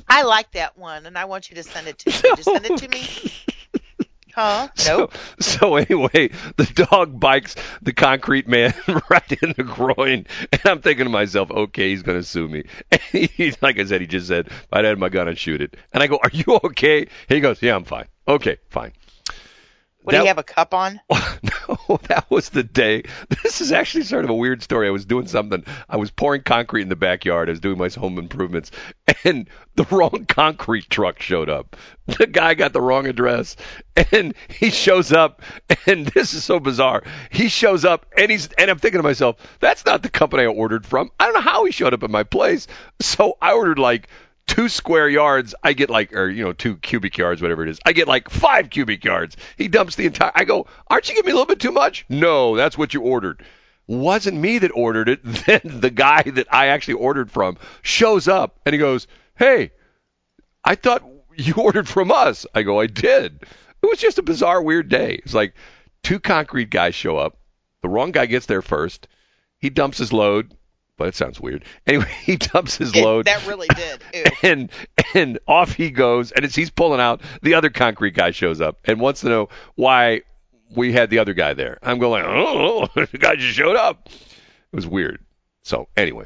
I 0.10 0.24
like 0.24 0.52
that 0.54 0.78
one 0.78 1.06
and 1.06 1.18
I 1.18 1.26
want 1.26 1.50
you 1.50 1.58
to 1.58 1.64
send 1.64 1.88
it 1.88 2.00
to 2.00 2.10
me. 2.10 2.16
You 2.38 2.44
send 2.44 2.66
it 2.66 2.78
to 2.78 2.88
me? 2.88 3.04
Huh? 4.38 4.68
Nope. 4.86 5.16
So, 5.40 5.40
so 5.40 5.76
anyway, 5.78 6.30
the 6.58 6.88
dog 6.92 7.20
bites 7.20 7.56
the 7.82 7.92
concrete 7.92 8.48
man 8.48 8.72
right 9.10 9.32
in 9.42 9.56
the 9.58 9.64
groin, 9.64 10.28
and 10.52 10.62
I'm 10.64 10.80
thinking 10.80 11.06
to 11.06 11.10
myself, 11.10 11.50
okay, 11.50 11.90
he's 11.90 12.04
going 12.04 12.20
to 12.20 12.24
sue 12.24 12.48
me. 12.48 12.66
And 12.92 13.02
he, 13.12 13.56
like 13.64 13.80
I 13.80 13.86
said, 13.86 14.00
he 14.00 14.06
just 14.06 14.28
said, 14.28 14.50
I'd 14.72 14.86
had 14.86 15.00
my 15.00 15.10
gun, 15.10 15.28
I'd 15.28 15.40
shoot 15.40 15.60
it. 15.64 15.76
And 15.92 16.04
I 16.04 16.06
go, 16.06 16.20
are 16.22 16.30
you 16.32 16.60
okay? 16.66 17.08
He 17.28 17.40
goes, 17.40 17.64
yeah, 17.64 17.76
I'm 17.76 17.84
fine. 17.84 18.06
Okay, 18.28 18.58
fine. 18.70 18.94
What 20.08 20.14
do 20.14 20.22
you 20.22 20.28
have 20.28 20.38
a 20.38 20.44
cup 20.44 20.74
on? 20.74 21.02
no, 21.12 22.00
that 22.08 22.28
was 22.30 22.48
the 22.48 22.64
day. 22.64 23.04
This 23.44 23.60
is 23.60 23.74
actually 23.74 24.04
sort 24.04 24.24
of 24.24 24.30
a 24.30 24.34
weird 24.34 24.64
story. 24.64 24.88
I 24.88 24.92
was 24.92 25.04
doing 25.04 25.28
something. 25.28 25.66
I 25.90 25.98
was 25.98 26.12
pouring 26.12 26.44
concrete 26.44 26.84
in 26.84 26.88
the 26.88 26.96
backyard. 26.96 27.50
I 27.50 27.52
was 27.52 27.60
doing 27.60 27.78
my 27.78 27.90
home 27.90 28.18
improvements, 28.18 28.72
and 29.26 29.50
the 29.76 29.84
wrong 29.92 30.26
concrete 30.26 30.90
truck 30.90 31.22
showed 31.22 31.50
up. 31.50 31.76
The 32.06 32.26
guy 32.26 32.54
got 32.54 32.72
the 32.72 32.82
wrong 32.82 33.06
address, 33.08 33.58
and 34.14 34.34
he 34.48 34.70
shows 34.70 35.12
up, 35.12 35.42
and 35.86 36.06
this 36.06 36.34
is 36.34 36.42
so 36.42 36.62
bizarre. 36.62 37.04
He 37.30 37.50
shows 37.50 37.84
up, 37.84 38.06
and 38.18 38.32
he's 38.32 38.48
and 38.54 38.72
I'm 38.72 38.80
thinking 38.80 39.00
to 39.00 39.04
myself, 39.04 39.36
that's 39.60 39.86
not 39.86 40.04
the 40.04 40.10
company 40.10 40.44
I 40.44 40.46
ordered 40.46 40.86
from. 40.86 41.12
I 41.20 41.26
don't 41.26 41.34
know 41.34 41.42
how 41.42 41.66
he 41.66 41.74
showed 41.74 41.94
up 41.94 42.04
at 42.04 42.10
my 42.10 42.24
place. 42.24 42.68
So 43.02 43.38
I 43.42 43.56
ordered 43.56 43.78
like 43.78 44.08
two 44.48 44.70
square 44.70 45.08
yards, 45.08 45.54
I 45.64 45.74
get 45.74 45.90
like, 45.90 46.14
or 46.14 46.30
you 46.30 46.44
know, 46.44 46.54
two 46.54 46.78
cubic 46.78 47.18
yards, 47.18 47.42
whatever 47.42 47.64
it 47.64 47.70
is. 47.70 47.80
I 47.86 47.92
get 47.92 48.08
like 48.08 48.30
five 48.30 48.70
cubic 48.70 49.04
yards. 49.04 49.38
He 49.58 49.68
dumps 49.68 49.96
the 49.96 50.06
entire. 50.06 50.32
I 50.34 50.46
go, 50.46 50.66
aren't 50.88 51.08
you 51.08 51.16
giving 51.16 51.28
me 51.28 51.32
a 51.34 51.36
little 51.36 51.48
bit 51.48 51.60
too 51.60 51.72
much? 51.72 52.06
No, 52.10 52.56
that's 52.56 52.78
what 52.78 52.94
you 52.94 53.02
ordered. 53.02 53.44
Wasn't 53.86 54.38
me 54.38 54.60
that 54.60 54.72
ordered 54.74 55.10
it. 55.10 55.24
Then 55.46 55.62
the 55.64 55.92
guy 55.92 56.24
that 56.24 56.48
I 56.52 56.68
actually 56.68 56.96
ordered 56.96 57.32
from 57.32 57.58
shows 57.82 58.28
up 58.28 58.60
and 58.66 58.74
he 58.74 58.80
goes, 58.80 59.08
hey, 59.36 59.72
I 60.64 60.76
thought 60.76 61.08
you 61.36 61.54
ordered 61.58 61.88
from 61.88 62.12
us. 62.12 62.46
I 62.54 62.64
go, 62.64 62.80
I 62.80 62.88
did. 62.88 63.44
It 63.82 63.86
was 63.86 64.00
just 64.00 64.18
a 64.18 64.24
bizarre, 64.24 64.62
weird 64.62 64.90
day. 64.90 65.22
It's 65.24 65.34
like 65.34 65.54
two 66.04 66.20
concrete 66.20 66.70
guys 66.70 66.96
show 66.96 67.18
up. 67.18 67.38
The 67.82 67.90
wrong 67.90 68.12
guy 68.12 68.26
gets 68.26 68.48
there 68.48 68.64
first. 68.64 69.08
He 69.60 69.70
dumps 69.70 70.00
his 70.00 70.12
load. 70.12 70.57
But 70.98 71.10
it 71.10 71.16
sounds 71.16 71.40
weird. 71.40 71.64
Anyway, 71.86 72.10
he 72.24 72.36
dumps 72.38 72.78
his 72.78 72.96
It- 72.96 73.04
load 73.04 73.26
that 73.26 73.46
really 73.48 73.68
did. 73.76 74.02
Ew. 74.14 74.24
and 74.50 74.70
and 75.14 75.40
off 75.48 75.74
he 75.74 75.92
goes. 75.92 76.32
And 76.32 76.44
as 76.44 76.56
he's 76.56 76.70
pulling 76.72 77.00
out, 77.00 77.22
the 77.42 77.54
other 77.54 77.70
concrete 77.70 78.16
guy 78.16 78.32
shows 78.32 78.62
up 78.62 78.80
and 78.86 79.00
wants 79.00 79.22
to 79.22 79.30
know 79.30 79.50
why 79.76 80.22
we 80.76 80.92
had 80.92 81.10
the 81.10 81.20
other 81.20 81.34
guy 81.34 81.54
there. 81.54 81.78
I'm 81.82 82.00
going, 82.00 82.24
oh, 82.26 82.30
oh, 82.30 82.88
oh 82.96 83.06
the 83.12 83.18
guy 83.18 83.36
just 83.36 83.56
showed 83.56 83.76
up. 83.76 84.10
It 84.10 84.76
was 84.76 84.88
weird. 84.88 85.20
So 85.64 85.88
anyway, 85.96 86.26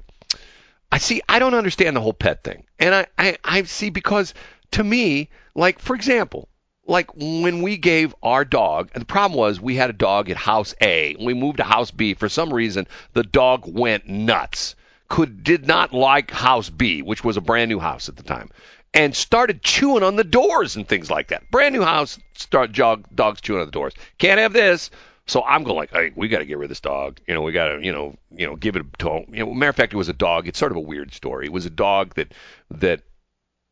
I 0.91 0.97
see. 0.99 1.21
I 1.27 1.39
don't 1.39 1.53
understand 1.53 1.95
the 1.95 2.01
whole 2.01 2.13
pet 2.13 2.43
thing, 2.43 2.65
and 2.79 2.95
I 2.95 3.07
I, 3.17 3.37
I 3.43 3.63
see 3.63 3.89
because 3.89 4.33
to 4.71 4.83
me, 4.83 5.29
like 5.53 5.79
for 5.79 5.95
example. 5.95 6.47
Like 6.87 7.15
when 7.15 7.61
we 7.61 7.77
gave 7.77 8.15
our 8.23 8.43
dog, 8.43 8.89
and 8.93 9.01
the 9.01 9.05
problem 9.05 9.37
was 9.37 9.61
we 9.61 9.75
had 9.75 9.89
a 9.89 9.93
dog 9.93 10.29
at 10.29 10.37
house 10.37 10.73
A. 10.81 11.15
We 11.19 11.33
moved 11.33 11.57
to 11.57 11.63
house 11.63 11.91
B. 11.91 12.15
For 12.15 12.27
some 12.27 12.51
reason, 12.51 12.87
the 13.13 13.23
dog 13.23 13.63
went 13.65 14.07
nuts 14.07 14.75
could 15.11 15.43
did 15.43 15.67
not 15.67 15.91
like 15.91 16.31
house 16.31 16.69
B, 16.69 17.01
which 17.01 17.21
was 17.21 17.35
a 17.35 17.41
brand 17.41 17.67
new 17.67 17.79
house 17.79 18.07
at 18.07 18.15
the 18.15 18.23
time, 18.23 18.49
and 18.93 19.13
started 19.13 19.61
chewing 19.61 20.03
on 20.03 20.15
the 20.15 20.23
doors 20.23 20.77
and 20.77 20.87
things 20.87 21.11
like 21.11 21.27
that. 21.27 21.51
Brand 21.51 21.75
new 21.75 21.81
house, 21.81 22.17
start 22.31 22.71
jog, 22.71 23.05
dogs 23.13 23.41
chewing 23.41 23.59
on 23.59 23.67
the 23.67 23.73
doors. 23.73 23.93
Can't 24.19 24.39
have 24.39 24.53
this. 24.53 24.89
So 25.27 25.43
I'm 25.43 25.65
going 25.65 25.75
like, 25.75 25.91
hey, 25.91 26.13
we 26.15 26.29
got 26.29 26.39
to 26.39 26.45
get 26.45 26.57
rid 26.57 26.65
of 26.65 26.69
this 26.69 26.79
dog. 26.79 27.19
You 27.27 27.33
know, 27.33 27.41
we 27.41 27.51
got 27.51 27.67
to, 27.67 27.85
you 27.85 27.91
know, 27.91 28.15
you 28.33 28.47
know, 28.47 28.55
give 28.55 28.77
it 28.77 28.85
to. 28.99 29.25
You 29.29 29.45
know, 29.45 29.53
matter 29.53 29.69
of 29.69 29.75
fact, 29.75 29.93
it 29.93 29.97
was 29.97 30.07
a 30.07 30.13
dog. 30.13 30.47
It's 30.47 30.57
sort 30.57 30.71
of 30.71 30.77
a 30.77 30.81
weird 30.81 31.13
story. 31.13 31.45
It 31.45 31.51
was 31.51 31.65
a 31.65 31.69
dog 31.69 32.15
that 32.15 32.33
that 32.71 33.01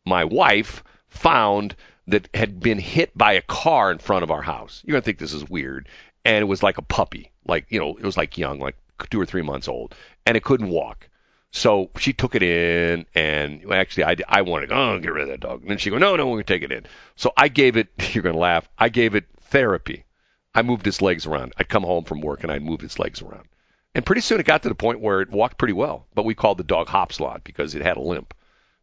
my 0.06 0.26
wife 0.26 0.84
found 1.08 1.74
that 2.12 2.30
had 2.34 2.60
been 2.60 2.80
hit 2.80 3.18
by 3.18 3.34
a 3.34 3.42
car 3.42 3.92
in 3.92 4.00
front 4.00 4.24
of 4.24 4.32
our 4.32 4.42
house. 4.42 4.82
You're 4.86 4.94
gonna 4.94 5.04
think 5.04 5.20
this 5.20 5.34
is 5.34 5.50
weird, 5.50 5.88
and 6.26 6.42
it 6.42 6.48
was 6.48 6.64
like 6.64 6.78
a 6.78 6.84
puppy, 6.84 7.32
like 7.46 7.66
you 7.70 7.80
know, 7.80 7.96
it 7.98 8.04
was 8.04 8.18
like 8.18 8.38
young, 8.38 8.60
like 8.60 8.76
two 9.10 9.20
or 9.20 9.26
three 9.26 9.42
months 9.42 9.68
old, 9.68 9.96
and 10.26 10.36
it 10.36 10.44
couldn't 10.44 10.70
walk. 10.70 11.10
So 11.52 11.90
she 11.98 12.14
took 12.14 12.36
it 12.36 12.44
in, 12.44 13.06
and 13.16 13.72
actually, 13.72 14.04
I, 14.04 14.16
I 14.28 14.42
wanted 14.44 14.68
to 14.68 14.76
oh, 14.76 15.00
get 15.00 15.12
rid 15.12 15.24
of 15.24 15.30
that 15.30 15.40
dog. 15.40 15.62
And 15.62 15.72
then 15.72 15.78
she 15.80 15.90
go, 15.90 15.98
no, 15.98 16.16
no, 16.16 16.28
we're 16.28 16.36
going 16.36 16.44
to 16.44 16.54
take 16.54 16.64
it 16.64 16.72
in. 16.72 16.86
So 17.16 17.32
I 17.36 17.48
gave 17.48 17.76
it, 17.76 17.88
you're 18.14 18.22
going 18.22 18.36
to 18.36 18.40
laugh, 18.40 18.70
I 18.78 18.90
gave 18.90 19.16
it 19.16 19.26
therapy. 19.42 20.06
I 20.54 20.62
moved 20.62 20.86
its 20.86 21.02
legs 21.02 21.26
around. 21.26 21.54
I'd 21.58 21.70
come 21.70 21.84
home 21.84 22.04
from 22.04 22.22
work, 22.22 22.44
and 22.44 22.52
I'd 22.52 22.62
move 22.62 22.84
its 22.84 23.00
legs 23.00 23.22
around. 23.22 23.48
And 23.96 24.06
pretty 24.06 24.22
soon 24.22 24.40
it 24.40 24.46
got 24.46 24.64
to 24.64 24.70
the 24.70 24.76
point 24.76 25.00
where 25.00 25.22
it 25.22 25.32
walked 25.32 25.58
pretty 25.58 25.74
well, 25.74 26.08
but 26.14 26.26
we 26.26 26.36
called 26.36 26.60
the 26.60 26.64
dog 26.64 26.88
Hopslot 26.88 27.44
because 27.44 27.74
it 27.74 27.82
had 27.82 27.98
a 27.98 28.02
limp. 28.02 28.36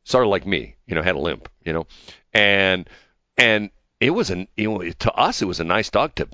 Sort 0.03 0.25
of 0.25 0.31
like 0.31 0.47
me, 0.47 0.77
you 0.87 0.95
know, 0.95 1.03
had 1.03 1.15
a 1.15 1.21
limp, 1.21 1.49
you 1.65 1.73
know. 1.73 1.87
And 2.33 2.89
and 3.39 3.71
it 4.01 4.11
was 4.11 4.31
an 4.31 4.49
you 4.57 4.71
know, 4.71 4.91
to 4.91 5.13
us 5.13 5.43
it 5.43 5.47
was 5.47 5.61
a 5.61 5.65
nice 5.65 5.91
dog 5.91 6.15
to 6.17 6.29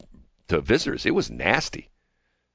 to 0.49 0.61
visitors. 0.61 1.07
It 1.07 1.15
was 1.15 1.31
nasty. 1.31 1.89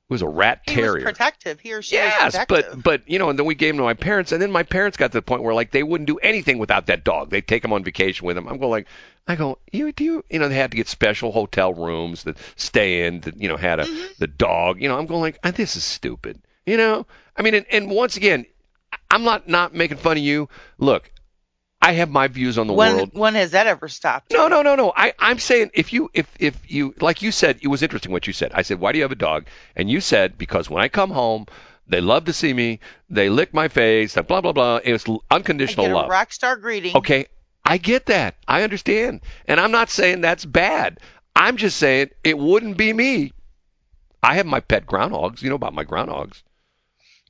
It 0.09 0.13
was 0.13 0.21
a 0.21 0.27
rat 0.27 0.61
He 0.65 0.75
terrier. 0.75 0.93
was 0.95 1.03
protective. 1.03 1.59
He 1.59 1.73
or 1.73 1.81
she 1.81 1.97
was 1.97 2.05
Yes, 2.35 2.45
but 2.47 2.81
but 2.81 3.09
you 3.09 3.19
know, 3.19 3.29
and 3.29 3.37
then 3.37 3.45
we 3.45 3.55
gave 3.55 3.71
him 3.73 3.77
to 3.77 3.83
my 3.83 3.93
parents, 3.93 4.31
and 4.31 4.41
then 4.41 4.51
my 4.51 4.63
parents 4.63 4.95
got 4.97 5.07
to 5.11 5.17
the 5.17 5.21
point 5.21 5.43
where 5.43 5.53
like 5.53 5.71
they 5.71 5.83
wouldn't 5.83 6.07
do 6.07 6.17
anything 6.17 6.59
without 6.59 6.85
that 6.87 7.03
dog. 7.03 7.29
They'd 7.29 7.47
take 7.47 7.63
him 7.63 7.73
on 7.73 7.83
vacation 7.83 8.25
with 8.25 8.35
them. 8.37 8.47
I'm 8.47 8.57
going 8.57 8.71
like, 8.71 8.87
I 9.27 9.35
go, 9.35 9.57
you 9.73 9.91
do 9.91 10.03
you, 10.05 10.23
you 10.29 10.39
know, 10.39 10.47
they 10.47 10.55
had 10.55 10.71
to 10.71 10.77
get 10.77 10.87
special 10.87 11.33
hotel 11.33 11.73
rooms 11.73 12.23
that 12.23 12.37
stay 12.55 13.05
in 13.05 13.19
that 13.21 13.41
you 13.41 13.49
know 13.49 13.57
had 13.57 13.79
a 13.81 13.83
Mm-hmm. 13.85 14.05
the 14.19 14.27
dog. 14.27 14.81
You 14.81 14.87
know, 14.87 14.97
I'm 14.97 15.07
going 15.07 15.21
like, 15.21 15.39
ah, 15.43 15.51
this 15.51 15.75
is 15.75 15.83
stupid. 15.83 16.41
You 16.65 16.77
know, 16.77 17.05
I 17.35 17.41
mean, 17.41 17.55
and, 17.55 17.65
and 17.69 17.89
once 17.89 18.15
again, 18.15 18.45
I'm 19.11 19.23
not 19.23 19.49
not 19.49 19.73
making 19.73 19.97
fun 19.97 20.15
of 20.17 20.23
you. 20.23 20.47
Look, 20.77 21.11
I 21.87 21.93
have 21.93 22.09
my 22.09 22.27
views 22.27 22.57
on 22.57 22.67
the 22.67 22.73
when 22.73 22.95
world. 22.95 23.11
when 23.13 23.35
has 23.35 23.51
that 23.51 23.65
ever 23.65 23.87
stopped? 23.87 24.33
No, 24.33 24.49
no, 24.49 24.61
no, 24.61 24.75
no. 24.75 24.91
I, 24.93 25.13
I'm 25.17 25.39
saying 25.39 25.71
if 25.73 25.93
you, 25.93 26.09
if, 26.13 26.29
if 26.37 26.69
you, 26.69 26.93
like 26.99 27.21
you 27.21 27.31
said, 27.31 27.59
it 27.61 27.69
was 27.69 27.81
interesting 27.81 28.11
what 28.11 28.27
you 28.27 28.33
said. 28.33 28.51
I 28.53 28.63
said, 28.63 28.81
why 28.81 28.91
do 28.91 28.97
you 28.97 29.03
have 29.05 29.13
a 29.13 29.15
dog? 29.15 29.45
And 29.73 29.89
you 29.89 30.01
said, 30.01 30.37
because 30.37 30.69
when 30.69 30.83
I 30.83 30.89
come 30.89 31.11
home, 31.11 31.45
they 31.87 32.01
love 32.01 32.25
to 32.25 32.33
see 32.33 32.51
me. 32.51 32.81
They 33.09 33.29
lick 33.29 33.53
my 33.53 33.69
face. 33.69 34.15
Blah 34.15 34.41
blah 34.41 34.51
blah. 34.51 34.81
It 34.83 34.91
was 34.91 35.07
l- 35.07 35.23
I 35.31 35.35
unconditional 35.35 35.85
get 35.85 35.91
a 35.93 35.95
love. 35.95 36.09
rock 36.09 36.33
star 36.33 36.57
greeting. 36.57 36.93
Okay, 36.97 37.27
I 37.63 37.77
get 37.77 38.07
that. 38.07 38.35
I 38.45 38.63
understand, 38.63 39.21
and 39.47 39.57
I'm 39.57 39.71
not 39.71 39.89
saying 39.89 40.19
that's 40.19 40.43
bad. 40.43 40.99
I'm 41.37 41.55
just 41.55 41.77
saying 41.77 42.09
it 42.21 42.37
wouldn't 42.37 42.75
be 42.75 42.91
me. 42.91 43.31
I 44.21 44.35
have 44.35 44.45
my 44.45 44.59
pet 44.59 44.85
groundhogs. 44.85 45.41
You 45.41 45.47
know 45.47 45.55
about 45.55 45.73
my 45.73 45.85
groundhogs. 45.85 46.43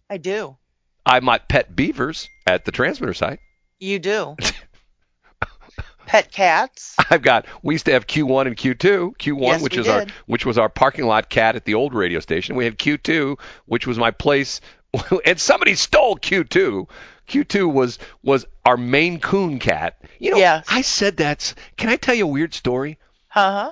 I 0.10 0.18
do. 0.18 0.58
I 1.06 1.14
have 1.14 1.24
my 1.24 1.38
pet 1.38 1.76
beavers 1.76 2.28
at 2.48 2.66
the 2.66 2.72
transmitter 2.72 3.14
site. 3.14 3.40
You 3.80 4.00
do. 4.00 4.36
Pet 6.06 6.32
cats. 6.32 6.96
I've 7.10 7.22
got. 7.22 7.46
We 7.62 7.74
used 7.74 7.86
to 7.86 7.92
have 7.92 8.08
Q1 8.08 8.48
and 8.48 8.56
Q2. 8.56 9.18
Q1, 9.18 9.42
Yes, 9.42 9.62
which 9.62 9.78
is 9.78 9.88
our 9.90 10.06
which 10.26 10.46
was 10.46 10.58
our 10.58 10.70
parking 10.70 11.06
lot 11.06 11.30
cat 11.30 11.58
at 11.58 11.66
the 11.66 11.74
old 11.74 11.94
radio 11.94 12.22
station. 12.22 12.56
We 12.56 12.64
had 12.64 12.78
Q2, 12.78 13.38
which 13.66 13.86
was 13.86 13.98
my 13.98 14.12
place, 14.12 14.62
and 15.26 15.40
somebody 15.40 15.76
stole 15.76 16.16
Q2. 16.18 16.90
Q2 17.28 17.74
was 17.74 18.00
was 18.24 18.46
our 18.66 18.78
main 18.78 19.20
Coon 19.20 19.60
cat. 19.60 20.02
You 20.18 20.32
know, 20.32 20.38
Yes. 20.38 20.66
I 20.70 20.82
said 20.82 21.18
that's. 21.18 21.56
Can 21.76 21.90
I 21.90 21.98
tell 21.98 22.16
you 22.16 22.24
a 22.24 22.28
weird 22.32 22.54
story? 22.54 22.98
Uh 23.36 23.52
huh. 23.52 23.72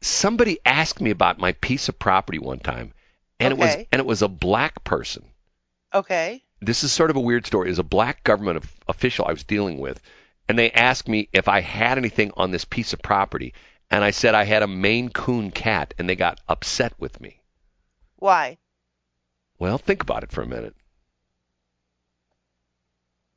Somebody 0.00 0.58
asked 0.66 1.00
me 1.00 1.10
about 1.10 1.38
my 1.38 1.52
piece 1.52 1.88
of 1.88 1.98
property 2.00 2.40
one 2.40 2.58
time, 2.58 2.92
and 3.38 3.52
it 3.52 3.58
was 3.58 3.76
and 3.92 4.00
it 4.00 4.06
was 4.06 4.22
a 4.22 4.28
black 4.28 4.82
person. 4.82 5.24
Okay. 5.94 6.42
This 6.60 6.84
is 6.84 6.92
sort 6.92 7.10
of 7.10 7.16
a 7.16 7.20
weird 7.20 7.46
story. 7.46 7.70
Is 7.70 7.78
a 7.78 7.84
black 7.84 8.24
government 8.24 8.58
of, 8.58 8.76
official 8.88 9.26
I 9.26 9.32
was 9.32 9.44
dealing 9.44 9.78
with, 9.78 10.00
and 10.48 10.58
they 10.58 10.70
asked 10.70 11.08
me 11.08 11.28
if 11.32 11.48
I 11.48 11.60
had 11.60 11.98
anything 11.98 12.32
on 12.36 12.50
this 12.50 12.64
piece 12.64 12.92
of 12.92 13.02
property, 13.02 13.54
and 13.90 14.02
I 14.02 14.10
said 14.10 14.34
I 14.34 14.44
had 14.44 14.62
a 14.62 14.68
Maine 14.68 15.10
Coon 15.10 15.50
cat, 15.50 15.94
and 15.98 16.08
they 16.08 16.16
got 16.16 16.40
upset 16.48 16.92
with 16.98 17.20
me. 17.20 17.40
Why? 18.16 18.58
Well, 19.58 19.78
think 19.78 20.02
about 20.02 20.22
it 20.22 20.32
for 20.32 20.42
a 20.42 20.46
minute. 20.46 20.74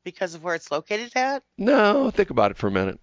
Because 0.03 0.33
of 0.33 0.43
where 0.43 0.55
it's 0.55 0.71
located 0.71 1.11
at? 1.15 1.43
No, 1.57 2.09
think 2.09 2.31
about 2.31 2.51
it 2.51 2.57
for 2.57 2.67
a 2.67 2.71
minute. 2.71 2.99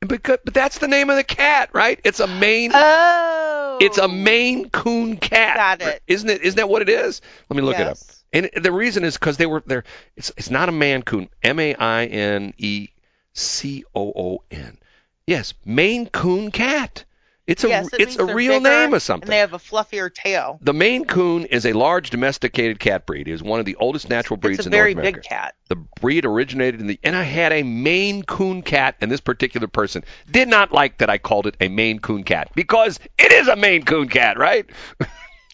Because, 0.00 0.38
but 0.44 0.52
that's 0.52 0.78
the 0.78 0.88
name 0.88 1.08
of 1.08 1.16
the 1.16 1.24
cat, 1.24 1.70
right? 1.72 2.00
It's 2.04 2.20
a 2.20 2.26
Maine. 2.26 2.72
Oh. 2.74 3.78
It's 3.80 3.98
a 3.98 4.04
oh. 4.04 4.08
Maine 4.08 4.68
Coon 4.70 5.16
cat. 5.16 5.56
Got 5.56 5.88
it. 5.88 6.02
Isn't 6.06 6.28
it? 6.28 6.42
Isn't 6.42 6.56
that 6.56 6.68
what 6.68 6.82
it 6.82 6.88
is? 6.88 7.22
Let 7.48 7.56
me 7.56 7.62
look 7.62 7.78
it 7.78 7.86
up. 7.86 7.96
And 8.32 8.50
the 8.54 8.72
reason 8.72 9.04
is 9.04 9.14
because 9.14 9.36
they 9.36 9.46
were 9.46 9.62
there. 9.66 9.84
It's 10.16 10.32
it's 10.36 10.50
not 10.50 10.68
a 10.68 10.72
man 10.72 11.02
coon. 11.02 11.28
M 11.42 11.58
A 11.58 11.74
I 11.74 12.06
N 12.06 12.54
E 12.58 12.88
C 13.32 13.84
O 13.94 14.12
O 14.14 14.42
N. 14.50 14.78
Yes, 15.26 15.54
Maine 15.64 16.06
Coon 16.06 16.50
cat. 16.50 17.04
It's 17.46 17.62
a 17.62 17.68
yes, 17.68 17.88
it's 17.92 18.16
a 18.16 18.24
real 18.24 18.60
name 18.60 18.92
of 18.92 19.02
something. 19.02 19.28
And 19.28 19.32
they 19.32 19.38
have 19.38 19.52
a 19.52 19.58
fluffier 19.58 20.12
tail. 20.12 20.58
the 20.62 20.74
Maine 20.74 21.04
Coon 21.04 21.44
is 21.44 21.64
a 21.64 21.72
large 21.74 22.10
domesticated 22.10 22.80
cat 22.80 23.06
breed. 23.06 23.28
It 23.28 23.32
is 23.32 23.42
one 23.42 23.60
of 23.60 23.66
the 23.66 23.76
oldest 23.76 24.08
natural 24.08 24.36
breeds 24.36 24.66
in 24.66 24.72
the 24.72 24.76
world. 24.76 24.88
It's 24.88 24.96
a 24.96 24.98
in 24.98 25.04
very 25.04 25.12
North 25.12 25.14
America. 25.14 25.20
big 25.20 25.28
cat. 25.28 25.54
The 25.68 25.76
breed 26.00 26.24
originated 26.24 26.80
in 26.80 26.88
the 26.88 26.98
and 27.04 27.14
I 27.14 27.22
had 27.22 27.52
a 27.52 27.62
Maine 27.62 28.24
Coon 28.24 28.62
cat, 28.62 28.96
and 29.00 29.12
this 29.12 29.20
particular 29.20 29.68
person 29.68 30.02
did 30.28 30.48
not 30.48 30.72
like 30.72 30.98
that 30.98 31.08
I 31.08 31.18
called 31.18 31.46
it 31.46 31.56
a 31.60 31.68
Maine 31.68 32.00
Coon 32.00 32.24
cat 32.24 32.50
because 32.56 32.98
it 33.16 33.30
is 33.30 33.46
a 33.46 33.54
Maine 33.54 33.84
Coon 33.84 34.08
cat, 34.08 34.38
right? 34.38 34.66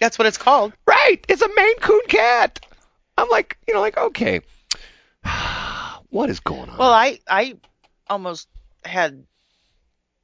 That's 0.02 0.18
what 0.18 0.26
it's 0.26 0.36
called. 0.36 0.72
Right. 0.84 1.24
It's 1.28 1.42
a 1.42 1.48
Maine 1.54 1.78
Coon 1.78 2.00
cat. 2.08 2.58
I'm 3.16 3.28
like, 3.28 3.56
you 3.68 3.74
know, 3.74 3.80
like, 3.80 3.96
okay. 3.96 4.40
what 6.10 6.28
is 6.28 6.40
going 6.40 6.68
on? 6.68 6.76
Well, 6.76 6.92
I 6.92 7.20
I 7.30 7.54
almost 8.10 8.48
had 8.84 9.24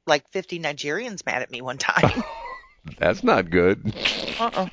like 0.05 0.27
50 0.31 0.59
Nigerians 0.59 1.25
mad 1.25 1.43
at 1.43 1.49
me 1.49 1.61
one 1.61 1.77
time. 1.77 2.23
That's 2.97 3.23
not 3.23 3.49
good. 3.49 3.93
uh-uh. 4.37 4.67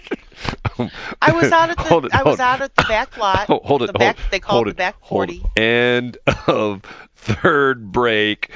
I 1.23 1.33
was 1.33 1.53
out 1.53 1.71
at 1.71 1.79
the 1.79 2.01
it, 2.05 2.13
I 2.13 2.25
was 2.25 2.41
out 2.41 2.61
at 2.61 2.75
the 2.75 2.83
back 2.83 3.17
lot. 3.17 3.49
Oh, 3.49 3.61
hold 3.63 3.85
it. 3.85 3.87
The 3.87 3.93
back 3.93 4.19
hold, 4.19 4.31
they 4.33 4.41
call 4.41 4.63
it 4.63 4.71
the 4.71 4.75
back 4.75 5.07
40. 5.07 5.41
End 5.57 6.19
of 6.49 6.83
third 7.15 7.93
break. 7.93 8.51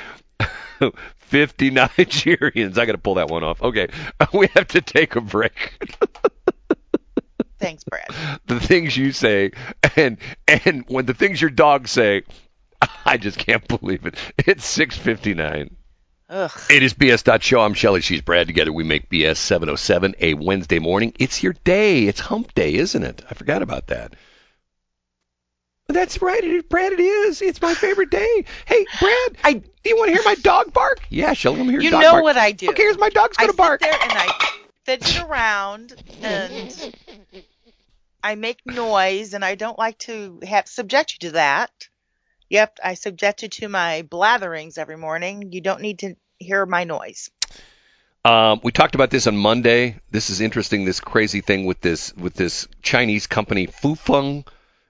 50 1.30 1.70
Nigerians. 1.70 2.76
I 2.76 2.86
got 2.86 2.92
to 2.92 2.98
pull 2.98 3.14
that 3.14 3.28
one 3.28 3.44
off. 3.44 3.62
Okay. 3.62 3.88
We 4.32 4.48
have 4.54 4.66
to 4.68 4.80
take 4.80 5.14
a 5.14 5.20
break. 5.20 5.78
Thanks, 7.60 7.84
Brad. 7.84 8.08
the 8.46 8.58
things 8.58 8.96
you 8.96 9.12
say 9.12 9.52
and 9.96 10.18
and 10.48 10.84
when 10.88 11.06
the 11.06 11.14
things 11.14 11.40
your 11.40 11.50
dogs 11.50 11.90
say, 11.90 12.22
I 13.04 13.18
just 13.18 13.38
can't 13.38 13.66
believe 13.68 14.06
it. 14.06 14.16
It's 14.38 14.76
6:59. 14.76 15.70
Ugh. 16.30 16.60
It 16.70 16.82
is 16.82 16.94
BS. 16.94 17.42
Show. 17.42 17.60
I'm 17.60 17.74
Shelly. 17.74 18.00
She's 18.00 18.22
Brad. 18.22 18.46
Together 18.46 18.72
we 18.72 18.84
make 18.84 19.10
BS 19.10 19.36
707 19.36 20.14
a 20.20 20.34
Wednesday 20.34 20.78
morning. 20.78 21.12
It's 21.18 21.42
your 21.42 21.54
day. 21.64 22.06
It's 22.06 22.20
hump 22.20 22.54
day, 22.54 22.74
isn't 22.74 23.02
it? 23.02 23.22
I 23.28 23.34
forgot 23.34 23.62
about 23.62 23.88
that. 23.88 24.14
That's 25.88 26.22
right. 26.22 26.42
It 26.42 26.50
is, 26.50 26.62
Brad, 26.62 26.92
it 26.92 27.00
is. 27.00 27.42
It's 27.42 27.60
my 27.60 27.74
favorite 27.74 28.10
day. 28.10 28.44
Hey, 28.64 28.86
Brad, 29.00 29.36
I 29.42 29.54
do 29.54 29.90
you 29.90 29.96
want 29.96 30.10
to 30.10 30.14
hear 30.14 30.24
my 30.24 30.36
dog 30.36 30.72
bark? 30.72 31.00
Yeah, 31.10 31.32
Shelly, 31.32 31.56
let 31.58 31.66
me 31.66 31.72
hear 31.72 31.80
you 31.80 31.90
dog 31.90 32.02
know 32.02 32.22
what 32.22 32.36
I 32.36 32.52
do. 32.52 32.70
Okay, 32.70 32.82
here's 32.82 32.98
my 32.98 33.08
dog's 33.08 33.36
going 33.36 33.48
to 33.48 33.52
sit 33.52 33.58
bark. 33.58 33.80
there 33.80 33.92
and 33.92 34.12
I 34.12 34.50
fidget 34.84 35.22
around 35.22 35.94
and 36.22 36.94
I 38.22 38.34
make 38.34 38.64
noise 38.66 39.34
and 39.34 39.44
I 39.44 39.54
don't 39.54 39.78
like 39.78 39.98
to 39.98 40.40
have 40.46 40.68
subject 40.68 41.14
you 41.14 41.28
to 41.28 41.34
that. 41.34 41.70
Yep, 42.48 42.78
I 42.82 42.94
subject 42.94 43.42
you 43.42 43.48
to 43.48 43.68
my 43.68 44.02
blatherings 44.02 44.76
every 44.76 44.96
morning. 44.96 45.52
You 45.52 45.60
don't 45.60 45.80
need 45.80 46.00
to 46.00 46.16
hear 46.38 46.66
my 46.66 46.84
noise. 46.84 47.30
Um, 48.24 48.60
we 48.62 48.72
talked 48.72 48.94
about 48.94 49.10
this 49.10 49.26
on 49.26 49.36
Monday. 49.36 49.98
This 50.10 50.30
is 50.30 50.40
interesting. 50.40 50.84
This 50.84 51.00
crazy 51.00 51.40
thing 51.40 51.64
with 51.64 51.80
this 51.80 52.12
with 52.14 52.34
this 52.34 52.68
Chinese 52.82 53.26
company 53.26 53.66
Fufeng, 53.66 54.46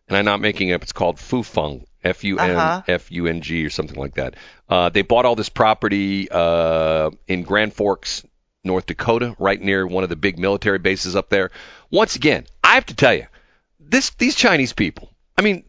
and 0.09 0.17
I'm 0.17 0.25
not 0.25 0.41
making 0.41 0.71
it 0.71 0.73
up. 0.73 0.83
It's 0.83 0.93
called 0.93 1.17
Fufeng, 1.19 1.85
F 2.03 2.25
U 2.25 2.39
N 2.39 2.57
Uh-huh. 2.57 2.83
F 2.89 3.13
U 3.13 3.27
N 3.29 3.41
G 3.41 3.65
or 3.65 3.71
something 3.71 3.99
like 3.99 4.15
that. 4.15 4.35
Uh, 4.69 4.89
they 4.89 5.03
bought 5.03 5.27
all 5.27 5.37
this 5.37 5.49
property 5.49 6.29
uh, 6.31 7.11
in 7.29 7.43
Grand 7.45 7.73
Forks, 7.73 8.25
North 8.65 8.87
Dakota, 8.87 9.37
right 9.39 9.61
near 9.61 9.87
one 9.87 10.03
of 10.03 10.11
the 10.11 10.17
big 10.17 10.39
military 10.39 10.79
bases 10.79 11.15
up 11.15 11.29
there. 11.29 11.51
Once 11.91 12.17
again, 12.17 12.47
I 12.63 12.75
have 12.75 12.87
to 12.87 12.95
tell 12.95 13.15
you, 13.15 13.27
this 13.79 14.11
these 14.11 14.35
Chinese 14.35 14.73
people. 14.73 15.11
I 15.37 15.43
mean, 15.43 15.65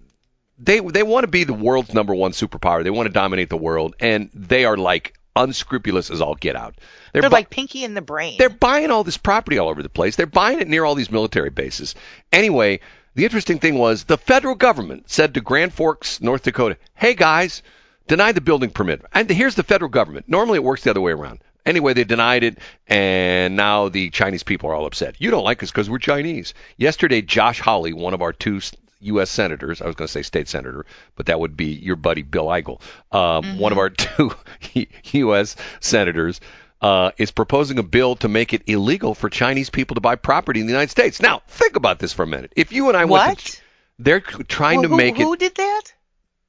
they 0.60 0.80
they 0.80 1.04
want 1.04 1.24
to 1.24 1.28
be 1.28 1.44
the 1.44 1.54
world's 1.54 1.94
number 1.94 2.14
one 2.14 2.32
superpower. 2.32 2.84
They 2.84 2.90
want 2.90 3.08
to 3.08 3.14
dominate 3.14 3.50
the 3.50 3.58
world, 3.58 3.96
and 4.00 4.30
they 4.34 4.66
are 4.66 4.78
like 4.78 5.16
unscrupulous 5.36 6.12
as 6.12 6.22
all 6.22 6.36
get 6.36 6.56
out. 6.56 6.76
They're, 7.14 7.24
bu- 7.24 7.30
like 7.30 7.50
Pinky 7.50 7.84
in 7.84 7.94
the 7.94 8.02
Brain. 8.02 8.36
they're 8.38 8.50
buying 8.50 8.92
all 8.92 9.04
this 9.04 9.18
property 9.18 9.58
all 9.58 9.70
over 9.70 9.82
the 9.82 9.90
place. 9.90 10.16
They're 10.16 10.26
buying 10.26 10.60
it 10.60 10.68
near 10.68 10.84
all 10.86 10.94
these 10.96 11.10
military 11.12 11.50
bases. 11.50 11.96
Anyway, 12.32 12.82
the 13.16 13.24
interesting 13.24 13.60
thing 13.60 13.78
was 13.78 14.04
the 14.04 14.18
federal 14.18 14.56
government 14.56 15.10
said 15.10 15.34
to 15.34 15.42
Grand 15.42 15.74
Forks, 15.74 16.22
North 16.22 16.44
Dakota, 16.44 16.78
"Hey 16.94 17.16
guys, 17.16 17.64
deny 18.08 18.32
the 18.34 18.42
building 18.42 18.70
permit." 18.70 19.02
And 19.14 19.30
here's 19.30 19.56
the 19.56 19.64
federal 19.64 19.90
government. 19.90 20.26
Normally 20.28 20.58
it 20.58 20.64
works 20.64 20.84
the 20.84 20.92
other 20.92 21.02
way 21.02 21.14
around. 21.14 21.40
Anyway, 21.66 21.94
they 21.94 22.04
denied 22.04 22.44
it, 22.44 22.58
and 22.88 23.56
now 23.56 23.90
the 23.90 24.10
Chinese 24.10 24.44
people 24.44 24.70
are 24.70 24.74
all 24.76 24.86
upset. 24.86 25.16
You 25.20 25.30
don't 25.32 25.44
like 25.44 25.62
us 25.62 25.70
because 25.72 25.90
we're 25.90 26.00
Chinese. 26.00 26.54
Yesterday, 26.78 27.22
Josh 27.22 27.60
Hawley, 27.60 27.94
one 27.94 28.14
of 28.14 28.22
our 28.22 28.34
two 28.34 28.60
U.S. 29.02 29.30
senators, 29.30 29.82
I 29.82 29.86
was 29.88 29.96
going 29.96 30.08
to 30.08 30.12
say 30.12 30.22
state 30.24 30.48
senator, 30.48 30.86
but 31.16 31.28
that 31.28 31.40
would 31.40 31.56
be 31.58 31.68
your 31.68 31.96
buddy 31.96 32.22
Bill 32.24 32.46
Eigel, 32.48 32.82
um, 33.12 33.60
one 33.60 33.72
of 33.72 33.78
our 33.78 33.90
two 33.90 34.32
U.S. 35.14 35.56
senators, 35.80 36.40
uh, 36.82 37.12
is 37.18 37.30
proposing 37.32 37.78
a 37.78 37.84
bill 37.84 38.16
to 38.18 38.28
make 38.28 38.54
it 38.54 38.64
illegal 38.68 39.14
for 39.14 39.30
Chinese 39.30 39.70
people 39.70 39.96
to 39.96 40.02
buy 40.02 40.16
property 40.16 40.60
in 40.62 40.66
the 40.66 40.72
United 40.74 40.90
States. 40.90 41.22
Now, 41.22 41.42
think 41.48 41.76
about 41.76 42.00
this 42.00 42.12
for 42.14 42.24
a 42.24 42.28
minute. 42.28 42.54
If 42.56 42.72
you 42.72 42.88
and 42.88 42.98
I 42.98 43.06
went 43.06 43.38
to, 43.38 43.44
What? 43.44 43.62
they're 44.00 44.20
trying 44.20 44.78
Well, 44.80 44.84
to 44.84 44.90
who, 44.90 44.98
make 44.98 45.16
who 45.18 45.22
it 45.22 45.26
Who 45.26 45.36
did 45.38 45.56
that? 45.56 45.84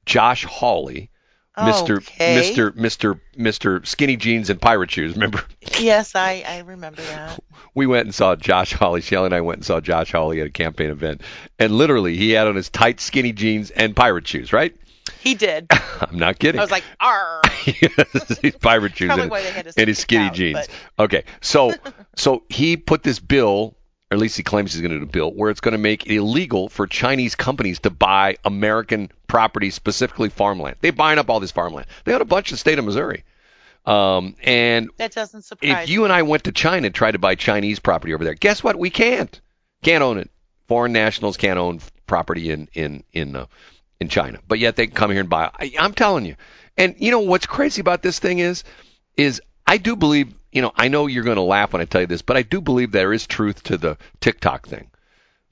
Josh 0.07 0.43
Hawley, 0.45 1.11
Mr. 1.57 1.97
Okay. 1.97 2.53
Mr. 2.55 2.71
Mr. 2.71 3.19
Mr. 3.37 3.85
Skinny 3.85 4.15
Jeans 4.17 4.49
and 4.49 4.59
Pirate 4.59 4.89
Shoes. 4.89 5.13
Remember, 5.13 5.43
Yes, 5.79 6.15
I, 6.15 6.43
I 6.47 6.59
remember 6.59 7.01
that. 7.03 7.39
we 7.75 7.85
went 7.85 8.05
and 8.05 8.15
saw 8.15 8.35
Josh 8.35 8.73
Hawley. 8.73 9.01
Shelley 9.01 9.27
and 9.27 9.35
I 9.35 9.41
went 9.41 9.57
and 9.57 9.65
saw 9.65 9.79
Josh 9.79 10.11
Hawley 10.11 10.41
at 10.41 10.47
a 10.47 10.51
campaign 10.51 10.89
event, 10.89 11.21
and 11.59 11.71
literally 11.71 12.15
he 12.17 12.31
had 12.31 12.47
on 12.47 12.55
his 12.55 12.69
tight 12.69 12.99
skinny 12.99 13.33
jeans 13.33 13.69
and 13.69 13.95
pirate 13.95 14.27
shoes. 14.27 14.51
Right? 14.51 14.75
He 15.19 15.35
did. 15.35 15.67
I'm 16.01 16.17
not 16.17 16.39
kidding. 16.39 16.59
I 16.59 16.63
was 16.63 16.71
like, 16.71 16.83
"Arr!" 16.99 17.41
his 17.63 18.55
pirate 18.59 18.95
shoes 18.97 19.11
and, 19.11 19.29
why 19.29 19.41
they 19.43 19.51
had 19.51 19.65
to 19.65 19.73
and 19.77 19.87
his 19.87 19.99
skinny 19.99 20.25
out, 20.25 20.33
jeans. 20.33 20.59
but- 20.97 21.03
Okay, 21.05 21.23
so 21.41 21.73
so 22.15 22.43
he 22.49 22.77
put 22.77 23.03
this 23.03 23.19
bill, 23.19 23.75
or 24.13 24.15
at 24.15 24.19
least 24.19 24.37
he 24.37 24.43
claims 24.43 24.71
he's 24.73 24.81
going 24.81 24.91
to 24.91 24.99
do 24.99 25.03
a 25.05 25.07
bill 25.07 25.33
where 25.33 25.49
it's 25.49 25.59
going 25.59 25.71
to 25.71 25.79
make 25.79 26.05
it 26.05 26.13
illegal 26.13 26.69
for 26.69 26.85
Chinese 26.85 27.33
companies 27.33 27.79
to 27.79 27.89
buy 27.89 28.37
American 28.45 29.11
property, 29.27 29.71
specifically 29.71 30.29
farmland. 30.29 30.75
They're 30.81 30.91
buying 30.91 31.17
up 31.17 31.31
all 31.31 31.39
this 31.39 31.51
farmland. 31.51 31.87
They 32.05 32.13
own 32.13 32.21
a 32.21 32.25
bunch 32.25 32.51
in 32.51 32.53
the 32.53 32.59
state 32.59 32.77
of 32.77 32.85
Missouri. 32.85 33.23
Um, 33.87 34.35
and 34.43 34.91
That 34.97 35.13
doesn't 35.13 35.41
surprise 35.41 35.85
if 35.85 35.89
you 35.89 36.03
and 36.03 36.13
I 36.13 36.21
went 36.21 36.43
to 36.43 36.51
China 36.51 36.85
and 36.85 36.93
tried 36.95 37.13
to 37.13 37.19
buy 37.19 37.33
Chinese 37.33 37.79
property 37.79 38.13
over 38.13 38.23
there, 38.23 38.35
guess 38.35 38.63
what? 38.63 38.77
We 38.77 38.91
can't. 38.91 39.41
Can't 39.81 40.03
own 40.03 40.19
it. 40.19 40.29
Foreign 40.67 40.93
nationals 40.93 41.35
can't 41.35 41.57
own 41.57 41.79
property 42.05 42.51
in 42.51 42.69
in 42.73 43.03
in 43.11 43.35
uh, 43.35 43.47
in 43.99 44.09
China, 44.09 44.39
but 44.47 44.59
yet 44.59 44.75
they 44.75 44.85
can 44.85 44.95
come 44.95 45.09
here 45.09 45.21
and 45.21 45.29
buy. 45.29 45.49
I, 45.59 45.73
I'm 45.79 45.93
telling 45.93 46.25
you. 46.25 46.35
And 46.77 46.95
you 46.99 47.11
know 47.11 47.19
what's 47.19 47.45
crazy 47.45 47.81
about 47.81 48.03
this 48.03 48.19
thing 48.19 48.39
is, 48.39 48.63
is 49.17 49.41
I 49.65 49.77
do 49.77 49.95
believe. 49.95 50.33
You 50.53 50.61
know, 50.61 50.71
I 50.75 50.87
know 50.87 51.07
you're 51.07 51.23
going 51.23 51.35
to 51.37 51.41
laugh 51.41 51.73
when 51.73 51.81
I 51.81 51.85
tell 51.85 52.01
you 52.01 52.07
this, 52.07 52.21
but 52.21 52.37
I 52.37 52.43
do 52.43 52.61
believe 52.61 52.91
there 52.91 53.11
is 53.11 53.25
truth 53.27 53.63
to 53.63 53.77
the 53.77 53.97
TikTok 54.21 54.67
thing, 54.67 54.89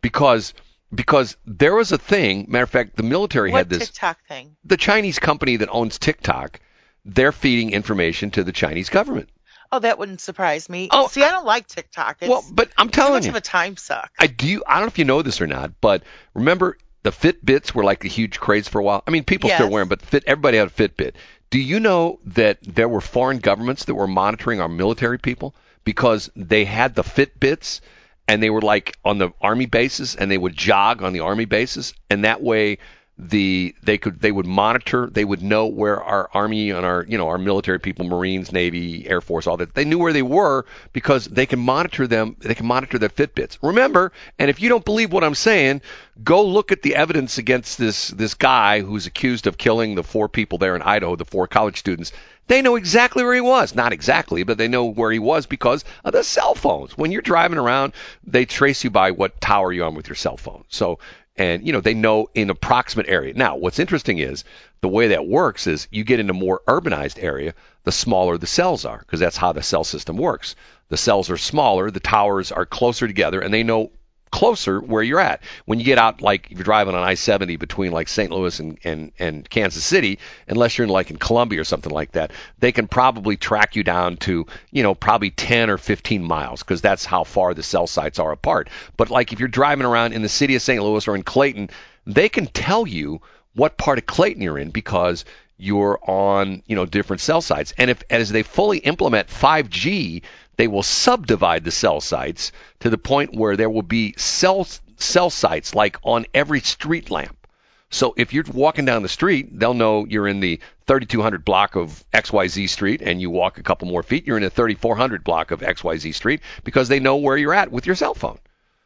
because 0.02 0.54
because 0.94 1.38
there 1.46 1.74
was 1.76 1.92
a 1.92 1.98
thing. 1.98 2.46
Matter 2.50 2.64
of 2.64 2.70
fact, 2.70 2.96
the 2.98 3.04
military 3.04 3.52
what 3.52 3.60
had 3.60 3.70
this 3.70 3.88
TikTok 3.90 4.20
thing? 4.28 4.56
the 4.64 4.78
Chinese 4.78 5.20
company 5.20 5.58
that 5.58 5.70
owns 5.72 5.98
TikTok, 5.98 6.60
they're 7.06 7.32
feeding 7.32 7.72
information 7.72 8.30
to 8.32 8.44
the 8.44 8.52
Chinese 8.52 8.90
government. 8.90 9.30
Oh, 9.72 9.80
that 9.80 9.98
wouldn't 9.98 10.20
surprise 10.20 10.70
me. 10.70 10.90
Oh, 10.92 11.08
See, 11.08 11.24
I 11.24 11.32
don't 11.32 11.46
like 11.46 11.66
TikTok. 11.66 12.18
It's 12.22 12.30
well, 12.30 12.44
but 12.52 12.70
I'm 12.78 12.90
too 12.90 12.96
telling 13.02 13.14
much 13.14 13.24
you, 13.24 13.30
of 13.30 13.38
a 13.38 13.42
time 13.42 13.78
suck. 13.78 14.12
I 14.20 14.28
do. 14.28 14.62
I 14.68 14.74
don't 14.76 14.82
know 14.84 14.88
if 14.88 15.00
you 15.00 15.06
know 15.06 15.22
this 15.22 15.40
or 15.42 15.48
not, 15.48 15.72
but 15.80 16.04
remember 16.34 16.78
the 17.04 17.12
Fitbits 17.12 17.74
were 17.74 17.84
like 17.86 18.04
a 18.04 18.10
huge 18.10 18.40
craze 18.40 18.68
for 18.68 18.80
a 18.80 18.84
while. 18.84 19.02
I 19.08 19.12
mean, 19.12 19.24
people 19.24 19.50
still 19.50 19.68
Yes. 19.68 19.72
wear 19.72 19.82
them, 19.82 19.88
but 19.90 20.02
Fit 20.02 20.26
everybody 20.28 20.58
had 20.58 20.68
a 20.68 20.72
Fitbit. 20.72 21.14
Do 21.52 21.60
you 21.60 21.80
know 21.82 22.20
that 22.28 22.60
there 22.64 22.90
were 22.90 23.02
foreign 23.02 23.40
governments 23.40 23.86
that 23.86 23.96
were 23.96 24.08
monitoring 24.08 24.62
our 24.62 24.70
military 24.70 25.20
people 25.20 25.54
because 25.84 26.30
they 26.36 26.66
had 26.66 26.96
the 26.96 27.04
Fitbits 27.04 27.82
and 28.28 28.42
they 28.42 28.50
were 28.50 28.62
like 28.62 28.98
on 29.04 29.18
the 29.18 29.32
army 29.42 29.66
bases 29.66 30.16
and 30.16 30.32
they 30.32 30.38
would 30.38 30.56
jog 30.56 31.04
on 31.04 31.12
the 31.12 31.20
army 31.20 31.44
bases? 31.46 31.94
And 32.10 32.24
that 32.24 32.42
way 32.42 32.78
the 33.24 33.76
they 33.84 34.00
could 34.00 34.20
they 34.20 34.32
would 34.32 34.48
monitor 34.48 35.08
they 35.12 35.24
would 35.24 35.44
know 35.44 35.68
where 35.68 36.02
our 36.02 36.28
army 36.34 36.72
and 36.72 36.84
our 36.84 37.06
you 37.08 37.20
know 37.20 37.28
our 37.28 37.38
military 37.38 37.80
people 37.80 38.04
marines 38.04 38.52
navy 38.52 39.08
air 39.08 39.22
force 39.22 39.46
all 39.46 39.58
that 39.58 39.76
they 39.76 39.86
knew 39.86 40.00
where 40.00 40.12
they 40.12 40.24
were 40.24 40.66
because 40.92 41.26
they 41.26 41.46
can 41.46 41.60
monitor 41.60 42.08
them 42.08 42.36
they 42.40 42.56
can 42.56 42.66
monitor 42.66 42.98
their 42.98 43.10
fitbits. 43.10 43.60
Remember 43.62 44.12
and 44.40 44.50
if 44.50 44.60
you 44.60 44.70
don't 44.70 44.84
believe 44.84 45.14
what 45.14 45.24
i'm 45.24 45.36
saying 45.36 45.82
go 46.24 46.44
look 46.44 46.72
at 46.72 46.82
the 46.82 46.96
evidence 46.96 47.38
against 47.38 47.78
this 47.78 48.08
this 48.08 48.34
guy 48.34 48.82
who's 48.82 49.06
accused 49.06 49.46
of 49.46 49.56
killing 49.56 49.94
the 49.94 50.04
four 50.04 50.28
people 50.28 50.58
there 50.58 50.76
in 50.76 50.82
idaho 50.82 51.16
the 51.16 51.26
four 51.26 51.48
college 51.48 51.78
students. 51.78 52.12
They 52.48 52.62
know 52.62 52.76
exactly 52.76 53.24
where 53.24 53.36
he 53.36 53.40
was. 53.40 53.76
Not 53.76 53.94
exactly 53.94 54.44
but 54.44 54.58
they 54.58 54.68
know 54.68 54.86
where 54.86 55.12
he 55.12 55.20
was 55.20 55.46
because 55.46 55.86
of 56.04 56.14
the 56.14 56.24
cell 56.24 56.56
phones. 56.56 56.98
When 56.98 57.12
you're 57.12 57.22
driving 57.22 57.60
around 57.60 57.94
they 58.26 58.46
trace 58.46 58.84
you 58.84 58.90
by 58.90 59.12
what 59.12 59.40
tower 59.40 59.72
you're 59.72 59.86
on 59.86 59.96
with 59.96 60.10
your 60.10 60.16
cell 60.16 60.38
phone. 60.38 60.64
So 60.70 60.98
and 61.42 61.66
you 61.66 61.74
know 61.74 61.82
they 61.82 61.96
know 61.96 62.30
in 62.36 62.52
approximate 62.52 63.10
area. 63.10 63.34
Now, 63.34 63.56
what's 63.56 63.80
interesting 63.80 64.20
is 64.20 64.44
the 64.82 64.88
way 64.88 65.08
that 65.08 65.26
works 65.28 65.66
is 65.66 65.88
you 65.90 66.04
get 66.04 66.20
into 66.20 66.34
more 66.34 66.62
urbanized 66.68 67.22
area, 67.22 67.56
the 67.84 67.92
smaller 67.92 68.38
the 68.38 68.46
cells 68.46 68.86
are 68.86 69.00
because 69.00 69.20
that's 69.20 69.38
how 69.38 69.52
the 69.52 69.64
cell 69.64 69.84
system 69.84 70.18
works. 70.18 70.56
The 70.90 70.98
cells 70.98 71.32
are 71.32 71.38
smaller, 71.38 71.90
the 71.90 72.00
towers 72.00 72.52
are 72.52 72.66
closer 72.66 73.08
together, 73.08 73.42
and 73.42 73.52
they 73.52 73.64
know 73.64 73.92
closer 74.32 74.80
where 74.80 75.04
you're 75.04 75.20
at. 75.20 75.42
When 75.66 75.80
you 75.80 75.86
get 75.86 75.98
out, 75.98 76.22
like 76.22 76.48
if 76.50 76.58
you're 76.58 76.64
driving 76.64 76.96
on 76.96 77.04
I-70 77.04 77.60
between 77.60 77.92
like 77.92 78.08
St. 78.08 78.32
Louis 78.32 78.60
and, 78.60 78.80
and, 78.84 79.12
and 79.20 79.50
Kansas 79.50 79.84
City, 79.84 80.20
unless 80.48 80.78
you're 80.78 80.86
in 80.86 80.92
like 80.92 81.12
in 81.12 81.18
Columbia 81.18 81.62
or 81.62 81.66
something 81.66 81.92
like 81.92 82.14
that, 82.14 82.32
they 82.60 82.72
can 82.72 82.88
probably 82.88 83.38
track 83.38 83.76
you 83.76 83.84
down 83.84 84.18
to, 84.18 84.46
you 84.72 84.84
know, 84.84 84.96
probably 84.96 85.32
10 85.32 85.70
or 85.70 85.78
15 85.78 86.24
miles 86.24 86.64
because 86.64 86.82
that's 86.82 87.06
how 87.06 87.24
far 87.24 87.54
the 87.54 87.64
cell 87.64 87.88
sites 87.88 88.20
are 88.20 88.32
apart. 88.32 88.70
But 88.98 89.10
like 89.10 89.34
if 89.34 89.40
you're 89.40 89.48
driving 89.48 89.86
around 89.86 90.14
in 90.14 90.22
the 90.22 90.30
city 90.30 90.56
of 90.56 90.62
St. 90.62 90.82
Louis 90.82 91.08
or 91.08 91.16
in 91.16 91.24
Clayton, 91.24 91.70
they 92.08 92.30
can 92.30 92.48
tell 92.48 92.88
you 92.88 93.22
what 93.54 93.78
part 93.78 93.98
of 93.98 94.06
Clayton 94.06 94.42
you're 94.42 94.58
in 94.58 94.72
because 94.72 95.26
you're 95.58 96.00
on, 96.10 96.64
you 96.66 96.76
know, 96.76 96.86
different 96.86 97.22
cell 97.22 97.42
sites. 97.42 97.74
And 97.78 97.92
if 97.92 98.02
as 98.10 98.32
they 98.32 98.42
fully 98.42 98.80
implement 98.80 99.28
5G, 99.28 100.24
they 100.62 100.68
will 100.68 100.84
subdivide 100.84 101.64
the 101.64 101.72
cell 101.72 102.00
sites 102.00 102.52
to 102.82 102.92
the 102.92 102.98
point 103.00 103.34
where 103.34 103.58
there 103.58 103.68
will 103.68 103.82
be 103.82 104.14
cell 104.16 104.68
cell 104.98 105.32
sites 105.32 105.74
like 105.74 105.98
on 106.04 106.28
every 106.36 106.60
street 106.60 107.10
lamp. 107.10 107.48
So 107.90 108.14
if 108.16 108.32
you're 108.32 108.44
walking 108.54 108.86
down 108.86 109.02
the 109.02 109.10
street, 109.10 109.60
they'll 109.60 109.74
know 109.74 110.06
you're 110.06 110.28
in 110.28 110.40
the 110.40 110.60
3200 110.86 111.44
block 111.44 111.76
of 111.76 112.06
XYZ 112.14 112.70
Street, 112.70 113.02
and 113.02 113.20
you 113.20 113.32
walk 113.32 113.58
a 113.58 113.64
couple 113.64 113.88
more 113.88 114.04
feet, 114.04 114.28
you're 114.28 114.38
in 114.38 114.44
the 114.44 114.52
3400 114.52 115.24
block 115.24 115.50
of 115.50 115.62
XYZ 115.62 116.14
Street 116.14 116.42
because 116.64 116.90
they 116.90 117.00
know 117.00 117.16
where 117.16 117.38
you're 117.38 117.56
at 117.56 117.72
with 117.72 117.88
your 117.88 117.96
cell 117.96 118.14
phone. 118.14 118.38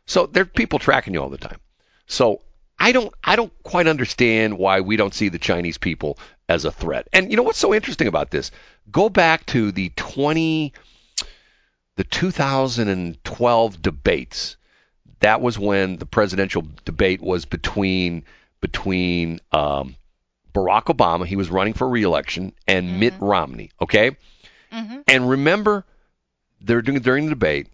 So 0.06 0.28
there 0.28 0.44
are 0.44 0.46
people 0.46 0.80
tracking 0.80 1.14
you 1.14 1.22
all 1.22 1.30
the 1.30 1.38
time. 1.38 1.60
So 2.08 2.42
I 2.80 2.94
don't 2.94 3.14
I 3.22 3.36
don't 3.36 3.52
quite 3.64 3.88
understand 3.88 4.58
why 4.58 4.80
we 4.80 4.96
don't 4.96 5.14
see 5.14 5.28
the 5.28 5.40
Chinese 5.40 5.78
people 5.78 6.20
as 6.48 6.64
a 6.64 6.72
threat. 6.72 7.10
And 7.12 7.32
you 7.32 7.36
know 7.36 7.44
what's 7.44 7.60
so 7.60 7.74
interesting 7.74 8.08
about 8.08 8.32
this? 8.32 8.52
Go 8.90 9.10
back 9.10 9.46
to 9.48 9.74
the 9.74 9.92
20 9.98 10.72
the 11.96 12.04
2012 12.04 13.82
debates. 13.82 14.58
That 15.20 15.42
was 15.42 15.58
when 15.58 15.98
the 15.98 16.06
presidential 16.06 16.64
debate 16.84 17.22
was 17.22 17.46
between 17.46 18.24
between 18.62 19.40
um, 19.52 19.96
Barack 20.54 20.86
Obama, 20.86 21.26
he 21.26 21.36
was 21.36 21.50
running 21.50 21.74
for 21.74 21.88
reelection, 21.88 22.54
and 22.68 23.00
Mitt 23.00 23.14
Romney. 23.20 23.72
Okay, 23.82 24.18
and 25.08 25.30
remember, 25.30 25.86
they're 26.62 26.82
doing 26.82 27.00
during 27.00 27.26
the 27.26 27.32
debate, 27.32 27.68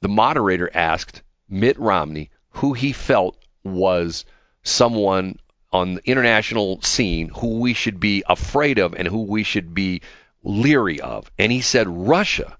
the 0.00 0.08
moderator 0.08 0.70
asked 0.72 1.22
Mitt 1.48 1.78
Romney 1.78 2.30
who 2.50 2.72
he 2.72 2.92
felt 2.92 3.36
was 3.64 4.24
someone 4.62 5.38
on 5.72 5.94
the 5.94 6.02
international 6.04 6.80
scene 6.82 7.28
who 7.28 7.60
we 7.60 7.74
should 7.74 8.00
be 8.00 8.24
afraid 8.28 8.78
of 8.78 8.94
and 8.94 9.06
who 9.06 9.22
we 9.22 9.42
should 9.42 9.74
be 9.74 10.02
leery 10.42 11.00
of, 11.00 11.30
and 11.38 11.52
he 11.52 11.60
said 11.60 11.88
Russia. 11.88 12.56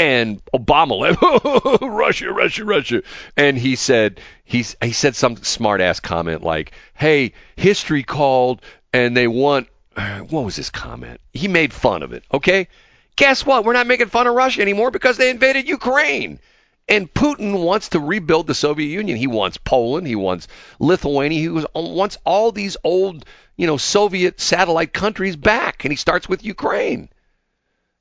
And 0.00 0.42
Obama 0.54 0.98
like 0.98 1.80
Russia, 1.82 2.32
Russia, 2.32 2.64
Russia, 2.64 3.02
and 3.36 3.58
he 3.58 3.76
said 3.76 4.18
he 4.44 4.62
said 4.62 5.14
some 5.14 5.36
smart 5.36 5.82
ass 5.82 6.00
comment 6.00 6.42
like, 6.42 6.72
"Hey, 6.94 7.34
history 7.54 8.02
called, 8.02 8.62
and 8.94 9.14
they 9.14 9.28
want." 9.28 9.68
What 10.30 10.46
was 10.46 10.56
his 10.56 10.70
comment? 10.70 11.20
He 11.34 11.48
made 11.48 11.74
fun 11.74 12.02
of 12.02 12.14
it. 12.14 12.24
Okay, 12.32 12.68
guess 13.16 13.44
what? 13.44 13.66
We're 13.66 13.74
not 13.74 13.86
making 13.86 14.06
fun 14.06 14.26
of 14.26 14.34
Russia 14.34 14.62
anymore 14.62 14.90
because 14.90 15.18
they 15.18 15.28
invaded 15.28 15.68
Ukraine. 15.68 16.40
And 16.88 17.12
Putin 17.12 17.62
wants 17.62 17.90
to 17.90 18.00
rebuild 18.00 18.46
the 18.46 18.54
Soviet 18.54 18.88
Union. 18.88 19.18
He 19.18 19.26
wants 19.26 19.58
Poland. 19.58 20.06
He 20.06 20.16
wants 20.16 20.48
Lithuania. 20.78 21.38
He 21.38 21.48
um, 21.48 21.94
wants 21.94 22.16
all 22.24 22.50
these 22.50 22.78
old, 22.82 23.26
you 23.56 23.66
know, 23.66 23.76
Soviet 23.76 24.40
satellite 24.40 24.94
countries 24.94 25.36
back. 25.36 25.84
And 25.84 25.92
he 25.92 25.96
starts 25.96 26.28
with 26.28 26.44
Ukraine. 26.44 27.10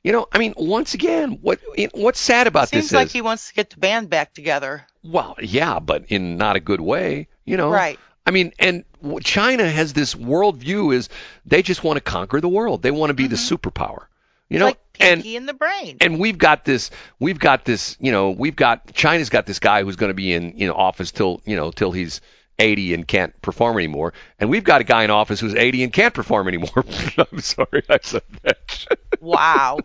You 0.04 0.14
know, 0.14 0.28
I 0.32 0.38
mean, 0.38 0.54
once 0.58 0.94
again, 0.94 1.40
what 1.42 1.60
what's 1.94 2.20
sad 2.20 2.48
about 2.48 2.70
Seems 2.70 2.84
this 2.84 2.90
Seems 2.92 2.98
like 2.98 3.06
is, 3.08 3.14
he 3.14 3.22
wants 3.22 3.50
to 3.50 3.54
get 3.54 3.70
the 3.72 3.78
band 3.78 4.10
back 4.10 4.34
together. 4.34 4.86
well, 5.04 5.36
yeah, 5.42 5.80
but 5.80 6.06
in 6.08 6.38
not 6.38 6.56
a 6.56 6.60
good 6.62 6.80
way. 6.82 7.28
You 7.46 7.58
know, 7.58 7.70
Right. 7.70 8.00
I 8.26 8.32
mean, 8.32 8.54
and 8.60 8.86
China 9.24 9.68
has 9.68 9.92
this 9.94 10.14
worldview 10.16 10.94
is 10.94 11.10
they 11.46 11.62
just 11.64 11.84
want 11.84 11.98
to 11.98 12.02
conquer 12.02 12.40
the 12.40 12.48
world. 12.50 12.82
They 12.82 12.92
want 12.92 13.10
to 13.10 13.14
be 13.16 13.28
the 13.28 13.36
superpower. 13.36 14.06
You 14.50 14.60
know, 14.60 14.66
Mm-hmm. 14.66 14.66
like 14.66 14.80
and 15.02 15.26
in 15.26 15.46
the 15.46 15.54
brain. 15.54 15.98
and 16.02 16.20
we've 16.20 16.38
got 16.38 16.66
this 16.66 16.92
we've 17.20 17.40
got 17.40 17.64
this 17.66 17.96
you 18.02 18.12
know 18.12 18.32
we've 18.32 18.56
got 18.56 18.94
china's 18.94 19.30
got 19.30 19.46
this 19.46 19.60
guy 19.60 19.84
who's 19.84 19.96
going 19.96 20.10
to 20.10 20.14
be 20.16 20.34
in 20.34 20.58
you 20.58 20.68
know 20.68 20.74
office 20.74 21.12
till 21.12 21.42
you 21.46 21.56
know 21.56 21.72
till 21.72 21.92
he's 21.94 22.20
80 22.60 22.94
and 22.94 23.08
can't 23.08 23.42
perform 23.42 23.78
anymore 23.78 24.14
and 24.40 24.50
we've 24.50 24.64
got 24.64 24.82
a 24.82 24.84
guy 24.84 25.04
in 25.04 25.10
office 25.10 25.40
who's 25.40 25.56
80 25.56 25.84
and 25.84 25.94
can't 25.94 26.14
perform 26.14 26.48
anymore 26.48 26.70
i'm 27.32 27.40
sorry 27.40 27.84
i 27.90 28.00
said 28.02 28.24
that 28.44 28.86
wow. 29.20 29.80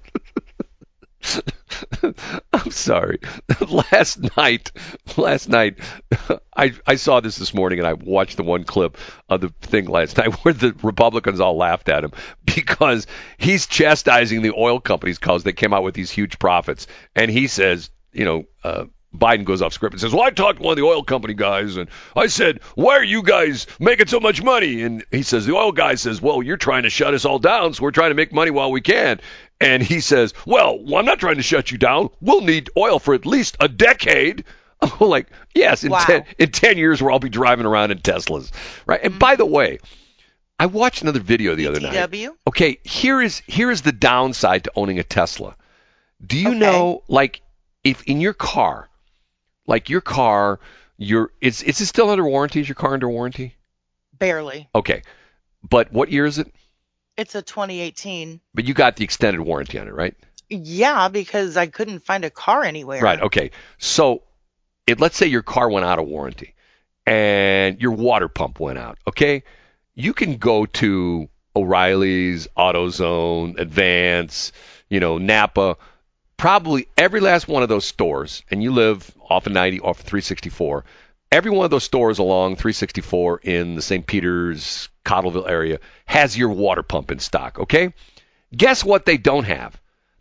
i'm 2.53 2.71
sorry 2.71 3.21
last 3.69 4.37
night 4.37 4.73
last 5.17 5.49
night 5.49 5.79
I, 6.57 6.73
I 6.87 6.97
saw 6.97 7.21
this 7.21 7.37
this 7.37 7.53
morning 7.53 7.79
and 7.81 7.89
I 7.89 7.95
watched 7.95 8.37
the 8.37 8.43
one 8.43 8.65
clip 8.65 8.97
of 9.29 9.41
the 9.41 9.49
thing 9.61 9.87
last 9.87 10.17
night 10.17 10.33
where 10.45 10.55
the 10.55 10.75
Republicans 10.83 11.41
all 11.41 11.57
laughed 11.57 11.89
at 11.89 12.05
him 12.05 12.13
because 12.45 13.07
he's 13.39 13.67
chastising 13.67 14.43
the 14.43 14.55
oil 14.57 14.81
companies 14.81 15.19
because 15.19 15.43
they 15.43 15.53
came 15.53 15.75
out 15.75 15.83
with 15.83 15.95
these 15.95 16.11
huge 16.11 16.39
profits. 16.39 16.87
And 17.17 17.31
he 17.31 17.49
says, 17.49 17.91
you 18.13 18.25
know, 18.25 18.45
uh, 18.63 18.85
Biden 19.17 19.45
goes 19.45 19.63
off 19.63 19.73
script 19.73 19.95
and 19.95 20.01
says, 20.01 20.13
Well, 20.13 20.23
I 20.25 20.31
talked 20.31 20.59
to 20.59 20.65
one 20.65 20.73
of 20.73 20.77
the 20.77 20.85
oil 20.85 21.05
company 21.05 21.35
guys 21.35 21.77
and 21.77 21.89
I 22.17 22.27
said, 22.27 22.61
Why 22.75 22.97
are 22.97 23.05
you 23.05 23.23
guys 23.23 23.67
making 23.79 24.09
so 24.09 24.19
much 24.21 24.43
money? 24.43 24.83
And 24.83 25.05
he 25.11 25.23
says, 25.23 25.47
The 25.47 25.55
oil 25.55 25.73
guy 25.73 25.95
says, 25.95 26.21
Well, 26.21 26.43
you're 26.43 26.57
trying 26.57 26.83
to 26.83 26.91
shut 26.91 27.15
us 27.15 27.25
all 27.25 27.39
down, 27.39 27.75
so 27.75 27.83
we're 27.85 27.91
trying 27.93 28.11
to 28.11 28.15
make 28.17 28.33
money 28.33 28.51
while 28.51 28.73
we 28.73 28.81
can. 28.81 29.21
And 29.61 29.83
he 29.83 30.01
says, 30.01 30.35
Well, 30.47 30.79
I'm 30.97 31.05
not 31.05 31.19
trying 31.21 31.37
to 31.37 31.43
shut 31.43 31.71
you 31.71 31.79
down. 31.79 32.11
We'll 32.21 32.41
need 32.41 32.71
oil 32.77 32.99
for 32.99 33.15
at 33.15 33.25
least 33.27 33.57
a 33.61 33.69
decade. 33.69 34.45
I'm 34.81 35.09
like, 35.09 35.29
yes, 35.55 35.85
in 35.85 35.93
Wow. 35.93 36.01
ten 36.05 36.25
in 36.39 36.51
ten 36.51 36.77
years 36.77 37.01
we'll 37.01 37.13
all 37.13 37.19
be 37.21 37.29
driving 37.29 37.67
around 37.67 37.93
in 37.93 37.99
Teslas, 37.99 38.51
right? 38.87 39.01
And 39.03 39.19
by 39.19 39.37
the 39.37 39.47
way, 39.47 39.79
I 40.59 40.67
watched 40.67 41.03
another 41.03 41.21
video 41.21 41.55
the 41.55 41.69
other 41.69 41.81
night. 41.81 41.93
Okay, 42.49 42.79
here 42.85 43.23
is 43.23 43.43
here 43.47 43.71
is 43.71 43.83
the 43.83 43.93
downside 43.93 44.65
to 44.65 44.73
owning 44.77 44.99
a 44.99 45.05
Tesla. 45.05 45.57
Do 46.25 46.37
you 46.39 46.51
Okay. 46.51 46.59
know, 46.59 47.03
like, 47.09 47.41
if 47.83 48.03
in 48.05 48.21
your 48.21 48.33
car, 48.35 48.89
Like 49.67 49.89
your 49.91 50.01
car, 50.01 50.61
your 50.97 51.31
is 51.41 51.63
is 51.63 51.81
it 51.81 51.87
still 51.87 52.11
under 52.11 52.25
warranty? 52.25 52.61
Is 52.61 52.69
your 52.69 52.75
car 52.75 52.95
under 52.95 53.09
warranty? 53.09 53.57
Barely. 54.19 54.69
Okay, 54.75 55.03
but 55.69 55.93
what 55.93 56.11
year 56.11 56.27
is 56.27 56.39
it? 56.39 56.53
It's 57.17 57.35
a 57.35 57.43
2018. 57.43 58.41
But 58.55 58.65
you 58.65 58.75
got 58.75 58.97
the 58.97 59.05
extended 59.05 59.41
warranty 59.41 59.79
on 59.79 59.89
it, 59.89 59.95
right? 59.95 60.15
Yeah, 60.49 61.09
because 61.09 61.57
I 61.57 61.67
couldn't 61.67 62.01
find 62.01 62.25
a 62.25 62.31
car 62.31 62.65
anywhere. 62.65 63.01
Right. 63.01 63.21
Okay. 63.21 63.51
So, 63.79 64.23
it, 64.87 65.01
let's 65.01 65.17
say 65.17 65.27
your 65.27 65.43
car 65.43 65.71
went 65.71 65.87
out 65.87 65.99
of 65.99 66.07
warranty 66.07 66.55
and 67.07 67.81
your 67.81 67.93
water 67.93 68.29
pump 68.29 68.61
went 68.61 68.79
out. 68.79 68.99
Okay, 69.07 69.45
you 69.95 70.13
can 70.13 70.37
go 70.37 70.67
to 70.67 71.29
O'Reilly's, 71.55 72.49
AutoZone, 72.57 73.59
Advance, 73.59 74.53
you 74.89 75.01
know, 75.01 75.19
Napa, 75.19 75.77
probably 76.37 76.89
every 76.97 77.21
last 77.21 77.49
one 77.49 77.63
of 77.63 77.69
those 77.69 77.85
stores, 77.85 78.43
and 78.51 78.63
you 78.63 78.73
live 78.73 79.11
off 79.29 79.47
of 79.47 79.53
90, 79.53 79.81
off 79.81 80.01
of 80.01 80.05
364. 80.05 80.85
Every 81.33 81.51
one 81.51 81.65
of 81.65 81.71
those 81.71 81.85
stores 81.85 82.19
along 82.19 82.57
364 82.57 83.41
in 83.43 83.75
the 83.75 83.83
St. 83.83 84.07
Peters, 84.07 84.89
Cottleville 85.05 85.49
area 85.49 85.81
has 86.07 86.37
your 86.37 86.51
water 86.51 86.83
pump 86.83 87.11
in 87.11 87.19
stock. 87.19 87.59
Okay. 87.59 87.93
Guess 88.57 88.85
what 88.85 89.05
they 89.05 89.17
don't 89.17 89.45
have? 89.45 89.79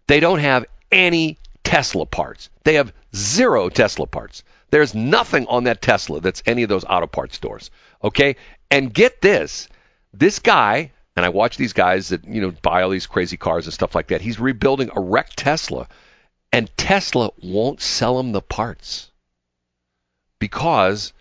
They 0.07 0.19
don't 0.19 0.39
have 0.39 0.65
any 0.91 1.37
Tesla 1.63 2.05
parts. 2.05 2.49
They 2.63 2.75
have 2.75 2.93
zero 3.15 3.69
Tesla 3.69 4.07
parts. 4.07 4.43
There's 4.71 4.95
nothing 4.95 5.45
on 5.47 5.65
that 5.65 5.81
Tesla 5.81 6.19
that's 6.19 6.41
any 6.45 6.63
of 6.63 6.69
those 6.69 6.83
auto 6.83 7.05
parts 7.05 7.35
stores. 7.35 7.69
Okay? 8.03 8.35
And 8.71 8.93
get 8.93 9.21
this 9.21 9.69
this 10.13 10.39
guy, 10.39 10.91
and 11.15 11.25
I 11.25 11.29
watch 11.29 11.57
these 11.57 11.73
guys 11.73 12.09
that, 12.09 12.25
you 12.25 12.41
know, 12.41 12.51
buy 12.51 12.81
all 12.81 12.89
these 12.89 13.07
crazy 13.07 13.37
cars 13.37 13.65
and 13.65 13.73
stuff 13.73 13.95
like 13.95 14.07
that. 14.07 14.21
He's 14.21 14.39
rebuilding 14.39 14.89
a 14.95 14.99
wrecked 14.99 15.37
Tesla, 15.37 15.87
and 16.51 16.75
Tesla 16.77 17.29
won't 17.41 17.81
sell 17.81 18.19
him 18.19 18.31
the 18.31 18.41
parts 18.41 19.11
because 20.39 21.13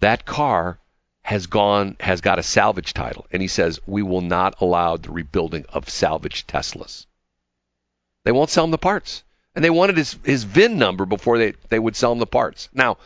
that 0.00 0.24
car 0.24 0.78
has 1.24 1.46
gone 1.46 1.96
has 2.00 2.20
got 2.20 2.40
a 2.40 2.42
salvage 2.42 2.94
title 2.94 3.26
and 3.30 3.40
he 3.40 3.46
says 3.46 3.78
we 3.86 4.02
will 4.02 4.22
not 4.22 4.60
allow 4.60 4.96
the 4.96 5.12
rebuilding 5.12 5.64
of 5.68 5.88
salvage 5.88 6.46
Teslas. 6.46 7.06
They 8.24 8.32
won't 8.32 8.50
sell 8.50 8.64
him 8.64 8.70
the 8.70 8.78
parts. 8.78 9.22
And 9.54 9.64
they 9.64 9.70
wanted 9.70 9.98
his, 9.98 10.16
his 10.24 10.44
VIN 10.44 10.78
number 10.78 11.04
before 11.04 11.38
they, 11.38 11.52
they 11.68 11.78
would 11.78 11.96
sell 11.96 12.12
him 12.12 12.18
the 12.18 12.26
parts. 12.26 12.68
Now, 12.72 12.96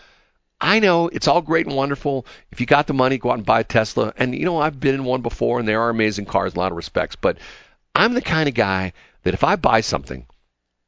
I 0.60 0.80
know 0.80 1.08
it's 1.08 1.28
all 1.28 1.42
great 1.42 1.66
and 1.66 1.76
wonderful. 1.76 2.26
If 2.50 2.60
you 2.60 2.66
got 2.66 2.86
the 2.86 2.94
money, 2.94 3.18
go 3.18 3.30
out 3.30 3.38
and 3.38 3.46
buy 3.46 3.60
a 3.60 3.64
Tesla. 3.64 4.12
And, 4.16 4.34
you 4.34 4.44
know, 4.44 4.58
I've 4.58 4.80
been 4.80 4.94
in 4.94 5.04
one 5.04 5.20
before, 5.20 5.58
and 5.58 5.68
they 5.68 5.74
are 5.74 5.90
amazing 5.90 6.24
cars 6.24 6.54
in 6.54 6.58
a 6.58 6.60
lot 6.60 6.72
of 6.72 6.76
respects. 6.76 7.16
But 7.16 7.38
I'm 7.94 8.14
the 8.14 8.22
kind 8.22 8.48
of 8.48 8.54
guy 8.54 8.92
that 9.24 9.34
if 9.34 9.44
I 9.44 9.56
buy 9.56 9.82
something, 9.82 10.26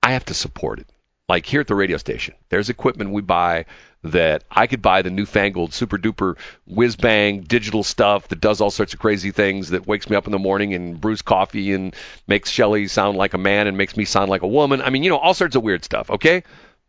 I 0.03 0.13
have 0.13 0.25
to 0.27 0.35
support 0.35 0.79
it. 0.79 0.91
Like 1.29 1.45
here 1.45 1.61
at 1.61 1.67
the 1.67 1.75
radio 1.75 1.99
station, 1.99 2.35
there's 2.49 2.71
equipment 2.71 3.11
we 3.11 3.21
buy 3.21 3.67
that 4.05 4.45
I 4.51 4.67
could 4.67 4.81
buy 4.81 5.03
the 5.03 5.11
newfangled 5.11 5.75
super 5.75 5.99
duper 5.99 6.39
whiz 6.67 6.97
bang 6.97 7.41
digital 7.41 7.83
stuff 7.83 8.29
that 8.29 8.41
does 8.41 8.61
all 8.61 8.71
sorts 8.71 8.95
of 8.95 9.01
crazy 9.01 9.33
things 9.33 9.71
that 9.71 9.87
wakes 9.87 10.09
me 10.09 10.17
up 10.17 10.27
in 10.27 10.33
the 10.33 10.39
morning 10.39 10.73
and 10.73 10.99
brews 10.99 11.21
coffee 11.21 11.75
and 11.75 11.95
makes 12.27 12.49
Shelly 12.49 12.87
sound 12.87 13.19
like 13.19 13.35
a 13.35 13.39
man 13.39 13.67
and 13.67 13.77
makes 13.77 13.97
me 13.97 14.07
sound 14.07 14.31
like 14.31 14.43
a 14.43 14.49
woman. 14.49 14.81
I 14.81 14.89
mean, 14.89 15.03
you 15.03 15.11
know, 15.11 15.19
all 15.19 15.35
sorts 15.35 15.57
of 15.57 15.63
weird 15.63 15.85
stuff, 15.85 16.11
okay? 16.11 16.45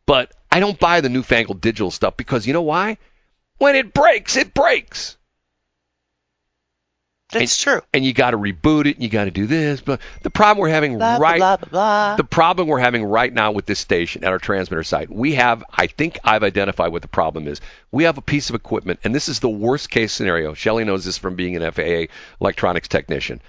But 0.06 0.32
I 0.52 0.60
don't 0.60 0.80
buy 0.80 1.02
the 1.02 1.10
newfangled 1.10 1.62
digital 1.62 1.92
stuff 1.92 2.18
because 2.18 2.48
you 2.48 2.54
know 2.54 2.62
why? 2.62 2.98
When 3.58 3.76
it 3.76 3.94
breaks, 3.94 4.36
it 4.36 4.54
breaks. 4.54 5.18
That's 7.32 7.62
true. 7.62 7.82
And 7.94 8.04
you 8.04 8.12
got 8.12 8.32
to 8.32 8.38
reboot 8.38 8.88
it 8.88 8.96
and 8.96 9.04
you 9.04 9.10
got 9.10 9.26
to 9.26 9.32
do 9.32 9.46
this. 9.46 9.82
But 9.82 10.02
the 10.24 10.32
problem 10.32 10.58
we're 10.62 10.70
having 10.70 10.98
Blah, 10.98 11.18
right 11.18 11.38
blah, 11.38 11.58
blah. 11.58 12.16
the 12.16 12.24
problem 12.24 12.68
we're 12.68 12.80
having 12.80 13.04
right 13.04 13.32
now 13.32 13.52
with 13.52 13.68
this 13.68 13.80
station 13.80 14.24
at 14.24 14.32
our 14.32 14.40
transmitter 14.40 14.84
site, 14.84 15.12
we 15.12 15.36
have, 15.36 15.64
I 15.72 15.86
think 15.86 16.18
I've 16.24 16.44
identified 16.44 16.92
what 16.92 17.04
the 17.04 17.08
problem 17.08 17.48
is. 17.48 17.62
We 17.92 18.06
have 18.06 18.18
a 18.18 18.22
piece 18.22 18.50
of 18.50 18.56
equipment, 18.56 19.02
and 19.04 19.14
this 19.14 19.30
is 19.30 19.40
the 19.40 19.50
worst 19.50 19.92
case 19.92 20.12
scenario. 20.12 20.56
Shelley 20.56 20.86
knows 20.86 21.06
this 21.06 21.20
from 21.20 21.36
being 21.36 21.56
an 21.56 21.72
FAA 21.72 22.12
electronics 22.42 22.88
technician. 22.88 23.42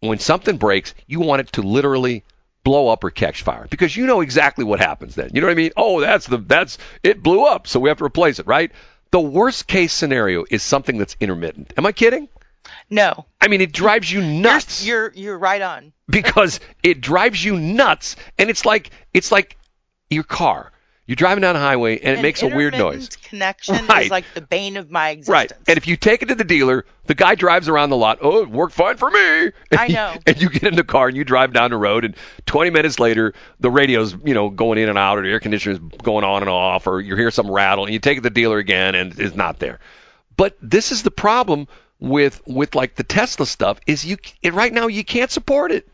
When 0.00 0.18
something 0.18 0.58
breaks, 0.58 0.94
you 1.06 1.20
want 1.20 1.40
it 1.40 1.52
to 1.52 1.62
literally 1.62 2.24
blow 2.68 2.88
up 2.88 3.02
or 3.02 3.10
catch 3.10 3.42
fire 3.42 3.66
because 3.70 3.96
you 3.96 4.04
know 4.06 4.20
exactly 4.20 4.62
what 4.62 4.78
happens 4.78 5.14
then. 5.14 5.30
You 5.32 5.40
know 5.40 5.46
what 5.46 5.52
I 5.52 5.56
mean? 5.56 5.70
Oh, 5.74 6.00
that's 6.02 6.26
the 6.26 6.36
that's 6.36 6.76
it 7.02 7.22
blew 7.22 7.44
up, 7.46 7.66
so 7.66 7.80
we 7.80 7.88
have 7.88 7.96
to 7.98 8.04
replace 8.04 8.38
it, 8.40 8.46
right? 8.46 8.70
The 9.10 9.20
worst 9.20 9.66
case 9.66 9.90
scenario 9.94 10.44
is 10.50 10.62
something 10.62 10.98
that's 10.98 11.16
intermittent. 11.18 11.72
Am 11.78 11.86
I 11.86 11.92
kidding? 11.92 12.28
no. 12.90 13.24
I 13.40 13.48
mean, 13.48 13.62
it 13.62 13.72
drives 13.72 14.12
you 14.12 14.20
You're, 14.20 14.42
nuts 14.42 14.86
you're 14.86 15.12
you're 15.14 15.38
right 15.38 15.62
on. 15.62 15.94
because 16.08 16.60
it 16.82 17.00
drives 17.00 17.42
you 17.42 17.56
nuts 17.58 18.16
and 18.38 18.50
it's 18.50 18.66
like 18.66 18.90
it's 19.14 19.32
like 19.32 19.56
your 20.10 20.24
car 20.24 20.70
you're 21.08 21.16
driving 21.16 21.42
down 21.42 21.56
a 21.56 21.58
highway 21.58 21.98
and 21.98 22.10
it 22.10 22.16
An 22.18 22.22
makes 22.22 22.42
a 22.42 22.46
weird 22.48 22.74
noise 22.74 23.08
Connection 23.08 23.84
Right. 23.86 24.04
is 24.04 24.10
like 24.10 24.24
the 24.34 24.40
bane 24.40 24.76
of 24.76 24.90
my 24.90 25.08
existence. 25.10 25.32
right 25.32 25.52
and 25.66 25.76
if 25.76 25.88
you 25.88 25.96
take 25.96 26.22
it 26.22 26.26
to 26.26 26.36
the 26.36 26.44
dealer 26.44 26.84
the 27.06 27.14
guy 27.16 27.34
drives 27.34 27.68
around 27.68 27.90
the 27.90 27.96
lot 27.96 28.18
oh 28.22 28.42
it 28.42 28.48
worked 28.48 28.74
fine 28.74 28.96
for 28.96 29.10
me 29.10 29.18
and 29.72 29.80
I 29.80 29.86
you- 29.86 29.94
know. 29.94 30.14
and 30.26 30.40
you 30.40 30.48
get 30.50 30.64
in 30.64 30.76
the 30.76 30.84
car 30.84 31.08
and 31.08 31.16
you 31.16 31.24
drive 31.24 31.52
down 31.52 31.70
the 31.72 31.76
road 31.76 32.04
and 32.04 32.14
20 32.46 32.70
minutes 32.70 33.00
later 33.00 33.34
the 33.58 33.70
radio's 33.70 34.14
you 34.24 34.34
know 34.34 34.50
going 34.50 34.78
in 34.78 34.88
and 34.88 34.98
out 34.98 35.18
or 35.18 35.22
the 35.22 35.30
air 35.30 35.40
conditioner's 35.40 35.78
going 36.02 36.24
on 36.24 36.42
and 36.42 36.50
off 36.50 36.86
or 36.86 37.00
you 37.00 37.16
hear 37.16 37.30
some 37.32 37.50
rattle 37.50 37.84
and 37.84 37.92
you 37.92 37.98
take 37.98 38.18
it 38.18 38.20
to 38.20 38.28
the 38.28 38.30
dealer 38.30 38.58
again 38.58 38.94
and 38.94 39.18
it's 39.18 39.34
not 39.34 39.58
there 39.58 39.80
but 40.36 40.56
this 40.62 40.92
is 40.92 41.02
the 41.02 41.10
problem 41.10 41.66
with 42.00 42.40
with 42.46 42.74
like 42.76 42.94
the 42.94 43.02
tesla 43.02 43.44
stuff 43.46 43.80
is 43.86 44.04
you 44.04 44.16
it, 44.42 44.54
right 44.54 44.72
now 44.72 44.86
you 44.86 45.02
can't 45.04 45.30
support 45.32 45.72
it 45.72 45.88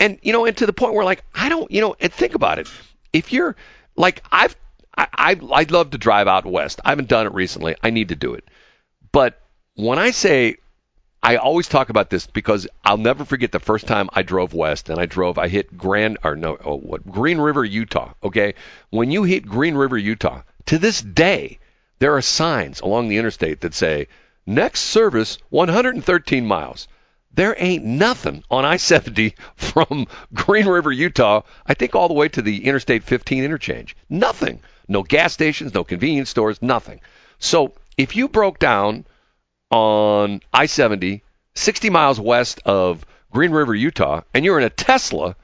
and 0.00 0.18
you 0.22 0.32
know, 0.32 0.46
and 0.46 0.56
to 0.56 0.64
the 0.64 0.72
point 0.72 0.94
where 0.94 1.04
like 1.04 1.24
I 1.34 1.48
don't, 1.48 1.68
you 1.72 1.80
know, 1.80 1.96
and 1.98 2.12
think 2.12 2.36
about 2.36 2.60
it. 2.60 2.68
If 3.12 3.32
you're 3.32 3.56
like 3.98 4.22
I've, 4.30 4.56
I, 4.96 5.08
I 5.12 5.40
I'd 5.52 5.70
love 5.70 5.90
to 5.90 5.98
drive 5.98 6.28
out 6.28 6.46
west. 6.46 6.80
I 6.84 6.90
haven't 6.90 7.08
done 7.08 7.26
it 7.26 7.34
recently. 7.34 7.76
I 7.82 7.90
need 7.90 8.08
to 8.08 8.16
do 8.16 8.34
it. 8.34 8.44
But 9.12 9.40
when 9.74 9.98
I 9.98 10.12
say, 10.12 10.56
I 11.22 11.36
always 11.36 11.68
talk 11.68 11.90
about 11.90 12.10
this 12.10 12.26
because 12.26 12.68
I'll 12.84 12.96
never 12.96 13.24
forget 13.24 13.50
the 13.50 13.58
first 13.58 13.86
time 13.86 14.08
I 14.12 14.22
drove 14.22 14.54
west 14.54 14.88
and 14.88 15.00
I 15.00 15.06
drove. 15.06 15.36
I 15.36 15.48
hit 15.48 15.76
Grand 15.76 16.18
or 16.22 16.36
no, 16.36 16.56
oh, 16.64 16.76
what 16.76 17.06
Green 17.10 17.38
River, 17.38 17.64
Utah. 17.64 18.12
Okay, 18.22 18.54
when 18.90 19.10
you 19.10 19.24
hit 19.24 19.46
Green 19.46 19.74
River, 19.74 19.98
Utah, 19.98 20.42
to 20.66 20.78
this 20.78 21.02
day 21.02 21.58
there 21.98 22.14
are 22.14 22.22
signs 22.22 22.80
along 22.80 23.08
the 23.08 23.18
interstate 23.18 23.60
that 23.62 23.74
say 23.74 24.06
next 24.46 24.82
service 24.82 25.38
113 25.50 26.46
miles 26.46 26.86
there 27.38 27.54
ain't 27.56 27.84
nothing 27.84 28.42
on 28.50 28.64
I-70 28.64 29.34
from 29.54 30.08
Green 30.34 30.66
River, 30.66 30.90
Utah, 30.90 31.42
I 31.64 31.74
think 31.74 31.94
all 31.94 32.08
the 32.08 32.14
way 32.14 32.28
to 32.30 32.42
the 32.42 32.64
Interstate 32.64 33.04
15 33.04 33.44
interchange. 33.44 33.96
Nothing. 34.10 34.58
No 34.88 35.04
gas 35.04 35.34
stations, 35.34 35.72
no 35.72 35.84
convenience 35.84 36.30
stores, 36.30 36.60
nothing. 36.60 37.00
So 37.38 37.74
if 37.96 38.16
you 38.16 38.26
broke 38.28 38.58
down 38.58 39.06
on 39.70 40.40
I-70, 40.52 41.20
60 41.54 41.90
miles 41.90 42.18
west 42.18 42.60
of 42.64 43.06
Green 43.30 43.52
River, 43.52 43.72
Utah, 43.72 44.22
and 44.34 44.44
you're 44.44 44.58
in 44.58 44.64
a 44.64 44.70
Tesla, 44.70 45.36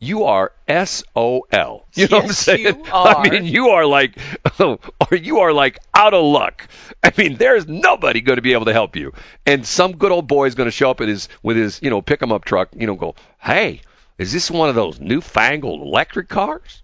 you 0.00 0.24
are 0.24 0.52
SOL. 0.68 1.86
You 1.94 2.08
know 2.08 2.18
what 2.18 2.24
I'm 2.24 2.32
saying? 2.32 2.82
I 2.92 3.28
mean, 3.28 3.44
you 3.44 3.68
are 3.70 3.86
like, 3.86 4.18
or 4.60 4.78
you 5.16 5.40
are 5.40 5.52
like 5.52 5.78
out 5.94 6.14
of 6.14 6.24
luck. 6.24 6.68
I 7.02 7.12
mean, 7.16 7.36
there's 7.36 7.66
nobody 7.66 8.20
going 8.20 8.36
to 8.36 8.42
be 8.42 8.52
able 8.52 8.66
to 8.66 8.72
help 8.72 8.96
you. 8.96 9.12
And 9.46 9.66
some 9.66 9.96
good 9.96 10.12
old 10.12 10.26
boy 10.26 10.46
is 10.46 10.54
going 10.54 10.66
to 10.66 10.72
show 10.72 10.90
up 10.90 11.00
at 11.00 11.08
his 11.08 11.28
with 11.42 11.56
his, 11.56 11.80
you 11.82 11.90
know, 11.90 12.02
pick 12.02 12.22
'em 12.22 12.32
up 12.32 12.44
truck. 12.44 12.70
You 12.76 12.86
know, 12.86 12.94
go, 12.94 13.14
hey, 13.38 13.80
is 14.18 14.32
this 14.32 14.50
one 14.50 14.68
of 14.68 14.74
those 14.74 15.00
newfangled 15.00 15.80
electric 15.80 16.28
cars? 16.28 16.82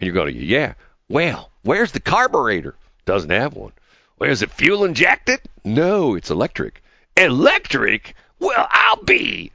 And 0.00 0.06
you're 0.06 0.14
going, 0.14 0.36
yeah. 0.36 0.74
Well, 1.08 1.50
where's 1.62 1.92
the 1.92 2.00
carburetor? 2.00 2.74
Doesn't 3.04 3.30
have 3.30 3.54
one. 3.54 3.72
Well, 4.18 4.30
is 4.30 4.42
it 4.42 4.50
fuel 4.50 4.84
injected? 4.84 5.40
No, 5.64 6.14
it's 6.14 6.30
electric. 6.30 6.82
Electric? 7.16 8.14
Well, 8.38 8.66
I'll 8.70 9.02
be. 9.02 9.52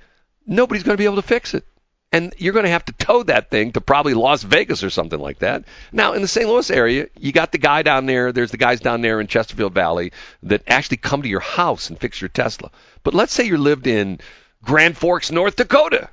Nobody's 0.47 0.83
going 0.83 0.95
to 0.95 1.01
be 1.01 1.05
able 1.05 1.17
to 1.17 1.21
fix 1.21 1.53
it. 1.53 1.65
And 2.13 2.35
you're 2.37 2.53
going 2.53 2.65
to 2.65 2.71
have 2.71 2.85
to 2.85 2.93
tow 2.93 3.23
that 3.23 3.49
thing 3.49 3.71
to 3.71 3.81
probably 3.81 4.13
Las 4.13 4.43
Vegas 4.43 4.83
or 4.83 4.91
something 4.91 5.19
like 5.19 5.39
that. 5.39 5.65
Now, 5.91 6.13
in 6.13 6.21
the 6.21 6.27
St. 6.27 6.47
Louis 6.47 6.69
area, 6.69 7.07
you 7.19 7.31
got 7.31 7.51
the 7.51 7.57
guy 7.57 7.81
down 7.81 8.05
there. 8.05 8.31
There's 8.31 8.51
the 8.51 8.57
guys 8.57 8.81
down 8.81 9.01
there 9.01 9.19
in 9.19 9.25
Chesterfield 9.25 9.73
Valley 9.73 10.11
that 10.43 10.61
actually 10.67 10.97
come 10.97 11.23
to 11.23 11.27
your 11.27 11.39
house 11.39 11.89
and 11.89 11.99
fix 11.99 12.21
your 12.21 12.29
Tesla. 12.29 12.69
But 13.01 13.15
let's 13.15 13.33
say 13.33 13.45
you 13.45 13.57
lived 13.57 13.87
in 13.87 14.19
Grand 14.63 14.95
Forks, 14.95 15.31
North 15.31 15.55
Dakota, 15.55 16.07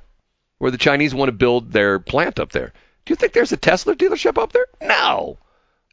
where 0.57 0.71
the 0.71 0.79
Chinese 0.79 1.13
want 1.13 1.29
to 1.29 1.33
build 1.33 1.71
their 1.71 1.99
plant 1.99 2.39
up 2.39 2.51
there. 2.51 2.73
Do 3.05 3.11
you 3.11 3.15
think 3.15 3.33
there's 3.33 3.51
a 3.51 3.57
Tesla 3.57 3.95
dealership 3.95 4.41
up 4.41 4.53
there? 4.53 4.65
No. 4.81 5.37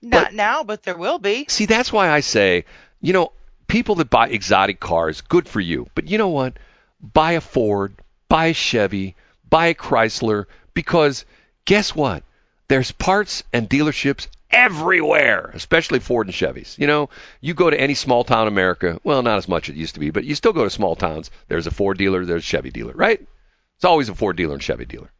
Not 0.00 0.32
now, 0.32 0.62
but 0.62 0.84
there 0.84 0.96
will 0.96 1.18
be. 1.18 1.44
See, 1.48 1.66
that's 1.66 1.92
why 1.92 2.08
I 2.08 2.20
say, 2.20 2.64
you 3.02 3.12
know, 3.12 3.32
people 3.66 3.96
that 3.96 4.08
buy 4.08 4.28
exotic 4.28 4.80
cars, 4.80 5.20
good 5.20 5.46
for 5.46 5.60
you. 5.60 5.86
But 5.94 6.08
you 6.08 6.16
know 6.16 6.28
what? 6.28 6.58
Buy 7.00 7.32
a 7.32 7.42
Ford, 7.42 7.94
buy 8.30 8.46
a 8.46 8.54
Chevy, 8.54 9.14
buy 9.50 9.68
a 9.68 9.74
Chrysler, 9.74 10.46
because 10.74 11.24
guess 11.64 11.94
what? 11.94 12.22
There's 12.68 12.92
parts 12.92 13.44
and 13.52 13.68
dealerships 13.68 14.28
everywhere, 14.50 15.50
especially 15.54 16.00
Ford 16.00 16.26
and 16.26 16.34
Chevys. 16.34 16.78
You 16.78 16.86
know, 16.86 17.08
you 17.40 17.54
go 17.54 17.70
to 17.70 17.80
any 17.80 17.94
small 17.94 18.24
town 18.24 18.42
in 18.42 18.48
America, 18.52 19.00
well, 19.04 19.22
not 19.22 19.38
as 19.38 19.48
much 19.48 19.68
as 19.68 19.74
it 19.74 19.78
used 19.78 19.94
to 19.94 20.00
be, 20.00 20.10
but 20.10 20.24
you 20.24 20.34
still 20.34 20.52
go 20.52 20.64
to 20.64 20.70
small 20.70 20.96
towns. 20.96 21.30
There's 21.48 21.66
a 21.66 21.70
Ford 21.70 21.98
dealer, 21.98 22.24
there's 22.24 22.42
a 22.42 22.46
Chevy 22.46 22.70
dealer, 22.70 22.92
right? 22.94 23.20
It's 23.76 23.84
always 23.84 24.08
a 24.08 24.14
Ford 24.14 24.36
dealer 24.36 24.54
and 24.54 24.62
Chevy 24.62 24.84
dealer, 24.86 25.10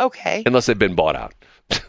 Okay. 0.00 0.42
unless 0.46 0.66
they've 0.66 0.78
been 0.78 0.94
bought 0.94 1.16
out. 1.16 1.34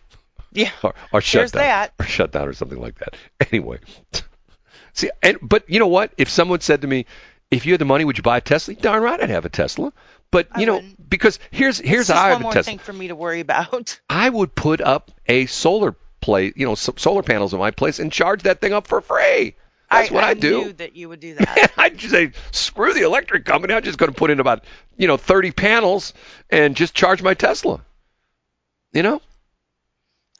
Yeah. 0.55 0.69
or, 0.83 0.93
or 1.11 1.19
shut 1.19 1.39
There's 1.39 1.51
down, 1.51 1.61
that. 1.63 1.93
or 1.99 2.05
shut 2.05 2.31
down, 2.31 2.47
or 2.47 2.53
something 2.53 2.79
like 2.79 2.99
that. 2.99 3.15
Anyway, 3.51 3.79
see, 4.93 5.09
and 5.23 5.37
but 5.41 5.67
you 5.67 5.79
know 5.79 5.87
what? 5.87 6.13
If 6.15 6.29
someone 6.29 6.59
said 6.59 6.81
to 6.81 6.87
me, 6.87 7.07
"If 7.49 7.65
you 7.65 7.73
had 7.73 7.81
the 7.81 7.85
money, 7.85 8.05
would 8.05 8.17
you 8.17 8.23
buy 8.23 8.37
a 8.37 8.41
Tesla?" 8.41 8.75
Darn 8.75 9.01
right, 9.01 9.19
I'd 9.19 9.31
have 9.31 9.45
a 9.45 9.49
Tesla. 9.49 9.91
But 10.33 10.47
I 10.51 10.61
you 10.61 10.65
know, 10.65 10.75
wouldn't. 10.77 11.09
because 11.09 11.37
here's 11.51 11.77
here's 11.77 12.07
how 12.07 12.15
I 12.19 12.23
one 12.23 12.31
have 12.31 12.39
a 12.39 12.43
more 12.43 12.53
Tesla. 12.53 12.63
thing 12.71 12.79
for 12.79 12.91
me 12.91 13.07
to 13.09 13.15
worry 13.15 13.39
about. 13.39 13.99
I 14.09 14.27
would 14.27 14.55
put 14.55 14.81
up 14.81 15.11
a 15.27 15.45
solar 15.45 15.95
plate, 16.21 16.57
you 16.57 16.65
know, 16.65 16.71
s- 16.71 16.89
solar 16.97 17.21
panels 17.21 17.53
in 17.53 17.59
my 17.59 17.69
place 17.69 17.99
and 17.99 18.11
charge 18.11 18.41
that 18.43 18.59
thing 18.59 18.73
up 18.73 18.87
for 18.87 18.99
free. 18.99 19.55
That's 19.91 20.09
I, 20.09 20.13
what 20.13 20.23
I, 20.23 20.29
I 20.29 20.33
do. 20.33 20.63
knew 20.65 20.73
that 20.73 20.95
you 20.95 21.07
would 21.09 21.19
do 21.19 21.35
that. 21.35 21.73
I'd 21.77 21.99
just 21.99 22.11
say, 22.11 22.31
screw 22.51 22.93
the 22.93 23.03
electric 23.03 23.45
company. 23.45 23.75
I'm 23.75 23.83
just 23.83 23.99
going 23.99 24.11
to 24.11 24.17
put 24.17 24.31
in 24.31 24.39
about, 24.39 24.63
you 24.97 25.05
know, 25.05 25.17
30 25.17 25.51
panels 25.51 26.13
and 26.49 26.75
just 26.75 26.95
charge 26.95 27.21
my 27.21 27.35
Tesla. 27.35 27.81
You 28.91 29.03
know? 29.03 29.21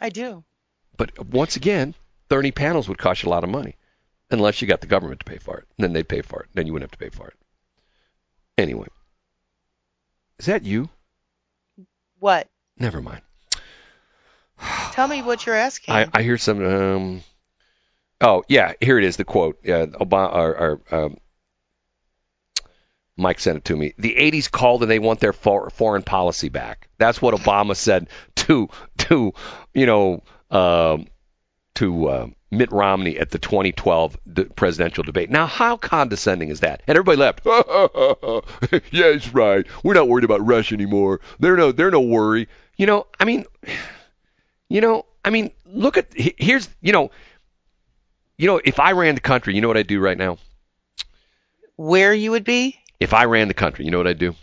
I 0.02 0.10
do. 0.10 0.44
But 0.98 1.24
once 1.28 1.56
again, 1.56 1.94
30 2.30 2.52
panels 2.52 2.90
would 2.90 2.98
cost 2.98 3.22
you 3.22 3.30
a 3.30 3.32
lot 3.32 3.44
of 3.44 3.52
money 3.52 3.76
unless 4.32 4.60
you 4.60 4.68
got 4.68 4.82
the 4.82 4.88
government 4.88 5.20
to 5.20 5.26
pay 5.32 5.38
for 5.38 5.60
it. 5.60 5.68
Then 5.78 5.94
they'd 5.94 6.10
pay 6.10 6.24
for 6.24 6.42
it. 6.42 6.50
Then 6.56 6.66
you 6.66 6.74
wouldn't 6.74 6.90
have 6.92 6.98
to 7.00 7.06
pay 7.06 7.16
for 7.16 7.28
it. 7.28 7.36
Anyway. 8.58 8.88
Is 10.44 10.48
that 10.48 10.66
you? 10.66 10.90
What? 12.20 12.50
Never 12.78 13.02
mind. 13.02 13.22
Tell 14.92 15.08
me 15.08 15.22
what 15.22 15.46
you're 15.46 15.56
asking. 15.56 15.96
I, 15.96 16.06
I 16.14 16.22
hear 16.22 16.38
some. 16.38 16.66
Um, 16.66 17.24
oh 18.20 18.44
yeah, 18.50 18.74
here 18.82 18.98
it 18.98 19.06
is. 19.06 19.16
The 19.16 19.24
quote. 19.24 19.60
Uh, 19.66 19.88
Obama 19.88 20.36
or, 20.36 20.58
or 20.92 21.06
um, 21.06 21.18
Mike 23.16 23.40
sent 23.40 23.56
it 23.56 23.64
to 23.64 23.76
me. 23.78 23.94
The 23.98 24.16
'80s 24.16 24.52
called 24.52 24.82
and 24.82 24.92
they 24.92 25.00
want 25.00 25.22
their 25.22 25.32
for, 25.32 25.70
foreign 25.70 26.04
policy 26.04 26.50
back. 26.50 26.90
That's 26.98 27.22
what 27.22 27.34
Obama 27.34 27.74
said 27.74 28.10
to 28.36 28.68
to 28.98 29.32
you 29.74 29.86
know 29.86 30.24
um, 30.52 31.08
to 31.76 32.08
uh, 32.10 32.28
Mitt 32.58 32.72
Romney 32.72 33.18
at 33.18 33.32
the 33.32 33.40
2012 33.40 34.18
d- 34.32 34.44
presidential 34.56 35.04
debate. 35.04 35.30
Now, 35.30 35.46
how 35.46 35.78
condescending 35.78 36.50
is 36.50 36.62
that? 36.62 36.82
And 36.88 36.98
everybody 36.98 37.18
laughed. 37.18 37.42
yeah, 38.92 39.12
he's 39.14 39.34
right. 39.34 39.66
We're 39.84 39.94
not 39.94 40.08
worried 40.08 40.26
about 40.26 40.46
Russia 40.46 40.76
anymore. 40.76 41.20
They're 41.40 41.58
no 41.58 41.72
they're 41.72 41.92
no 41.92 42.02
worry. 42.02 42.48
You 42.78 42.86
know, 42.86 43.08
I 43.20 43.26
mean. 43.26 43.46
You 44.74 44.82
know, 44.82 45.06
I 45.24 45.30
mean, 45.30 45.52
look 45.68 45.98
at 45.98 46.08
here's 46.16 46.68
you 46.82 46.94
know, 46.94 47.12
you 48.40 48.48
know, 48.48 48.60
if 48.66 48.80
I 48.80 48.94
ran 48.94 49.14
the 49.14 49.22
country, 49.22 49.54
you 49.54 49.62
know 49.62 49.68
what 49.68 49.78
I'd 49.78 49.86
do 49.86 50.00
right 50.00 50.18
now. 50.18 50.40
Where 51.76 52.12
you 52.12 52.32
would 52.32 52.44
be? 52.44 52.80
If 53.00 53.14
I 53.14 53.26
ran 53.26 53.48
the 53.50 53.54
country, 53.54 53.86
you 53.86 53.92
know 53.92 54.00
what 54.00 54.08
I'd 54.08 54.18
do? 54.18 54.36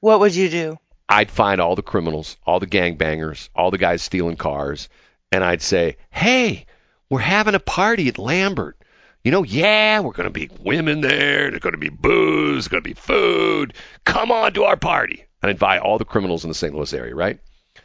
What 0.00 0.18
would 0.18 0.34
you 0.34 0.48
do? 0.48 0.78
I'd 1.08 1.30
find 1.30 1.60
all 1.60 1.76
the 1.76 1.82
criminals, 1.82 2.36
all 2.44 2.58
the 2.58 2.66
gangbangers, 2.66 3.48
all 3.54 3.70
the 3.70 3.78
guys 3.78 4.02
stealing 4.02 4.36
cars, 4.36 4.88
and 5.30 5.44
I'd 5.44 5.62
say, 5.62 5.98
"Hey, 6.10 6.66
we're 7.14 7.20
having 7.20 7.54
a 7.54 7.60
party 7.60 8.08
at 8.08 8.18
Lambert. 8.18 8.76
You 9.22 9.30
know, 9.30 9.44
yeah, 9.44 10.00
we're 10.00 10.12
going 10.12 10.26
to 10.26 10.30
be 10.30 10.50
women 10.60 11.00
there. 11.00 11.48
There's 11.48 11.60
going 11.60 11.74
to 11.74 11.78
be 11.78 11.88
booze. 11.88 12.64
There's 12.64 12.68
going 12.68 12.82
to 12.82 12.88
be 12.90 12.94
food. 12.94 13.74
Come 14.04 14.32
on 14.32 14.52
to 14.54 14.64
our 14.64 14.76
party." 14.76 15.24
And 15.40 15.48
I'd 15.48 15.50
invite 15.50 15.80
all 15.80 15.96
the 15.96 16.04
criminals 16.04 16.42
in 16.42 16.48
the 16.48 16.54
St. 16.54 16.74
Louis 16.74 16.92
area, 16.92 17.14
right? 17.14 17.38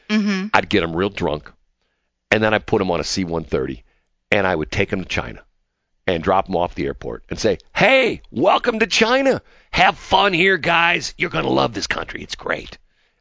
Mm-hmm. 0.09 0.47
I'd 0.51 0.67
get 0.67 0.81
them 0.81 0.95
real 0.95 1.09
drunk, 1.09 1.51
and 2.31 2.41
then 2.41 2.55
I'd 2.55 2.65
put 2.65 2.79
them 2.79 2.89
on 2.89 2.99
a 2.99 3.03
C-130, 3.03 3.83
and 4.31 4.47
I 4.47 4.55
would 4.55 4.71
take 4.71 4.89
them 4.89 5.03
to 5.03 5.07
China 5.07 5.43
and 6.07 6.23
drop 6.23 6.47
them 6.47 6.55
off 6.55 6.73
the 6.73 6.87
airport 6.87 7.23
and 7.29 7.37
say, 7.37 7.59
"Hey, 7.75 8.23
welcome 8.31 8.79
to 8.79 8.87
China. 8.87 9.43
Have 9.69 9.95
fun 9.95 10.33
here, 10.33 10.57
guys. 10.57 11.13
You're 11.19 11.29
gonna 11.29 11.49
love 11.49 11.75
this 11.75 11.87
country. 11.87 12.23
It's 12.23 12.35
great." 12.35 12.79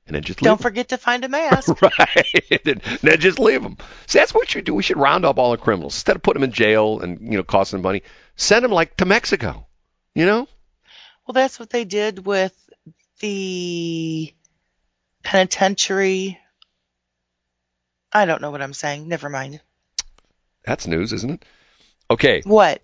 And 0.09 0.15
then 0.15 0.23
just 0.23 0.41
leave 0.41 0.49
Don't 0.49 0.61
forget 0.61 0.89
to 0.89 0.99
find 0.99 1.23
a 1.25 1.29
mask. 1.39 1.81
right. 1.83 2.61
and 2.65 2.81
then 3.03 3.21
just 3.21 3.39
leave 3.39 3.63
them. 3.63 3.77
See, 4.07 4.19
that's 4.19 4.35
what 4.35 4.49
should 4.49 4.65
do. 4.65 4.75
We 4.75 4.83
should 4.83 4.97
round 4.97 5.25
up 5.25 5.39
all 5.39 5.51
the 5.53 5.59
criminals 5.59 5.95
instead 5.95 6.17
of 6.17 6.23
putting 6.23 6.41
them 6.41 6.49
in 6.49 6.55
jail 6.55 7.01
and 7.01 7.21
you 7.21 7.37
know 7.37 7.45
costing 7.45 7.77
them 7.77 7.83
money. 7.83 8.03
Send 8.37 8.65
them 8.65 8.73
like 8.73 8.97
to 8.97 9.05
Mexico. 9.05 9.67
You 10.15 10.27
know? 10.27 10.49
well, 11.27 11.35
that's 11.35 11.61
what 11.61 11.69
they 11.71 11.85
did 11.85 12.25
with 12.25 12.55
the 13.21 14.33
penitentiary. 15.23 16.39
I 18.11 18.25
don't 18.25 18.41
know 18.41 18.51
what 18.51 18.63
I'm 18.63 18.73
saying. 18.73 19.07
Never 19.07 19.29
mind. 19.29 19.61
That's 20.65 20.87
news, 20.87 21.13
isn't 21.13 21.31
it? 21.31 21.45
Okay. 22.11 22.41
What? 22.45 22.83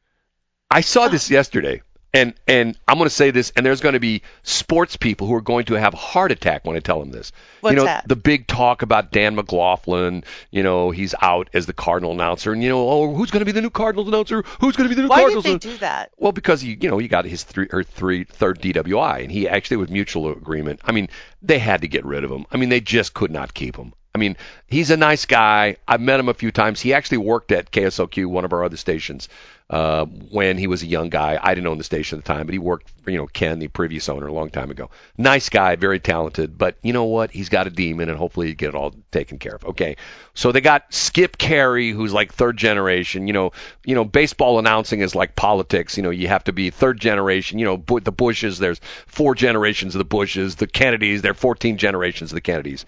I 0.70 0.80
saw 0.80 1.08
this 1.08 1.30
uh. 1.30 1.34
yesterday, 1.34 1.82
and 2.16 2.34
and 2.46 2.78
I'm 2.88 2.96
going 2.96 3.08
to 3.08 3.14
say 3.14 3.30
this, 3.30 3.52
and 3.54 3.64
there's 3.64 3.80
going 3.80 3.92
to 3.92 4.00
be 4.00 4.22
sports 4.42 4.96
people 4.96 5.26
who 5.26 5.34
are 5.34 5.42
going 5.42 5.66
to 5.66 5.74
have 5.74 5.92
a 5.92 5.98
heart 5.98 6.32
attack 6.32 6.64
when 6.64 6.76
I 6.76 6.80
tell 6.80 6.98
them 6.98 7.10
this. 7.10 7.30
What's 7.60 7.72
you 7.72 7.76
know, 7.76 7.84
that? 7.84 8.08
the 8.08 8.16
big 8.16 8.46
talk 8.46 8.82
about 8.82 9.12
Dan 9.12 9.34
McLaughlin. 9.34 10.24
You 10.50 10.62
know, 10.62 10.90
he's 10.90 11.14
out 11.20 11.50
as 11.52 11.66
the 11.66 11.74
Cardinal 11.74 12.12
announcer, 12.12 12.52
and 12.52 12.62
you 12.62 12.70
know, 12.70 12.88
oh, 12.88 13.14
who's 13.14 13.30
going 13.30 13.40
to 13.40 13.44
be 13.44 13.52
the 13.52 13.60
new 13.60 13.70
Cardinals 13.70 14.08
announcer? 14.08 14.42
Who's 14.60 14.76
going 14.76 14.88
to 14.88 14.94
be 14.94 15.00
the 15.00 15.02
new 15.02 15.08
cardinal? 15.08 15.28
Why 15.28 15.34
did 15.34 15.44
they 15.44 15.50
announcer? 15.50 15.68
do 15.68 15.78
that? 15.78 16.12
Well, 16.16 16.32
because 16.32 16.64
you 16.64 16.76
you 16.80 16.88
know 16.88 16.98
he 16.98 17.08
got 17.08 17.26
his 17.26 17.42
three 17.42 17.68
or 17.70 17.82
three 17.82 18.24
third 18.24 18.60
DWI, 18.60 19.22
and 19.22 19.30
he 19.30 19.48
actually 19.48 19.76
with 19.76 19.90
mutual 19.90 20.32
agreement. 20.32 20.80
I 20.84 20.92
mean, 20.92 21.08
they 21.42 21.58
had 21.58 21.82
to 21.82 21.88
get 21.88 22.04
rid 22.04 22.24
of 22.24 22.30
him. 22.30 22.46
I 22.50 22.56
mean, 22.56 22.70
they 22.70 22.80
just 22.80 23.12
could 23.12 23.30
not 23.30 23.52
keep 23.52 23.76
him. 23.76 23.92
I 24.16 24.18
mean, 24.18 24.38
he's 24.66 24.90
a 24.90 24.96
nice 24.96 25.26
guy. 25.26 25.76
I've 25.86 26.00
met 26.00 26.18
him 26.18 26.30
a 26.30 26.34
few 26.34 26.50
times. 26.50 26.80
He 26.80 26.94
actually 26.94 27.18
worked 27.18 27.52
at 27.52 27.70
KSLQ, 27.70 28.24
one 28.24 28.46
of 28.46 28.54
our 28.54 28.64
other 28.64 28.78
stations, 28.78 29.28
uh, 29.68 30.06
when 30.06 30.56
he 30.56 30.68
was 30.68 30.82
a 30.82 30.86
young 30.86 31.10
guy. 31.10 31.38
I 31.38 31.54
didn't 31.54 31.66
own 31.66 31.76
the 31.76 31.84
station 31.84 32.18
at 32.18 32.24
the 32.24 32.32
time, 32.32 32.46
but 32.46 32.54
he 32.54 32.58
worked 32.58 32.88
for 33.02 33.10
you 33.10 33.18
know 33.18 33.26
Ken, 33.26 33.58
the 33.58 33.68
previous 33.68 34.08
owner, 34.08 34.26
a 34.26 34.32
long 34.32 34.48
time 34.48 34.70
ago. 34.70 34.88
Nice 35.18 35.50
guy, 35.50 35.76
very 35.76 36.00
talented. 36.00 36.56
But 36.56 36.78
you 36.80 36.94
know 36.94 37.04
what? 37.04 37.30
He's 37.30 37.50
got 37.50 37.66
a 37.66 37.70
demon, 37.70 38.08
and 38.08 38.16
hopefully 38.16 38.46
he 38.46 38.54
get 38.54 38.70
it 38.70 38.74
all 38.74 38.94
taken 39.10 39.38
care 39.38 39.56
of. 39.56 39.66
Okay, 39.66 39.98
so 40.32 40.50
they 40.50 40.62
got 40.62 40.94
Skip 40.94 41.36
Caray, 41.36 41.90
who's 41.90 42.14
like 42.14 42.32
third 42.32 42.56
generation. 42.56 43.26
You 43.26 43.34
know, 43.34 43.52
you 43.84 43.94
know, 43.94 44.04
baseball 44.06 44.58
announcing 44.58 45.00
is 45.00 45.14
like 45.14 45.36
politics. 45.36 45.98
You 45.98 46.04
know, 46.04 46.10
you 46.10 46.28
have 46.28 46.44
to 46.44 46.54
be 46.54 46.70
third 46.70 46.98
generation. 46.98 47.58
You 47.58 47.66
know, 47.66 48.00
the 48.00 48.12
Bushes. 48.12 48.58
There's 48.58 48.80
four 49.06 49.34
generations 49.34 49.94
of 49.94 49.98
the 49.98 50.04
Bushes. 50.04 50.56
The 50.56 50.66
Kennedys. 50.66 51.20
There 51.20 51.32
are 51.32 51.34
14 51.34 51.76
generations 51.76 52.30
of 52.32 52.36
the 52.36 52.40
Kennedys. 52.40 52.86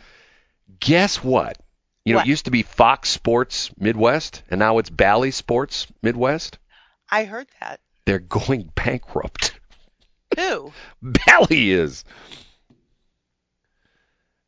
Guess 0.80 1.22
what? 1.22 1.58
You 2.04 2.14
know, 2.14 2.18
What? 2.20 2.26
it 2.26 2.30
used 2.30 2.46
to 2.46 2.50
be 2.50 2.62
Fox 2.62 3.10
Sports 3.10 3.70
Midwest, 3.78 4.42
and 4.50 4.58
now 4.58 4.78
it's 4.78 4.90
Bally 4.90 5.30
Sports 5.30 5.86
Midwest. 6.02 6.58
I 7.10 7.24
heard 7.24 7.48
that. 7.60 7.80
They're 8.06 8.18
going 8.18 8.70
bankrupt. 8.74 9.58
Who? 10.36 10.72
Bally 11.02 11.70
is. 11.70 12.04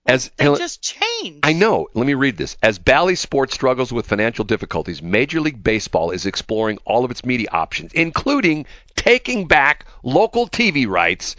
As 0.06 0.30
They 0.36 0.46
just 0.56 0.82
changed. 0.82 1.40
I 1.42 1.52
know. 1.52 1.88
Let 1.94 2.06
me 2.06 2.14
read 2.14 2.36
this. 2.36 2.56
As 2.62 2.78
Bally 2.78 3.14
Sports 3.14 3.54
struggles 3.54 3.92
with 3.92 4.06
financial 4.06 4.44
difficulties, 4.44 5.02
Major 5.02 5.40
League 5.40 5.62
Baseball 5.62 6.10
is 6.10 6.26
exploring 6.26 6.78
all 6.84 7.04
of 7.04 7.10
its 7.10 7.24
media 7.24 7.48
options, 7.52 7.92
including 7.92 8.66
taking 8.96 9.46
back 9.46 9.84
local 10.02 10.48
TV 10.48 10.88
rights 10.88 11.36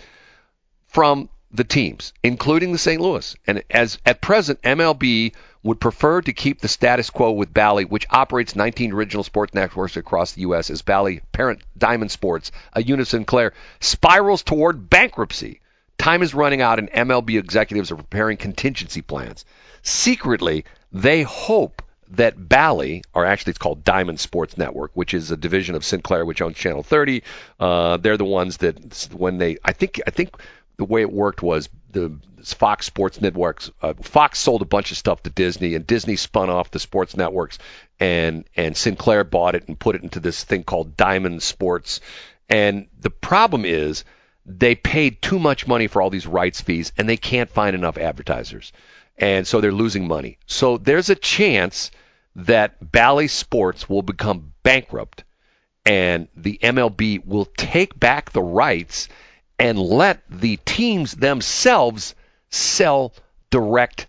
from 0.87 1.27
the 1.53 1.63
teams, 1.63 2.13
including 2.23 2.71
the 2.71 2.77
St. 2.77 3.01
Louis. 3.01 3.35
And 3.45 3.63
as 3.69 3.97
at 4.05 4.21
present, 4.21 4.61
MLB 4.61 5.33
would 5.63 5.79
prefer 5.79 6.21
to 6.21 6.33
keep 6.33 6.59
the 6.59 6.67
status 6.67 7.09
quo 7.09 7.31
with 7.31 7.53
Bally, 7.53 7.85
which 7.85 8.07
operates 8.09 8.55
19 8.55 8.93
regional 8.93 9.23
sports 9.23 9.53
networks 9.53 9.97
across 9.97 10.31
the 10.31 10.41
U.S. 10.41 10.69
as 10.69 10.81
Bally 10.81 11.21
parent 11.31 11.61
Diamond 11.77 12.11
Sports, 12.11 12.51
a 12.73 12.81
unit 12.81 13.07
Sinclair, 13.07 13.53
spirals 13.79 14.43
toward 14.43 14.89
bankruptcy. 14.89 15.61
Time 15.97 16.23
is 16.23 16.33
running 16.33 16.61
out, 16.61 16.79
and 16.79 16.89
MLB 16.89 17.37
executives 17.37 17.91
are 17.91 17.95
preparing 17.95 18.37
contingency 18.37 19.03
plans. 19.03 19.45
Secretly, 19.83 20.65
they 20.91 21.21
hope 21.21 21.83
that 22.13 22.49
Bally, 22.49 23.03
or 23.13 23.25
actually 23.25 23.51
it's 23.51 23.59
called 23.59 23.83
Diamond 23.83 24.19
Sports 24.19 24.57
Network, 24.57 24.91
which 24.93 25.13
is 25.13 25.31
a 25.31 25.37
division 25.37 25.75
of 25.75 25.85
Sinclair, 25.85 26.25
which 26.25 26.41
owns 26.41 26.57
Channel 26.57 26.83
30. 26.83 27.23
Uh, 27.59 27.97
they're 27.97 28.17
the 28.17 28.25
ones 28.25 28.57
that 28.57 29.09
when 29.13 29.37
they, 29.37 29.57
I 29.63 29.73
think, 29.73 30.01
I 30.05 30.09
think 30.09 30.35
the 30.81 30.85
way 30.85 31.01
it 31.01 31.11
worked 31.11 31.43
was 31.43 31.69
the 31.91 32.17
Fox 32.43 32.87
Sports 32.87 33.21
Networks. 33.21 33.69
Uh, 33.83 33.93
Fox 34.01 34.39
sold 34.39 34.63
a 34.63 34.65
bunch 34.65 34.89
of 34.89 34.97
stuff 34.97 35.21
to 35.21 35.29
Disney, 35.29 35.75
and 35.75 35.85
Disney 35.85 36.15
spun 36.15 36.49
off 36.49 36.71
the 36.71 36.79
sports 36.79 37.15
networks, 37.15 37.59
and 37.99 38.45
and 38.55 38.75
Sinclair 38.75 39.23
bought 39.23 39.53
it 39.53 39.67
and 39.67 39.79
put 39.79 39.95
it 39.95 40.01
into 40.01 40.19
this 40.19 40.43
thing 40.43 40.63
called 40.63 40.97
Diamond 40.97 41.43
Sports. 41.43 42.01
And 42.49 42.87
the 42.99 43.11
problem 43.11 43.63
is 43.63 44.05
they 44.43 44.73
paid 44.73 45.21
too 45.21 45.37
much 45.37 45.67
money 45.67 45.85
for 45.85 46.01
all 46.01 46.09
these 46.09 46.25
rights 46.25 46.61
fees, 46.61 46.93
and 46.97 47.07
they 47.07 47.17
can't 47.17 47.51
find 47.51 47.75
enough 47.75 47.99
advertisers, 47.99 48.73
and 49.19 49.45
so 49.45 49.61
they're 49.61 49.71
losing 49.71 50.07
money. 50.07 50.39
So 50.47 50.79
there's 50.79 51.11
a 51.11 51.15
chance 51.15 51.91
that 52.35 52.91
Bally 52.91 53.27
Sports 53.27 53.87
will 53.87 54.01
become 54.01 54.53
bankrupt, 54.63 55.25
and 55.85 56.27
the 56.35 56.57
MLB 56.63 57.23
will 57.23 57.45
take 57.45 57.99
back 57.99 58.31
the 58.31 58.41
rights 58.41 59.09
and 59.61 59.79
let 59.79 60.23
the 60.29 60.57
teams 60.57 61.13
themselves 61.13 62.15
sell 62.49 63.13
direct 63.49 64.07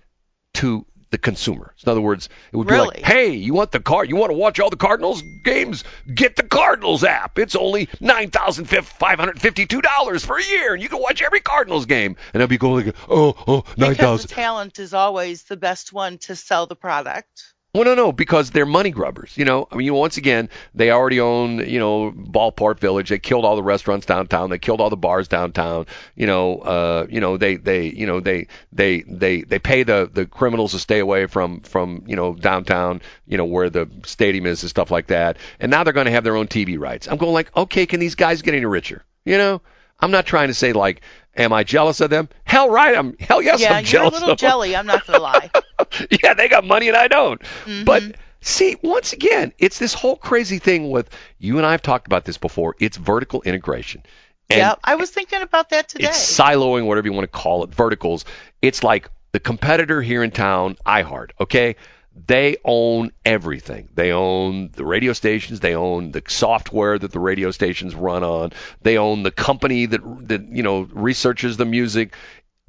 to 0.54 0.86
the 1.10 1.18
consumer. 1.18 1.74
In 1.84 1.90
other 1.90 2.00
words, 2.00 2.30
it 2.50 2.56
would 2.56 2.68
be 2.68 2.74
like, 2.74 3.02
hey, 3.02 3.34
you 3.34 3.52
want 3.52 3.70
the 3.70 3.80
card? 3.80 4.08
You 4.08 4.16
want 4.16 4.30
to 4.30 4.36
watch 4.36 4.58
all 4.58 4.70
the 4.70 4.76
Cardinals 4.76 5.22
games? 5.44 5.84
Get 6.12 6.36
the 6.36 6.42
Cardinals 6.42 7.04
app. 7.04 7.38
It's 7.38 7.54
only 7.54 7.90
nine 8.00 8.30
thousand 8.30 8.64
five 8.64 9.18
hundred 9.18 9.38
fifty-two 9.38 9.82
dollars 9.82 10.24
for 10.24 10.38
a 10.38 10.42
year, 10.42 10.72
and 10.72 10.82
you 10.82 10.88
can 10.88 11.02
watch 11.02 11.20
every 11.20 11.40
Cardinals 11.40 11.84
game. 11.84 12.16
And 12.32 12.42
I'd 12.42 12.48
be 12.48 12.56
going, 12.56 12.86
like, 12.86 12.96
oh, 13.10 13.34
oh, 13.46 13.64
nine 13.76 13.90
Because 13.90 13.96
thousand. 13.98 14.28
the 14.30 14.34
talent 14.34 14.78
is 14.78 14.94
always 14.94 15.42
the 15.42 15.58
best 15.58 15.92
one 15.92 16.16
to 16.18 16.34
sell 16.34 16.66
the 16.66 16.76
product. 16.76 17.52
Well, 17.74 17.84
no, 17.84 17.94
no, 17.94 18.12
because 18.12 18.50
they're 18.50 18.66
money 18.66 18.90
grubbers. 18.90 19.34
You 19.38 19.46
know, 19.46 19.66
I 19.72 19.76
mean, 19.76 19.94
once 19.94 20.18
again, 20.18 20.50
they 20.74 20.90
already 20.90 21.20
own, 21.20 21.66
you 21.66 21.78
know, 21.78 22.12
Ballpark 22.12 22.78
Village. 22.78 23.08
They 23.08 23.18
killed 23.18 23.46
all 23.46 23.56
the 23.56 23.62
restaurants 23.62 24.04
downtown. 24.04 24.50
They 24.50 24.58
killed 24.58 24.82
all 24.82 24.90
the 24.90 24.96
bars 24.98 25.26
downtown. 25.26 25.86
You 26.14 26.26
know, 26.26 26.58
uh, 26.58 27.06
you 27.08 27.20
know, 27.20 27.38
they, 27.38 27.56
they, 27.56 27.86
you 27.86 28.06
know, 28.06 28.20
they, 28.20 28.48
they, 28.72 29.00
they, 29.08 29.40
they 29.40 29.58
pay 29.58 29.84
the 29.84 30.10
the 30.12 30.26
criminals 30.26 30.72
to 30.72 30.78
stay 30.80 30.98
away 30.98 31.24
from 31.24 31.60
from 31.60 32.04
you 32.06 32.14
know 32.14 32.34
downtown, 32.34 33.00
you 33.26 33.38
know, 33.38 33.46
where 33.46 33.70
the 33.70 33.88
stadium 34.04 34.44
is 34.44 34.62
and 34.62 34.68
stuff 34.68 34.90
like 34.90 35.06
that. 35.06 35.38
And 35.58 35.70
now 35.70 35.82
they're 35.82 35.94
going 35.94 36.04
to 36.04 36.12
have 36.12 36.24
their 36.24 36.36
own 36.36 36.48
TV 36.48 36.78
rights. 36.78 37.08
I'm 37.08 37.16
going 37.16 37.32
like, 37.32 37.56
okay, 37.56 37.86
can 37.86 38.00
these 38.00 38.16
guys 38.16 38.42
get 38.42 38.52
any 38.52 38.66
richer? 38.66 39.02
You 39.24 39.38
know, 39.38 39.62
I'm 39.98 40.10
not 40.10 40.26
trying 40.26 40.48
to 40.48 40.54
say 40.54 40.74
like, 40.74 41.00
am 41.36 41.52
I 41.52 41.64
jealous 41.64 42.00
of 42.00 42.10
them? 42.10 42.28
Hell, 42.44 42.70
right, 42.70 42.96
I'm. 42.96 43.16
Hell 43.18 43.42
yes, 43.42 43.60
yeah, 43.60 43.74
I'm 43.74 43.84
jealous. 43.84 43.92
Yeah, 43.92 43.98
you're 44.00 44.08
a 44.08 44.20
little 44.20 44.36
jelly. 44.36 44.76
I'm 44.76 44.86
not 44.86 45.06
gonna 45.06 45.20
lie. 45.20 45.50
yeah, 46.22 46.34
they 46.34 46.48
got 46.48 46.64
money 46.64 46.88
and 46.88 46.96
I 46.96 47.08
don't. 47.08 47.40
Mm-hmm. 47.40 47.84
But 47.84 48.02
see, 48.40 48.76
once 48.82 49.12
again, 49.12 49.52
it's 49.58 49.78
this 49.78 49.94
whole 49.94 50.16
crazy 50.16 50.58
thing 50.58 50.90
with 50.90 51.10
you 51.38 51.58
and 51.58 51.66
I 51.66 51.72
have 51.72 51.82
talked 51.82 52.06
about 52.06 52.24
this 52.24 52.38
before. 52.38 52.76
It's 52.78 52.96
vertical 52.96 53.42
integration. 53.42 54.02
And 54.50 54.58
yeah, 54.58 54.74
I 54.84 54.96
was 54.96 55.10
thinking 55.10 55.40
about 55.40 55.70
that 55.70 55.88
today. 55.88 56.08
it's 56.08 56.38
siloing, 56.38 56.86
whatever 56.86 57.06
you 57.06 57.12
want 57.12 57.24
to 57.24 57.38
call 57.38 57.64
it, 57.64 57.74
verticals. 57.74 58.24
It's 58.60 58.84
like 58.84 59.08
the 59.32 59.40
competitor 59.40 60.02
here 60.02 60.22
in 60.22 60.30
town, 60.30 60.76
iHeart, 60.84 61.30
okay? 61.40 61.76
They 62.14 62.56
own 62.64 63.12
everything. 63.24 63.88
They 63.94 64.12
own 64.12 64.70
the 64.72 64.84
radio 64.84 65.12
stations. 65.12 65.60
They 65.60 65.74
own 65.74 66.12
the 66.12 66.22
software 66.28 66.98
that 66.98 67.10
the 67.12 67.18
radio 67.18 67.50
stations 67.50 67.94
run 67.94 68.22
on. 68.22 68.52
They 68.82 68.98
own 68.98 69.22
the 69.22 69.30
company 69.30 69.86
that 69.86 70.00
that 70.28 70.48
you 70.48 70.62
know 70.62 70.82
researches 70.92 71.56
the 71.56 71.64
music. 71.64 72.14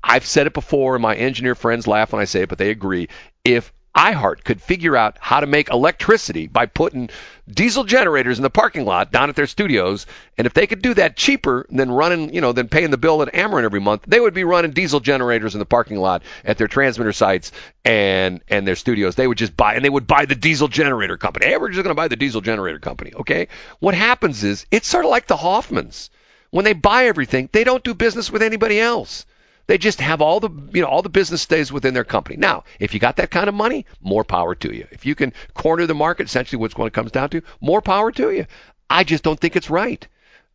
I've 0.03 0.25
said 0.25 0.47
it 0.47 0.53
before, 0.53 0.95
and 0.95 1.01
my 1.01 1.15
engineer 1.15 1.55
friends 1.55 1.87
laugh 1.87 2.11
when 2.11 2.21
I 2.21 2.25
say 2.25 2.41
it, 2.41 2.49
but 2.49 2.57
they 2.57 2.71
agree. 2.71 3.07
If 3.43 3.71
iHeart 3.95 4.43
could 4.43 4.61
figure 4.61 4.97
out 4.97 5.17
how 5.19 5.39
to 5.39 5.45
make 5.45 5.69
electricity 5.69 6.47
by 6.47 6.65
putting 6.65 7.09
diesel 7.47 7.83
generators 7.83 8.39
in 8.39 8.43
the 8.43 8.49
parking 8.49 8.85
lot 8.85 9.11
down 9.11 9.29
at 9.29 9.35
their 9.35 9.45
studios, 9.45 10.07
and 10.37 10.47
if 10.47 10.53
they 10.53 10.65
could 10.65 10.81
do 10.81 10.95
that 10.95 11.15
cheaper 11.15 11.67
than 11.69 11.91
running, 11.91 12.33
you 12.33 12.41
know, 12.41 12.53
than 12.53 12.69
paying 12.69 12.89
the 12.89 12.97
bill 12.97 13.21
at 13.21 13.33
Ameren 13.33 13.63
every 13.63 13.79
month, 13.79 14.03
they 14.07 14.19
would 14.19 14.33
be 14.33 14.43
running 14.43 14.71
diesel 14.71 14.99
generators 14.99 15.53
in 15.53 15.59
the 15.59 15.65
parking 15.65 15.97
lot 15.97 16.23
at 16.43 16.57
their 16.57 16.67
transmitter 16.67 17.13
sites 17.13 17.51
and 17.85 18.41
and 18.47 18.67
their 18.67 18.75
studios. 18.75 19.15
They 19.15 19.27
would 19.27 19.37
just 19.37 19.55
buy, 19.55 19.75
and 19.75 19.85
they 19.85 19.89
would 19.89 20.07
buy 20.07 20.25
the 20.25 20.35
diesel 20.35 20.67
generator 20.67 21.17
company. 21.17 21.45
Hey, 21.45 21.57
we're 21.57 21.69
just 21.69 21.83
going 21.83 21.95
to 21.95 21.95
buy 21.95 22.07
the 22.07 22.15
diesel 22.15 22.41
generator 22.41 22.79
company. 22.79 23.13
Okay, 23.13 23.47
what 23.79 23.93
happens 23.93 24.43
is 24.43 24.65
it's 24.71 24.87
sort 24.87 25.05
of 25.05 25.11
like 25.11 25.27
the 25.27 25.37
Hoffmanns. 25.37 26.09
When 26.49 26.65
they 26.65 26.73
buy 26.73 27.05
everything, 27.05 27.49
they 27.51 27.63
don't 27.63 27.83
do 27.83 27.93
business 27.93 28.31
with 28.31 28.41
anybody 28.41 28.79
else. 28.79 29.25
They 29.67 29.77
just 29.77 30.01
have 30.01 30.21
all 30.21 30.39
the 30.39 30.49
you 30.73 30.81
know 30.81 30.87
all 30.87 31.01
the 31.01 31.09
business 31.09 31.41
stays 31.41 31.71
within 31.71 31.93
their 31.93 32.03
company. 32.03 32.37
Now, 32.37 32.63
if 32.79 32.93
you 32.93 32.99
got 32.99 33.15
that 33.17 33.31
kind 33.31 33.47
of 33.47 33.55
money, 33.55 33.85
more 34.01 34.23
power 34.23 34.55
to 34.55 34.75
you. 34.75 34.87
If 34.91 35.05
you 35.05 35.15
can 35.15 35.33
corner 35.53 35.85
the 35.85 35.95
market, 35.95 36.27
essentially 36.27 36.59
what's 36.59 36.73
going 36.73 36.87
to 36.87 36.91
comes 36.91 37.11
down 37.11 37.29
to, 37.29 37.41
more 37.61 37.81
power 37.81 38.11
to 38.11 38.31
you. 38.31 38.45
I 38.89 39.03
just 39.03 39.23
don't 39.23 39.39
think 39.39 39.55
it's 39.55 39.69
right. 39.69 40.05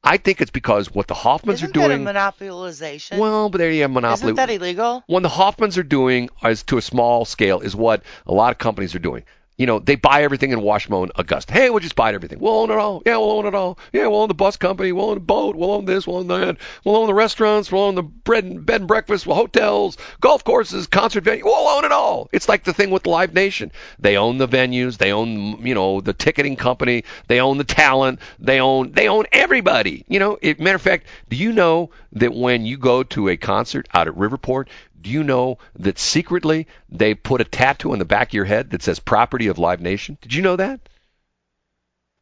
I 0.05 0.17
think 0.17 0.41
it's 0.41 0.51
because 0.51 0.95
what 0.95 1.09
the 1.09 1.15
Hoffmanns 1.15 1.55
Isn't 1.55 1.77
are 1.77 1.89
that 1.89 1.91
a 1.91 1.99
monopolization? 1.99 3.19
well, 3.19 3.49
but 3.49 3.59
there 3.59 3.71
you 3.71 3.83
have 3.83 3.91
monopoly. 3.91 4.29
Isn't 4.29 4.37
that 4.37 4.51
illegal? 4.51 5.03
What 5.07 5.23
the 5.23 5.29
Hoffmanns 5.29 5.77
are 5.77 5.83
doing 5.83 6.31
is 6.45 6.63
to 6.65 6.79
a 6.79 6.83
small 6.83 7.25
scale 7.25 7.61
is 7.61 7.75
what 7.75 8.03
a 8.27 8.33
lot 8.33 8.53
of 8.53 8.59
companies 8.59 8.95
are 8.95 9.01
doing. 9.01 9.25
You 9.59 9.67
know, 9.67 9.81
they 9.81 9.97
buy 9.97 10.23
everything 10.23 10.53
in 10.53 10.61
Washmo 10.61 11.03
and 11.03 11.13
Augusta. 11.17 11.53
Hey, 11.53 11.69
we'll 11.69 11.81
just 11.81 11.97
buy 11.97 12.15
everything. 12.15 12.39
We'll 12.39 12.61
own 12.61 12.71
it 12.71 12.79
all. 12.79 13.03
Yeah, 13.05 13.17
we'll 13.17 13.33
own 13.33 13.47
it 13.47 13.57
all. 13.57 13.77
Yeah, 13.93 14.07
we'll 14.07 14.23
own 14.23 14.29
the 14.29 14.35
bus 14.35 14.57
company. 14.57 14.93
We'll 14.93 15.11
own 15.11 15.15
the 15.15 15.21
boat. 15.21 15.57
We'll 15.57 15.73
own 15.73 15.85
this. 15.85 16.07
We'll 16.07 16.19
own 16.19 16.29
that. 16.29 16.59
We'll 16.85 16.95
own 16.95 17.09
the 17.09 17.15
restaurants. 17.15 17.73
We'll 17.73 17.83
own 17.83 17.97
the 17.97 18.05
bread 18.05 18.45
and 18.45 18.65
bed 18.65 18.83
and 18.83 18.89
breakfast. 18.89 19.27
We'll 19.27 19.35
hotels, 19.35 19.99
golf 20.21 20.45
courses, 20.45 20.87
concert 20.87 21.25
venue. 21.25 21.45
We'll 21.45 21.55
own 21.55 21.85
it 21.85 21.91
all. 21.91 22.29
It's 22.33 22.49
like 22.49 22.63
the 22.63 22.73
thing 22.73 22.91
with 22.91 23.07
Live 23.07 23.35
Nation. 23.35 23.73
They 23.99 24.17
own 24.17 24.39
the 24.39 24.47
venues. 24.47 24.99
They 24.99 25.13
own, 25.13 25.67
you 25.67 25.75
know, 25.75 26.01
the 26.01 26.13
ticketing 26.13 26.55
company. 26.55 27.03
They 27.27 27.41
own 27.41 27.59
the 27.59 27.65
talent. 27.65 28.21
They 28.39 28.61
own, 28.61 28.93
they 28.93 29.09
own 29.09 29.27
everybody. 29.33 30.05
You 30.07 30.21
know, 30.21 30.39
it, 30.41 30.61
matter 30.61 30.77
of 30.77 30.83
fact, 30.83 31.09
do 31.31 31.37
you 31.37 31.53
know 31.53 31.91
that 32.13 32.33
when 32.33 32.65
you 32.65 32.79
go 32.79 33.03
to 33.03 33.29
a 33.29 33.37
concert 33.37 33.89
out 33.93 34.07
at 34.07 34.15
Riverport, 34.15 34.69
do 35.01 35.11
you 35.11 35.23
know 35.23 35.59
that 35.79 35.99
secretly 35.99 36.67
they 36.89 37.15
put 37.15 37.41
a 37.41 37.45
tattoo 37.45 37.93
on 37.93 37.99
the 37.99 38.05
back 38.05 38.29
of 38.29 38.35
your 38.35 38.45
head 38.45 38.71
that 38.71 38.83
says 38.83 38.99
property 38.99 39.47
of 39.49 39.59
Live 39.59 39.81
Nation? 39.81 40.19
Did 40.21 40.35
you 40.35 40.43
know 40.43 40.57
that? 40.57 40.81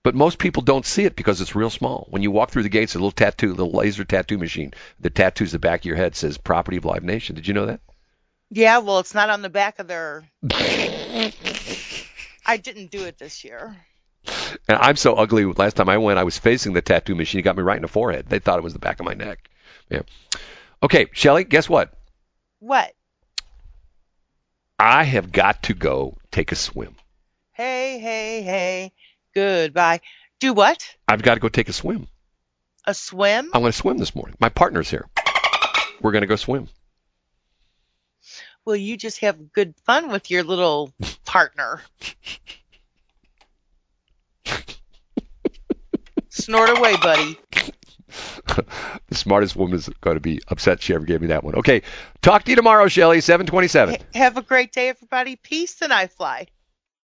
But 0.03 0.15
most 0.15 0.39
people 0.39 0.63
don't 0.63 0.87
see 0.87 1.05
it 1.05 1.17
because 1.17 1.41
it's 1.41 1.57
real 1.57 1.71
small. 1.71 2.07
When 2.11 2.23
you 2.23 2.31
walk 2.31 2.51
through 2.51 2.63
the 2.63 2.69
gates, 2.69 2.95
a 2.95 2.99
little 2.99 3.11
tattoo, 3.11 3.49
a 3.49 3.55
little 3.55 3.73
laser 3.73 4.05
tattoo 4.05 4.39
machine 4.39 4.73
that 5.01 5.17
tattoos 5.17 5.51
the 5.53 5.59
back 5.59 5.81
of 5.81 5.85
your 5.87 5.97
head 5.97 6.15
says 6.15 6.39
property 6.39 6.77
of 6.77 6.85
Live 6.85 7.03
Nation. 7.03 7.35
Did 7.35 7.49
you 7.49 7.55
know 7.55 7.67
that? 7.67 7.81
Yeah, 8.51 8.79
well, 8.79 9.01
it's 9.01 9.15
not 9.15 9.31
on 9.31 9.43
the 9.43 9.49
back 9.49 9.81
of 9.81 9.89
their. 9.89 10.25
I 10.53 11.33
didn't 12.63 12.93
do 12.93 13.05
it 13.05 13.19
this 13.19 13.43
year. 13.43 13.77
And 14.69 14.79
I'm 14.79 14.97
so 14.97 15.15
ugly. 15.15 15.45
Last 15.45 15.75
time 15.75 15.89
I 15.89 15.99
went, 15.99 16.19
I 16.19 16.25
was 16.25 16.39
facing 16.39 16.73
the 16.73 16.83
tattoo 16.83 17.17
machine. 17.17 17.41
It 17.41 17.43
got 17.43 17.57
me 17.57 17.65
right 17.65 17.77
in 17.77 17.83
the 17.83 17.89
forehead. 17.89 18.27
They 18.29 18.39
thought 18.39 18.59
it 18.59 18.65
was 18.65 18.73
the 18.73 18.79
back 18.79 19.01
of 19.01 19.07
my 19.07 19.15
neck. 19.15 19.51
Yeah. 19.91 20.03
Okay, 20.83 21.07
Shelly, 21.13 21.45
guess 21.45 21.69
what? 21.69 21.93
What? 22.61 22.93
I 24.79 25.05
have 25.05 25.33
got 25.33 25.65
to 25.65 25.75
go 25.75 26.17
take 26.31 26.53
a 26.53 26.57
swim. 26.57 26.95
Hey, 27.53 27.99
hey, 27.99 28.43
hey. 28.43 28.93
Goodbye. 29.35 30.01
Do 30.41 30.53
what? 30.53 30.97
I've 31.09 31.23
got 31.23 31.35
to 31.35 31.41
go 31.41 31.49
take 31.49 31.69
a 31.69 31.73
swim. 31.73 32.07
A 32.85 32.95
swim? 32.95 33.51
I'm 33.53 33.63
going 33.63 33.73
to 33.73 33.79
swim 33.79 33.99
this 33.99 34.15
morning. 34.15 34.37
My 34.39 34.49
partner's 34.49 34.91
here. 34.91 35.09
We're 36.01 36.13
going 36.13 36.23
to 36.23 36.29
go 36.29 36.37
swim. 36.37 36.69
Well, 38.65 38.77
you 38.77 38.97
just 38.97 39.21
have 39.21 39.53
good 39.53 39.75
fun 39.85 40.11
with 40.11 40.31
your 40.31 40.43
little 40.43 40.93
partner. 41.25 41.81
Snort 46.29 46.79
away, 46.79 46.97
buddy. 46.97 47.39
the 48.47 49.15
smartest 49.15 49.57
woman 49.57 49.77
is 49.77 49.89
going 50.01 50.17
to 50.17 50.21
be 50.21 50.41
upset 50.49 50.83
she 50.83 50.95
ever 50.95 51.05
gave 51.05 51.21
me 51.21 51.27
that 51.29 51.45
one. 51.45 51.55
Okay, 51.57 51.83
talk 52.23 52.45
to 52.45 52.51
you 52.51 52.57
tomorrow, 52.57 52.89
Shelly. 52.89 53.21
727. 53.21 53.97
Have 54.15 54.37
a 54.37 54.43
great 54.43 54.73
day, 54.73 54.89
everybody. 54.89 55.37
Peace 55.37 55.81
and 55.83 55.93
I 55.93 56.07
fly. 56.07 56.47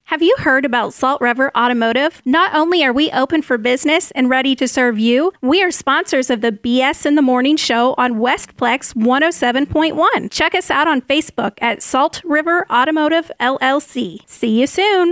Have 0.07 0.21
you 0.21 0.35
heard 0.39 0.65
about 0.67 0.93
Salt 0.93 1.23
River 1.23 1.51
Automotive? 1.57 2.21
Not 2.27 2.55
only 2.55 2.85
are 2.85 2.93
we 2.93 3.11
open 3.13 3.41
for 3.41 3.57
business 3.57 4.11
and 4.11 4.29
ready 4.29 4.55
to 4.57 4.69
serve 4.69 4.99
you, 4.99 5.33
we 5.41 5.63
are 5.63 5.71
sponsors 5.71 6.29
of 6.29 6.43
the 6.43 6.53
BS 6.53 7.07
in 7.07 7.15
the 7.15 7.23
Morning 7.23 7.57
show 7.57 7.95
on 7.97 8.17
Westplex 8.17 8.95
107.1. 8.95 10.31
Check 10.31 10.55
us 10.55 10.71
out 10.71 10.87
on 10.87 11.01
Facebook 11.01 11.53
at 11.63 11.83
Salt 11.83 12.21
River 12.25 12.67
Automotive 12.71 13.31
LLC. 13.41 14.19
See 14.27 14.61
you 14.61 14.67
soon. 14.67 15.11